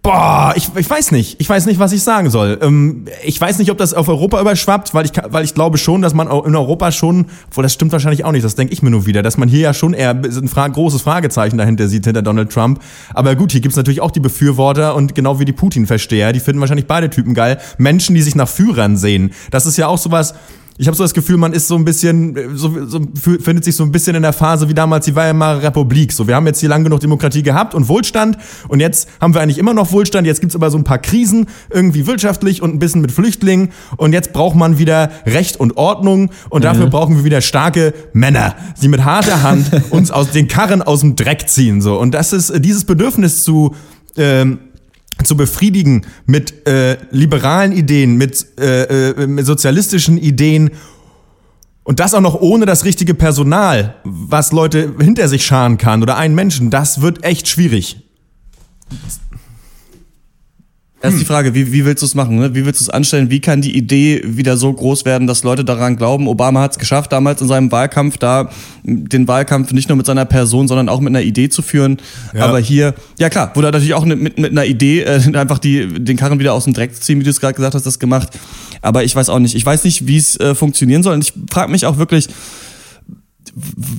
Boah, 0.02 0.52
ich, 0.56 0.68
ich 0.74 0.90
weiß 0.90 1.12
nicht. 1.12 1.40
Ich 1.40 1.48
weiß 1.48 1.66
nicht, 1.66 1.78
was 1.78 1.92
ich 1.92 2.02
sagen 2.02 2.28
soll. 2.28 2.58
Ähm, 2.60 3.04
ich 3.22 3.40
weiß 3.40 3.58
nicht, 3.58 3.70
ob 3.70 3.78
das 3.78 3.94
auf 3.94 4.08
Europa 4.08 4.40
überschwappt, 4.40 4.94
weil 4.94 5.04
ich, 5.04 5.12
weil 5.28 5.44
ich 5.44 5.54
glaube 5.54 5.78
schon, 5.78 6.02
dass 6.02 6.12
man 6.12 6.26
in 6.26 6.56
Europa 6.56 6.90
schon, 6.90 7.26
obwohl 7.48 7.62
das 7.62 7.72
stimmt 7.72 7.92
wahrscheinlich 7.92 8.24
auch 8.24 8.32
nicht, 8.32 8.44
das 8.44 8.56
denke 8.56 8.72
ich 8.72 8.82
mir 8.82 8.90
nur 8.90 9.06
wieder, 9.06 9.22
dass 9.22 9.36
man 9.36 9.48
hier 9.48 9.60
ja 9.60 9.74
schon 9.74 9.94
eher 9.94 10.10
ein 10.10 10.48
Fra 10.48 10.66
großes 10.66 11.02
Fragezeichen 11.02 11.56
dahinter 11.56 11.86
sieht, 11.86 12.04
hinter 12.04 12.22
Donald 12.22 12.50
Trump. 12.50 12.82
Aber 13.14 13.36
gut, 13.36 13.52
hier 13.52 13.60
gibt's 13.60 13.76
natürlich 13.76 14.00
auch 14.00 14.10
die 14.10 14.18
Befürworter 14.18 14.96
und 14.96 15.14
genau 15.14 15.38
wie 15.38 15.44
die 15.44 15.52
Putin-Versteher, 15.52 16.32
die 16.32 16.40
finden 16.40 16.60
wahrscheinlich 16.60 16.88
beide 16.88 17.08
Typen 17.08 17.34
geil. 17.34 17.58
Menschen, 17.78 18.16
die 18.16 18.22
sich 18.22 18.34
nach 18.34 18.48
Führern 18.48 18.96
sehen. 18.96 19.30
Das 19.52 19.66
ist 19.66 19.76
ja 19.76 19.86
auch 19.86 19.98
sowas, 19.98 20.34
ich 20.78 20.86
habe 20.86 20.96
so 20.96 21.04
das 21.04 21.12
Gefühl, 21.12 21.36
man 21.36 21.52
ist 21.52 21.68
so 21.68 21.76
ein 21.76 21.84
bisschen, 21.84 22.56
so, 22.56 22.86
so, 22.86 23.00
findet 23.14 23.64
sich 23.64 23.76
so 23.76 23.84
ein 23.84 23.92
bisschen 23.92 24.16
in 24.16 24.22
der 24.22 24.32
Phase 24.32 24.68
wie 24.68 24.74
damals 24.74 25.04
die 25.04 25.14
Weimarer 25.14 25.62
Republik. 25.62 26.12
So, 26.12 26.26
wir 26.26 26.34
haben 26.34 26.46
jetzt 26.46 26.60
hier 26.60 26.70
lang 26.70 26.82
genug 26.82 27.00
Demokratie 27.00 27.42
gehabt 27.42 27.74
und 27.74 27.88
Wohlstand 27.88 28.38
und 28.68 28.80
jetzt 28.80 29.08
haben 29.20 29.34
wir 29.34 29.42
eigentlich 29.42 29.58
immer 29.58 29.74
noch 29.74 29.92
Wohlstand. 29.92 30.26
Jetzt 30.26 30.40
gibt's 30.40 30.56
aber 30.56 30.70
so 30.70 30.78
ein 30.78 30.84
paar 30.84 30.98
Krisen, 30.98 31.46
irgendwie 31.70 32.06
wirtschaftlich 32.06 32.62
und 32.62 32.74
ein 32.74 32.78
bisschen 32.78 33.02
mit 33.02 33.12
Flüchtlingen 33.12 33.70
und 33.96 34.14
jetzt 34.14 34.32
braucht 34.32 34.56
man 34.56 34.78
wieder 34.78 35.10
Recht 35.26 35.60
und 35.60 35.76
Ordnung 35.76 36.30
und 36.48 36.64
dafür 36.64 36.86
mhm. 36.86 36.90
brauchen 36.90 37.16
wir 37.16 37.24
wieder 37.24 37.42
starke 37.42 37.92
Männer, 38.14 38.56
die 38.80 38.88
mit 38.88 39.04
harter 39.04 39.42
Hand 39.42 39.70
uns 39.90 40.10
aus 40.10 40.30
den 40.30 40.48
Karren 40.48 40.80
aus 40.80 41.00
dem 41.00 41.16
Dreck 41.16 41.48
ziehen. 41.48 41.82
So 41.82 41.98
und 42.00 42.12
das 42.12 42.32
ist 42.32 42.52
dieses 42.64 42.84
Bedürfnis 42.84 43.44
zu 43.44 43.74
ähm, 44.16 44.58
zu 45.24 45.36
befriedigen 45.36 46.06
mit 46.26 46.66
äh, 46.66 46.98
liberalen 47.10 47.72
Ideen, 47.72 48.16
mit, 48.16 48.46
äh, 48.58 49.10
äh, 49.10 49.26
mit 49.26 49.46
sozialistischen 49.46 50.18
Ideen 50.18 50.70
und 51.84 52.00
das 52.00 52.14
auch 52.14 52.20
noch 52.20 52.40
ohne 52.40 52.66
das 52.66 52.84
richtige 52.84 53.14
Personal, 53.14 53.96
was 54.04 54.52
Leute 54.52 54.94
hinter 55.00 55.28
sich 55.28 55.44
scharen 55.44 55.78
kann 55.78 56.02
oder 56.02 56.16
einen 56.16 56.34
Menschen, 56.34 56.70
das 56.70 57.00
wird 57.00 57.24
echt 57.24 57.48
schwierig. 57.48 58.00
Das 61.02 61.14
ist 61.14 61.20
die 61.20 61.26
Frage, 61.26 61.52
wie, 61.52 61.72
wie 61.72 61.84
willst 61.84 62.00
du 62.02 62.06
es 62.06 62.14
machen? 62.14 62.38
Ne? 62.38 62.54
Wie 62.54 62.64
willst 62.64 62.80
du 62.80 62.84
es 62.84 62.88
anstellen? 62.88 63.28
Wie 63.28 63.40
kann 63.40 63.60
die 63.60 63.76
Idee 63.76 64.22
wieder 64.24 64.56
so 64.56 64.72
groß 64.72 65.04
werden, 65.04 65.26
dass 65.26 65.42
Leute 65.42 65.64
daran 65.64 65.96
glauben? 65.96 66.28
Obama 66.28 66.60
hat 66.60 66.72
es 66.72 66.78
geschafft, 66.78 67.10
damals 67.10 67.40
in 67.40 67.48
seinem 67.48 67.72
Wahlkampf 67.72 68.18
da 68.18 68.50
den 68.84 69.26
Wahlkampf 69.26 69.72
nicht 69.72 69.88
nur 69.88 69.96
mit 69.96 70.06
seiner 70.06 70.24
Person, 70.24 70.68
sondern 70.68 70.88
auch 70.88 71.00
mit 71.00 71.08
einer 71.08 71.22
Idee 71.22 71.48
zu 71.48 71.60
führen. 71.60 71.98
Ja. 72.32 72.44
Aber 72.44 72.60
hier, 72.60 72.94
ja 73.18 73.30
klar, 73.30 73.50
wurde 73.54 73.68
natürlich 73.72 73.94
auch 73.94 74.04
mit, 74.04 74.38
mit 74.38 74.52
einer 74.52 74.64
Idee 74.64 75.02
äh, 75.02 75.20
einfach 75.36 75.58
die, 75.58 76.04
den 76.04 76.16
Karren 76.16 76.38
wieder 76.38 76.54
aus 76.54 76.64
dem 76.64 76.72
Dreck 76.72 76.94
ziehen, 76.94 77.18
wie 77.18 77.24
du 77.24 77.30
es 77.30 77.40
gerade 77.40 77.54
gesagt 77.54 77.74
hast, 77.74 77.84
das 77.84 77.98
gemacht. 77.98 78.28
Aber 78.80 79.02
ich 79.02 79.14
weiß 79.16 79.28
auch 79.28 79.40
nicht. 79.40 79.56
Ich 79.56 79.66
weiß 79.66 79.82
nicht, 79.82 80.06
wie 80.06 80.16
es 80.16 80.38
äh, 80.38 80.54
funktionieren 80.54 81.02
soll. 81.02 81.14
Und 81.14 81.24
ich 81.24 81.32
frage 81.50 81.72
mich 81.72 81.84
auch 81.84 81.98
wirklich, 81.98 82.28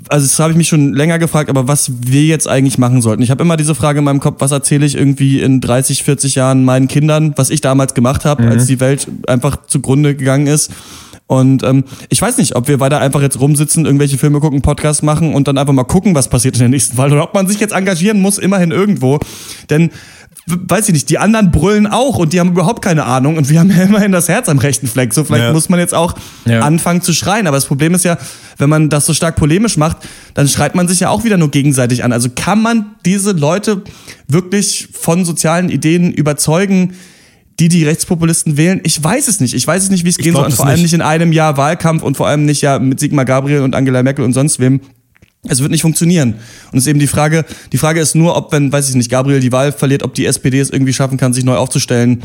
also 0.10 0.26
das 0.26 0.40
habe 0.40 0.52
ich 0.52 0.58
mich 0.58 0.68
schon 0.68 0.94
länger 0.94 1.20
gefragt, 1.20 1.50
aber 1.50 1.68
was 1.68 1.92
wir 2.02 2.24
jetzt 2.24 2.48
eigentlich 2.48 2.78
machen 2.78 3.02
sollten. 3.02 3.22
Ich 3.22 3.30
habe 3.30 3.44
immer 3.44 3.56
diese 3.56 3.76
Frage 3.76 4.00
in 4.00 4.06
meinem 4.06 4.20
Kopf, 4.20 4.38
was 4.40 4.52
erzähle 4.52 4.86
ich 4.86 4.96
irgendwie 4.96 5.42
in 5.42 5.62
30, 5.62 6.04
40 6.04 6.36
Jahren 6.36 6.66
meinen 6.66 6.88
Kindern, 6.88 7.34
was 7.36 7.50
ich 7.52 7.62
damals 7.62 7.94
gemacht 7.94 8.26
habe, 8.26 8.44
mhm. 8.44 8.50
als 8.50 8.66
die 8.66 8.80
Welt 8.80 9.08
einfach 9.28 9.58
zugrunde 9.68 10.16
gegangen 10.16 10.48
ist. 10.48 10.72
Und 11.34 11.64
ähm, 11.64 11.84
ich 12.10 12.22
weiß 12.22 12.38
nicht, 12.38 12.56
ob 12.56 12.68
wir 12.68 12.80
weiter 12.80 13.00
einfach 13.00 13.22
jetzt 13.22 13.40
rumsitzen, 13.40 13.86
irgendwelche 13.86 14.20
Filme 14.20 14.40
gucken, 14.40 14.62
Podcasts 14.62 15.02
machen 15.02 15.34
und 15.34 15.48
dann 15.48 15.58
einfach 15.58 15.74
mal 15.74 15.84
gucken, 15.84 16.14
was 16.14 16.28
passiert 16.28 16.56
in 16.56 16.60
der 16.60 16.70
nächsten 16.70 16.96
Wahl 16.96 17.12
oder 17.12 17.24
ob 17.24 17.34
man 17.34 17.48
sich 17.48 17.60
jetzt 17.60 17.74
engagieren 17.74 18.22
muss, 18.22 18.38
immerhin 18.38 18.70
irgendwo. 18.70 19.20
Denn 19.70 19.90
weiß 20.46 20.90
ich 20.90 20.94
nicht, 20.94 21.10
die 21.10 21.18
anderen 21.18 21.52
brüllen 21.52 21.88
auch 21.88 22.18
und 22.18 22.34
die 22.34 22.40
haben 22.40 22.50
überhaupt 22.50 22.84
keine 22.84 23.06
Ahnung 23.06 23.38
und 23.38 23.50
wir 23.50 23.60
haben 23.60 23.72
ja 23.72 23.82
immerhin 23.84 24.12
das 24.12 24.30
Herz 24.30 24.48
am 24.48 24.60
rechten 24.60 24.88
Fleck. 24.88 25.12
So, 25.14 25.24
vielleicht 25.24 25.46
ja. 25.46 25.54
muss 25.54 25.70
man 25.70 25.80
jetzt 25.80 25.96
auch 25.96 26.14
ja. 26.46 26.60
anfangen 26.60 27.02
zu 27.02 27.14
schreien. 27.14 27.48
Aber 27.48 27.58
das 27.58 27.66
Problem 27.66 27.96
ist 27.96 28.06
ja, 28.06 28.18
wenn 28.60 28.70
man 28.70 28.92
das 28.92 29.08
so 29.08 29.14
stark 29.16 29.36
polemisch 29.36 29.78
macht, 29.78 29.98
dann 30.36 30.48
schreit 30.48 30.76
man 30.76 30.88
sich 30.88 31.00
ja 31.00 31.10
auch 31.10 31.24
wieder 31.24 31.38
nur 31.38 31.50
gegenseitig 31.50 32.04
an. 32.04 32.12
Also 32.14 32.30
kann 32.36 32.62
man 32.62 32.92
diese 33.06 33.32
Leute 33.32 33.82
wirklich 34.28 34.90
von 34.94 35.26
sozialen 35.26 35.70
Ideen 35.70 36.14
überzeugen, 36.14 36.94
die 37.60 37.70
die 37.70 37.84
Rechtspopulisten 37.84 38.58
wählen? 38.58 38.82
Ich 38.84 39.02
weiß 39.04 39.28
es 39.28 39.40
nicht. 39.40 39.54
Ich 39.54 39.66
weiß 39.66 39.84
es 39.84 39.90
nicht, 39.90 40.06
wie 40.06 40.10
es 40.10 40.18
gehen 40.18 40.34
soll. 40.34 40.46
Und 40.46 40.54
vor 40.54 40.66
allem 40.66 40.76
nicht. 40.76 40.84
nicht 40.84 40.94
in 40.94 41.02
einem 41.02 41.32
Jahr 41.32 41.58
Wahlkampf 41.58 42.04
und 42.04 42.18
vor 42.18 42.28
allem 42.28 42.46
nicht 42.46 42.62
ja 42.62 42.80
mit 42.80 43.00
Sigmar 43.00 43.26
Gabriel 43.26 43.62
und 43.62 43.76
Angela 43.76 44.04
Merkel 44.04 44.26
und 44.26 44.34
sonst 44.34 44.60
wem. 44.60 44.82
Es 45.46 45.60
wird 45.60 45.72
nicht 45.72 45.82
funktionieren. 45.82 46.36
Und 46.72 46.78
es 46.78 46.86
ist 46.86 46.88
eben 46.88 47.00
die 47.00 47.08
Frage, 47.08 47.44
die 47.74 47.78
Frage 47.78 48.00
ist 48.00 48.16
nur, 48.16 48.38
ob, 48.38 48.54
wenn, 48.54 48.72
weiß 48.72 48.88
ich 48.88 48.96
nicht, 48.96 49.12
Gabriel 49.12 49.42
die 49.42 49.52
Wahl 49.52 49.74
verliert, 49.74 50.02
ob 50.02 50.14
die 50.14 50.26
SPD 50.26 50.58
es 50.58 50.70
irgendwie 50.70 50.94
schaffen 50.94 51.18
kann, 51.18 51.34
sich 51.34 51.44
neu 51.44 51.58
aufzustellen 51.58 52.24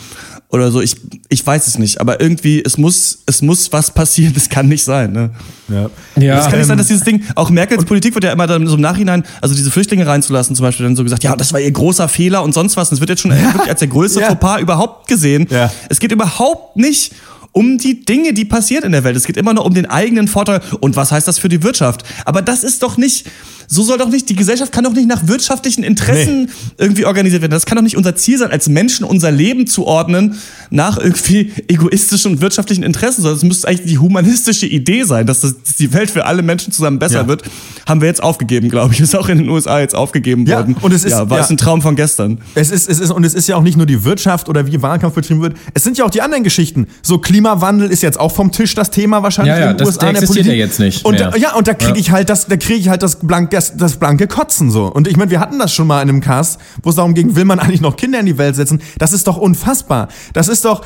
oder 0.50 0.70
so. 0.70 0.81
Ich, 0.81 0.94
ich 1.28 1.44
weiß 1.44 1.66
es 1.66 1.78
nicht. 1.78 2.00
Aber 2.00 2.20
irgendwie, 2.20 2.62
es 2.64 2.78
muss, 2.78 3.24
es 3.26 3.42
muss 3.42 3.72
was 3.72 3.90
passieren. 3.92 4.35
Das 4.38 4.48
kann 4.48 4.68
nicht 4.68 4.85
sein, 4.85 5.12
ne? 5.12 5.31
Ja. 5.68 5.90
ja 6.16 6.37
das 6.37 6.44
kann 6.44 6.54
ähm, 6.54 6.59
nicht 6.61 6.68
sein, 6.68 6.78
dass 6.78 6.87
dieses 6.87 7.02
Ding, 7.02 7.24
auch 7.35 7.50
Merkels 7.50 7.85
Politik 7.85 8.14
wird 8.14 8.22
ja 8.22 8.31
immer 8.31 8.46
dann 8.46 8.68
so 8.68 8.76
im 8.76 8.81
Nachhinein, 8.81 9.24
also 9.40 9.52
diese 9.52 9.72
Flüchtlinge 9.72 10.07
reinzulassen, 10.07 10.54
zum 10.54 10.62
Beispiel 10.62 10.87
dann 10.87 10.94
so 10.94 11.02
gesagt, 11.02 11.24
ja, 11.24 11.35
das 11.35 11.52
war 11.52 11.59
ihr 11.59 11.72
großer 11.72 12.09
Fehler 12.09 12.44
und 12.44 12.54
sonst 12.54 12.76
was. 12.76 12.90
Und 12.90 12.94
es 12.94 13.00
wird 13.00 13.11
jetzt 13.11 13.22
schon 13.22 13.33
ja. 13.33 13.38
wirklich 13.52 13.68
als 13.68 13.81
der 13.81 13.88
größte 13.88 14.20
ja. 14.20 14.28
Fauxpas 14.28 14.61
überhaupt 14.61 15.09
gesehen. 15.09 15.48
Ja. 15.50 15.72
Es 15.88 15.98
geht 15.98 16.12
überhaupt 16.12 16.76
nicht 16.76 17.12
um 17.58 17.76
die 17.76 18.04
Dinge, 18.04 18.34
die 18.34 18.44
passiert 18.44 18.84
in 18.84 18.92
der 18.92 19.02
Welt. 19.02 19.16
Es 19.16 19.24
geht 19.24 19.36
immer 19.36 19.52
nur 19.52 19.66
um 19.66 19.74
den 19.74 19.86
eigenen 19.86 20.28
Vorteil. 20.28 20.60
Und 20.78 20.94
was 20.94 21.10
heißt 21.10 21.26
das 21.26 21.40
für 21.40 21.48
die 21.48 21.64
Wirtschaft? 21.64 22.04
Aber 22.24 22.40
das 22.40 22.62
ist 22.62 22.84
doch 22.84 22.96
nicht 22.96 23.26
so 23.70 23.83
soll 23.83 23.98
doch 23.98 24.09
nicht, 24.09 24.28
die 24.31 24.35
Gesellschaft 24.35 24.72
kann 24.72 24.85
doch 24.85 24.94
nicht 24.94 25.07
nach 25.07 25.28
wirtschaftlichen 25.28 25.85
Interessen 25.85 26.44
nee. 26.44 26.50
irgendwie 26.78 27.04
organisiert 27.04 27.42
werden. 27.42 27.52
Das 27.52 27.66
kann 27.66 27.76
doch 27.76 27.83
nicht 27.83 27.98
unser 27.98 28.16
Ziel 28.16 28.38
sein, 28.38 28.50
als 28.50 28.68
Menschen 28.68 29.04
unser 29.04 29.31
Leben 29.31 29.66
zu 29.66 29.87
ordnen 29.87 30.38
nach 30.70 30.96
irgendwie 30.96 31.52
egoistischen 31.68 32.33
und 32.33 32.40
wirtschaftlichen 32.40 32.83
Interessen, 32.83 33.22
sondern 33.22 33.37
es 33.37 33.44
müsste 33.44 33.68
eigentlich 33.68 33.87
die 33.87 33.98
humanistische 33.98 34.66
Idee 34.66 35.04
sein, 35.04 35.26
dass, 35.26 35.40
das, 35.40 35.54
dass 35.62 35.76
die 35.76 35.92
Welt 35.92 36.11
für 36.11 36.24
alle 36.24 36.42
Menschen 36.42 36.72
zusammen 36.72 36.98
besser 36.98 37.22
ja. 37.22 37.28
wird. 37.28 37.42
Haben 37.87 38.00
wir 38.00 38.09
jetzt 38.09 38.22
aufgegeben, 38.22 38.70
glaube 38.70 38.94
ich. 38.94 39.00
Ist 39.09 39.14
auch 39.14 39.28
in 39.28 39.38
den 39.38 39.48
USA 39.50 39.81
jetzt 39.81 39.94
aufgegeben 39.94 40.46
ja, 40.46 40.57
worden. 40.57 40.76
Und 40.81 40.92
es 40.92 41.04
ist, 41.04 41.12
ja, 41.12 41.28
war 41.28 41.38
ja, 41.38 41.44
es 41.44 41.50
ein 41.50 41.57
Traum 41.57 41.83
von 41.83 41.94
gestern. 41.94 42.38
Es 42.54 42.70
ist, 42.70 42.88
es 42.88 42.98
ist, 42.98 43.11
und 43.11 43.24
es 43.24 43.35
ist 43.35 43.48
ja 43.48 43.57
auch 43.57 43.62
nicht 43.62 43.76
nur 43.76 43.87
die 43.87 44.04
Wirtschaft 44.04 44.48
oder 44.48 44.66
wie 44.66 44.81
Wahlkampf 44.83 45.14
betrieben 45.14 45.42
wird. 45.42 45.57
Es 45.74 45.85
sind 45.85 45.98
ja 45.98 46.04
auch 46.04 46.11
die 46.11 46.22
anderen 46.22 46.44
Geschichten. 46.44 46.87
So 47.02 47.18
Klimawandel 47.18 47.90
ist 47.90 48.02
jetzt 48.02 48.18
auch 48.18 48.33
vom 48.33 48.52
Tisch 48.52 48.74
das 48.74 48.90
Thema 48.90 49.22
wahrscheinlich 49.22 49.54
ja, 49.54 49.61
ja, 49.61 49.70
in 49.70 49.76
den 49.76 49.78
das, 49.78 49.88
USA. 49.88 50.00
Der 50.00 50.22
existiert 50.22 50.46
ja 50.46 50.52
jetzt 50.52 50.81
nicht. 50.81 51.04
Und 51.04 51.18
mehr. 51.18 51.33
ja, 51.38 51.54
und 51.54 51.68
da 51.68 51.74
kriege 51.74 51.98
ich 51.98 52.11
halt 52.11 52.28
das, 52.28 52.46
da 52.46 52.57
kriege 52.57 52.78
ich 52.78 52.88
halt 52.88 53.02
das, 53.02 53.16
blank, 53.20 53.50
das, 53.58 53.76
das 53.76 53.96
blanke 53.96 54.28
Kotzen 54.28 54.70
so. 54.70 54.86
Und 54.86 55.08
ich 55.08 55.16
meine, 55.16 55.32
wir 55.32 55.40
hatten 55.40 55.58
das 55.58 55.72
schon 55.72 55.88
mal 55.88 56.00
in 56.00 56.08
einem 56.08 56.20
Cast, 56.20 56.60
wo 56.82 56.90
es 56.90 56.96
darum 56.96 57.14
ging, 57.14 57.34
will 57.34 57.44
man 57.44 57.58
eigentlich 57.58 57.80
noch 57.80 57.96
Kinder 57.96 58.20
in 58.20 58.26
die 58.26 58.38
Welt 58.38 58.54
setzen? 58.54 58.80
Das 58.98 59.12
ist 59.12 59.26
doch 59.26 59.36
unfassbar. 59.36 60.08
Das 60.32 60.46
ist 60.46 60.64
doch, 60.64 60.84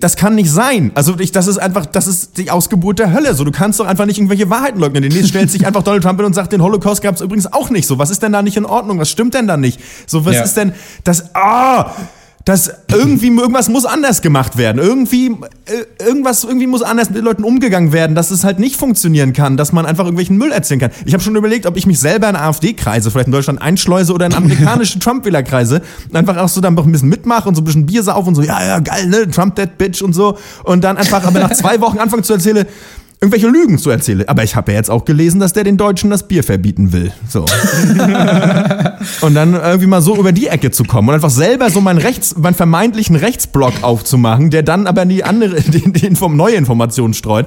das 0.00 0.16
kann 0.16 0.34
nicht 0.34 0.50
sein. 0.50 0.92
Also 0.94 1.18
ich, 1.18 1.30
das 1.30 1.46
ist 1.46 1.58
einfach, 1.58 1.84
das 1.84 2.06
ist 2.06 2.38
die 2.38 2.50
Ausgeburt 2.50 2.98
der 2.98 3.12
Hölle. 3.12 3.34
So, 3.34 3.44
du 3.44 3.52
kannst 3.52 3.80
doch 3.80 3.86
einfach 3.86 4.06
nicht 4.06 4.18
irgendwelche 4.18 4.48
Wahrheiten 4.48 4.80
leugnen. 4.80 5.02
Demnächst 5.02 5.28
stellt 5.28 5.50
sich 5.50 5.66
einfach 5.66 5.82
Donald 5.90 6.02
Trump 6.02 6.18
hin 6.18 6.26
und 6.26 6.34
sagt, 6.34 6.52
den 6.52 6.62
Holocaust 6.62 7.02
gab 7.02 7.16
es 7.16 7.20
übrigens 7.20 7.52
auch 7.52 7.68
nicht. 7.68 7.86
So, 7.86 7.98
was 7.98 8.10
ist 8.10 8.22
denn 8.22 8.32
da 8.32 8.40
nicht 8.40 8.56
in 8.56 8.64
Ordnung? 8.64 8.98
Was 8.98 9.10
stimmt 9.10 9.34
denn 9.34 9.46
da 9.46 9.58
nicht? 9.58 9.80
So, 10.06 10.24
was 10.24 10.36
ja. 10.36 10.42
ist 10.42 10.56
denn 10.56 10.72
das? 11.04 11.34
Ah! 11.34 11.92
Dass 12.44 12.72
irgendwie 12.90 13.28
irgendwas 13.28 13.68
muss 13.68 13.84
anders 13.84 14.22
gemacht 14.22 14.56
werden. 14.56 14.78
Irgendwie 14.78 15.36
äh, 15.66 16.04
irgendwas 16.04 16.44
irgendwie 16.44 16.66
muss 16.66 16.82
anders 16.82 17.10
mit 17.10 17.18
den 17.18 17.24
Leuten 17.24 17.44
umgegangen 17.44 17.92
werden, 17.92 18.14
dass 18.14 18.30
es 18.30 18.44
halt 18.44 18.58
nicht 18.58 18.76
funktionieren 18.76 19.32
kann, 19.32 19.56
dass 19.56 19.72
man 19.72 19.84
einfach 19.84 20.04
irgendwelchen 20.04 20.38
Müll 20.38 20.50
erzählen 20.50 20.80
kann. 20.80 20.90
Ich 21.04 21.12
habe 21.12 21.22
schon 21.22 21.36
überlegt, 21.36 21.66
ob 21.66 21.76
ich 21.76 21.86
mich 21.86 22.00
selber 22.00 22.28
in 22.30 22.36
AfD-Kreise, 22.36 23.10
vielleicht 23.10 23.26
in 23.26 23.32
Deutschland 23.32 23.60
einschleuse 23.60 24.12
oder 24.14 24.26
in 24.26 24.34
amerikanische 24.34 24.98
Trump-Wähler-Kreise, 25.00 25.82
einfach 26.12 26.38
auch 26.38 26.48
so 26.48 26.60
dann 26.60 26.74
noch 26.74 26.86
ein 26.86 26.92
bisschen 26.92 27.10
mitmache 27.10 27.48
und 27.48 27.54
so 27.54 27.60
ein 27.60 27.64
bisschen 27.64 27.86
Bier 27.86 28.02
sauf 28.02 28.26
und 28.26 28.34
so, 28.34 28.42
ja, 28.42 28.64
ja, 28.64 28.78
geil, 28.78 29.06
ne, 29.06 29.28
Trump 29.30 29.54
dead 29.56 29.76
bitch 29.76 30.00
und 30.02 30.14
so 30.14 30.38
und 30.64 30.82
dann 30.82 30.96
einfach 30.96 31.24
aber 31.24 31.40
nach 31.40 31.52
zwei 31.52 31.80
Wochen 31.80 31.98
anfangen 31.98 32.22
zu 32.22 32.32
erzählen, 32.32 32.66
irgendwelche 33.22 33.48
Lügen 33.48 33.76
zu 33.76 33.90
erzählen. 33.90 34.26
Aber 34.28 34.42
ich 34.44 34.56
habe 34.56 34.72
ja 34.72 34.78
jetzt 34.78 34.90
auch 34.90 35.04
gelesen, 35.04 35.40
dass 35.40 35.52
der 35.52 35.62
den 35.62 35.76
Deutschen 35.76 36.08
das 36.08 36.26
Bier 36.26 36.42
verbieten 36.42 36.94
will. 36.94 37.12
So. 37.28 37.40
und 39.20 39.34
dann 39.34 39.52
irgendwie 39.52 39.86
mal 39.86 40.00
so 40.00 40.16
über 40.16 40.32
die 40.32 40.46
Ecke 40.46 40.70
zu 40.70 40.84
kommen 40.84 41.10
und 41.10 41.16
einfach 41.16 41.28
selber 41.28 41.68
so 41.68 41.82
meinen 41.82 41.98
Rechts, 41.98 42.34
meinen 42.36 42.54
vermeintlichen 42.54 43.16
Rechtsblock 43.16 43.82
aufzumachen, 43.82 44.48
der 44.48 44.62
dann 44.62 44.86
aber 44.86 45.04
die 45.04 45.22
andere, 45.22 45.60
die, 45.60 45.92
die 45.92 46.06
Inform 46.06 46.36
neue 46.36 46.54
Informationen 46.54 47.12
streut. 47.12 47.44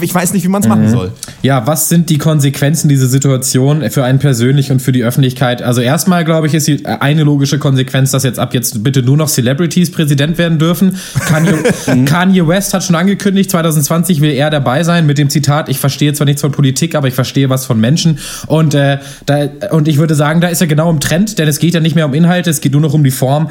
Ich 0.00 0.14
weiß 0.14 0.32
nicht, 0.32 0.44
wie 0.44 0.48
man 0.48 0.62
es 0.62 0.68
mhm. 0.68 0.74
machen 0.74 0.88
soll. 0.88 1.12
Ja, 1.42 1.66
was 1.66 1.90
sind 1.90 2.08
die 2.08 2.16
Konsequenzen 2.16 2.88
dieser 2.88 3.06
Situation 3.06 3.90
für 3.90 4.04
einen 4.04 4.20
persönlich 4.20 4.72
und 4.72 4.80
für 4.80 4.92
die 4.92 5.04
Öffentlichkeit? 5.04 5.60
Also 5.60 5.82
erstmal, 5.82 6.24
glaube 6.24 6.46
ich, 6.46 6.54
ist 6.54 6.66
die 6.66 6.86
eine 6.86 7.24
logische 7.24 7.58
Konsequenz, 7.58 8.10
dass 8.10 8.22
jetzt 8.22 8.38
ab 8.38 8.54
jetzt 8.54 8.82
bitte 8.82 9.02
nur 9.02 9.18
noch 9.18 9.28
Celebrities 9.28 9.92
Präsident 9.92 10.38
werden 10.38 10.58
dürfen. 10.58 10.96
Kanye, 11.26 12.04
Kanye 12.06 12.48
West 12.48 12.72
hat 12.72 12.84
schon 12.84 12.96
angekündigt, 12.96 13.50
2020 13.50 14.22
will 14.22 14.30
er 14.30 14.48
dabei 14.48 14.82
sein 14.82 15.09
mit 15.10 15.18
dem 15.18 15.28
Zitat, 15.28 15.68
ich 15.68 15.80
verstehe 15.80 16.12
zwar 16.12 16.24
nichts 16.24 16.40
von 16.40 16.52
Politik, 16.52 16.94
aber 16.94 17.08
ich 17.08 17.14
verstehe 17.14 17.50
was 17.50 17.66
von 17.66 17.80
Menschen. 17.80 18.20
Und, 18.46 18.74
äh, 18.74 18.98
da, 19.26 19.48
und 19.72 19.88
ich 19.88 19.98
würde 19.98 20.14
sagen, 20.14 20.40
da 20.40 20.46
ist 20.46 20.60
er 20.60 20.68
genau 20.68 20.88
im 20.88 21.00
Trend, 21.00 21.36
denn 21.40 21.48
es 21.48 21.58
geht 21.58 21.74
ja 21.74 21.80
nicht 21.80 21.96
mehr 21.96 22.06
um 22.06 22.14
Inhalte, 22.14 22.48
es 22.48 22.60
geht 22.60 22.70
nur 22.70 22.80
noch 22.80 22.94
um 22.94 23.02
die 23.02 23.10
Form. 23.10 23.50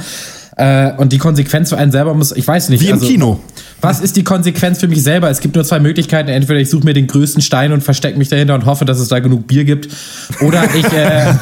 Äh, 0.60 0.92
und 0.98 1.14
die 1.14 1.20
Konsequenz 1.20 1.70
für 1.70 1.78
einen 1.78 1.94
selber 1.94 2.14
muss, 2.14 2.34
ich 2.34 2.46
weiß 2.46 2.68
nicht. 2.68 2.82
Wie 2.82 2.92
also, 2.92 3.06
im 3.06 3.12
Kino. 3.12 3.40
Was 3.80 4.02
ist 4.02 4.18
die 4.18 4.26
Konsequenz 4.26 4.82
für 4.82 4.90
mich 4.90 5.02
selber? 5.02 5.30
Es 5.30 5.40
gibt 5.40 5.56
nur 5.56 5.64
zwei 5.64 5.80
Möglichkeiten. 5.80 6.28
Entweder 6.28 6.60
ich 6.60 6.70
suche 6.70 6.84
mir 6.84 6.94
den 6.94 7.08
größten 7.08 7.42
Stein 7.42 7.72
und 7.72 7.82
verstecke 7.82 8.18
mich 8.18 8.28
dahinter 8.28 8.56
und 8.56 8.66
hoffe, 8.66 8.84
dass 8.84 9.00
es 9.00 9.08
da 9.08 9.20
genug 9.20 9.48
Bier 9.48 9.64
gibt. 9.64 9.88
Oder 10.42 10.66
ich, 10.76 10.84
äh, 10.92 11.34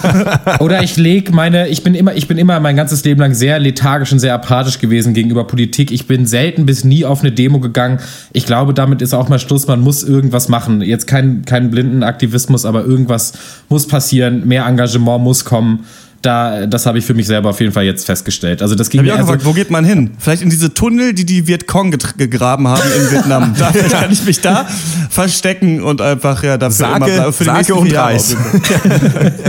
oder 0.59 0.83
ich 0.83 0.97
lege 0.97 1.31
meine, 1.31 1.67
ich 1.67 1.83
bin 1.83 1.95
immer, 1.95 2.13
ich 2.13 2.27
bin 2.27 2.37
immer 2.37 2.59
mein 2.59 2.75
ganzes 2.75 3.03
Leben 3.03 3.19
lang 3.19 3.33
sehr 3.33 3.57
lethargisch 3.57 4.11
und 4.11 4.19
sehr 4.19 4.35
apathisch 4.35 4.77
gewesen 4.77 5.15
gegenüber 5.15 5.47
Politik. 5.47 5.89
Ich 5.89 6.05
bin 6.05 6.27
selten 6.27 6.67
bis 6.67 6.83
nie 6.83 7.03
auf 7.03 7.21
eine 7.21 7.31
Demo 7.31 7.59
gegangen. 7.59 7.97
Ich 8.33 8.45
glaube, 8.45 8.75
damit 8.75 9.01
ist 9.01 9.15
auch 9.15 9.29
mal 9.29 9.39
Schluss. 9.39 9.65
Man 9.65 9.81
muss 9.81 10.03
irgendwas 10.03 10.47
machen. 10.47 10.81
Jetzt 10.81 11.07
kein, 11.07 11.43
kein 11.43 11.71
blinden 11.71 12.03
Aktivismus, 12.03 12.65
aber 12.65 12.85
irgendwas 12.85 13.33
muss 13.67 13.87
passieren. 13.87 14.47
Mehr 14.47 14.67
Engagement 14.67 15.23
muss 15.23 15.43
kommen 15.43 15.85
da, 16.27 16.65
das 16.65 16.85
habe 16.85 16.97
ich 16.97 17.05
für 17.05 17.13
mich 17.13 17.25
selber 17.25 17.49
auf 17.49 17.59
jeden 17.61 17.71
Fall 17.71 17.85
jetzt 17.85 18.05
festgestellt. 18.05 18.61
Also 18.61 18.75
das 18.75 18.89
ging 18.89 19.01
mir 19.01 19.15
gefragt, 19.15 19.45
wo 19.45 19.53
geht 19.53 19.71
man 19.71 19.85
hin? 19.85 20.11
Vielleicht 20.19 20.41
in 20.41 20.49
diese 20.49 20.73
Tunnel, 20.73 21.13
die 21.13 21.25
die 21.25 21.47
Vietcong 21.47 21.91
gegraben 22.17 22.67
haben 22.67 22.83
in 22.97 23.11
Vietnam. 23.11 23.55
da 23.59 23.71
kann 23.71 24.11
ich 24.11 24.25
mich 24.25 24.41
da 24.41 24.67
verstecken 25.09 25.81
und 25.81 26.01
einfach 26.01 26.43
ja 26.43 26.57
dafür 26.57 26.87
Sake, 26.87 27.11
immer 27.11 27.31
für 27.31 27.43
die 27.45 27.49
Sake 27.49 27.75
und 27.75 27.95
Reis. 27.95 28.35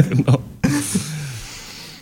genau. 0.09 0.41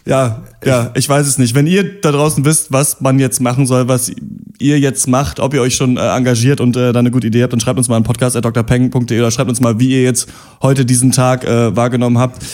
Ja, 0.04 0.42
ja, 0.64 0.90
ich 0.94 1.08
weiß 1.08 1.26
es 1.26 1.38
nicht. 1.38 1.54
Wenn 1.54 1.66
ihr 1.66 2.00
da 2.00 2.12
draußen 2.12 2.44
wisst, 2.44 2.70
was 2.70 3.00
man 3.00 3.18
jetzt 3.18 3.40
machen 3.40 3.66
soll, 3.66 3.88
was 3.88 4.12
ihr 4.58 4.78
jetzt 4.78 5.08
macht, 5.08 5.40
ob 5.40 5.54
ihr 5.54 5.62
euch 5.62 5.74
schon 5.74 5.96
äh, 5.96 6.00
engagiert 6.00 6.60
und 6.60 6.76
äh, 6.76 6.92
da 6.92 6.98
eine 7.00 7.10
gute 7.10 7.26
Idee 7.26 7.42
habt, 7.42 7.52
dann 7.52 7.60
schreibt 7.60 7.78
uns 7.78 7.88
mal 7.88 7.96
an 7.96 8.04
podcast.drpeng.de 8.04 9.18
oder 9.18 9.30
schreibt 9.30 9.48
uns 9.48 9.60
mal, 9.60 9.80
wie 9.80 9.88
ihr 9.88 10.02
jetzt 10.02 10.28
heute 10.60 10.84
diesen 10.84 11.12
Tag 11.12 11.44
äh, 11.44 11.74
wahrgenommen 11.74 12.18
habt. 12.18 12.44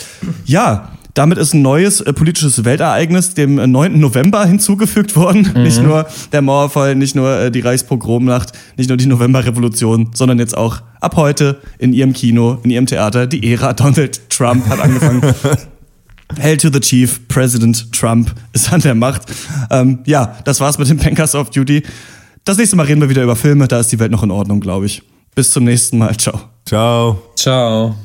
Ja, 0.45 0.89
damit 1.13 1.37
ist 1.37 1.53
ein 1.53 1.61
neues 1.61 2.01
äh, 2.01 2.11
politisches 2.13 2.65
Weltereignis 2.65 3.33
dem 3.33 3.55
9. 3.55 3.95
Äh, 3.95 3.97
November 3.97 4.45
hinzugefügt 4.47 5.15
worden. 5.15 5.51
Mhm. 5.53 5.63
Nicht 5.63 5.81
nur 5.81 6.07
der 6.31 6.41
Mauerfall, 6.41 6.95
nicht 6.95 7.15
nur 7.15 7.37
äh, 7.37 7.51
die 7.51 7.59
Reichspogromnacht, 7.59 8.51
nicht 8.77 8.89
nur 8.89 8.97
die 8.97 9.05
Novemberrevolution, 9.05 10.11
sondern 10.13 10.39
jetzt 10.39 10.57
auch 10.57 10.81
ab 11.01 11.15
heute 11.15 11.59
in 11.77 11.93
ihrem 11.93 12.13
Kino, 12.13 12.59
in 12.63 12.71
ihrem 12.71 12.85
Theater, 12.85 13.27
die 13.27 13.51
Ära 13.51 13.73
Donald 13.73 14.29
Trump 14.29 14.67
hat 14.67 14.79
angefangen. 14.79 15.21
Hell 16.37 16.57
to 16.57 16.69
the 16.71 16.79
Chief, 16.79 17.27
President 17.27 17.91
Trump 17.91 18.33
ist 18.53 18.71
an 18.73 18.81
der 18.81 18.95
Macht. 18.95 19.23
Ähm, 19.69 19.99
ja, 20.05 20.37
das 20.45 20.59
war's 20.59 20.79
mit 20.79 20.89
dem 20.89 20.97
Bankers 20.97 21.35
of 21.35 21.51
Duty. 21.51 21.83
Das 22.43 22.57
nächste 22.57 22.75
Mal 22.75 22.87
reden 22.87 23.01
wir 23.01 23.09
wieder 23.09 23.23
über 23.23 23.35
Filme, 23.35 23.67
da 23.67 23.79
ist 23.79 23.91
die 23.91 23.99
Welt 23.99 24.11
noch 24.11 24.23
in 24.23 24.31
Ordnung, 24.31 24.59
glaube 24.59 24.85
ich. 24.85 25.03
Bis 25.35 25.51
zum 25.51 25.63
nächsten 25.63 25.97
Mal. 25.97 26.15
Ciao. 26.17 26.41
Ciao. 26.65 27.21
Ciao. 27.35 27.95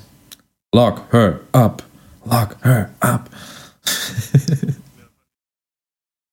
Lock 0.72 1.02
her 1.12 1.40
up. 1.52 1.87
Lock 2.28 2.60
her 2.60 2.90
up. 3.00 3.30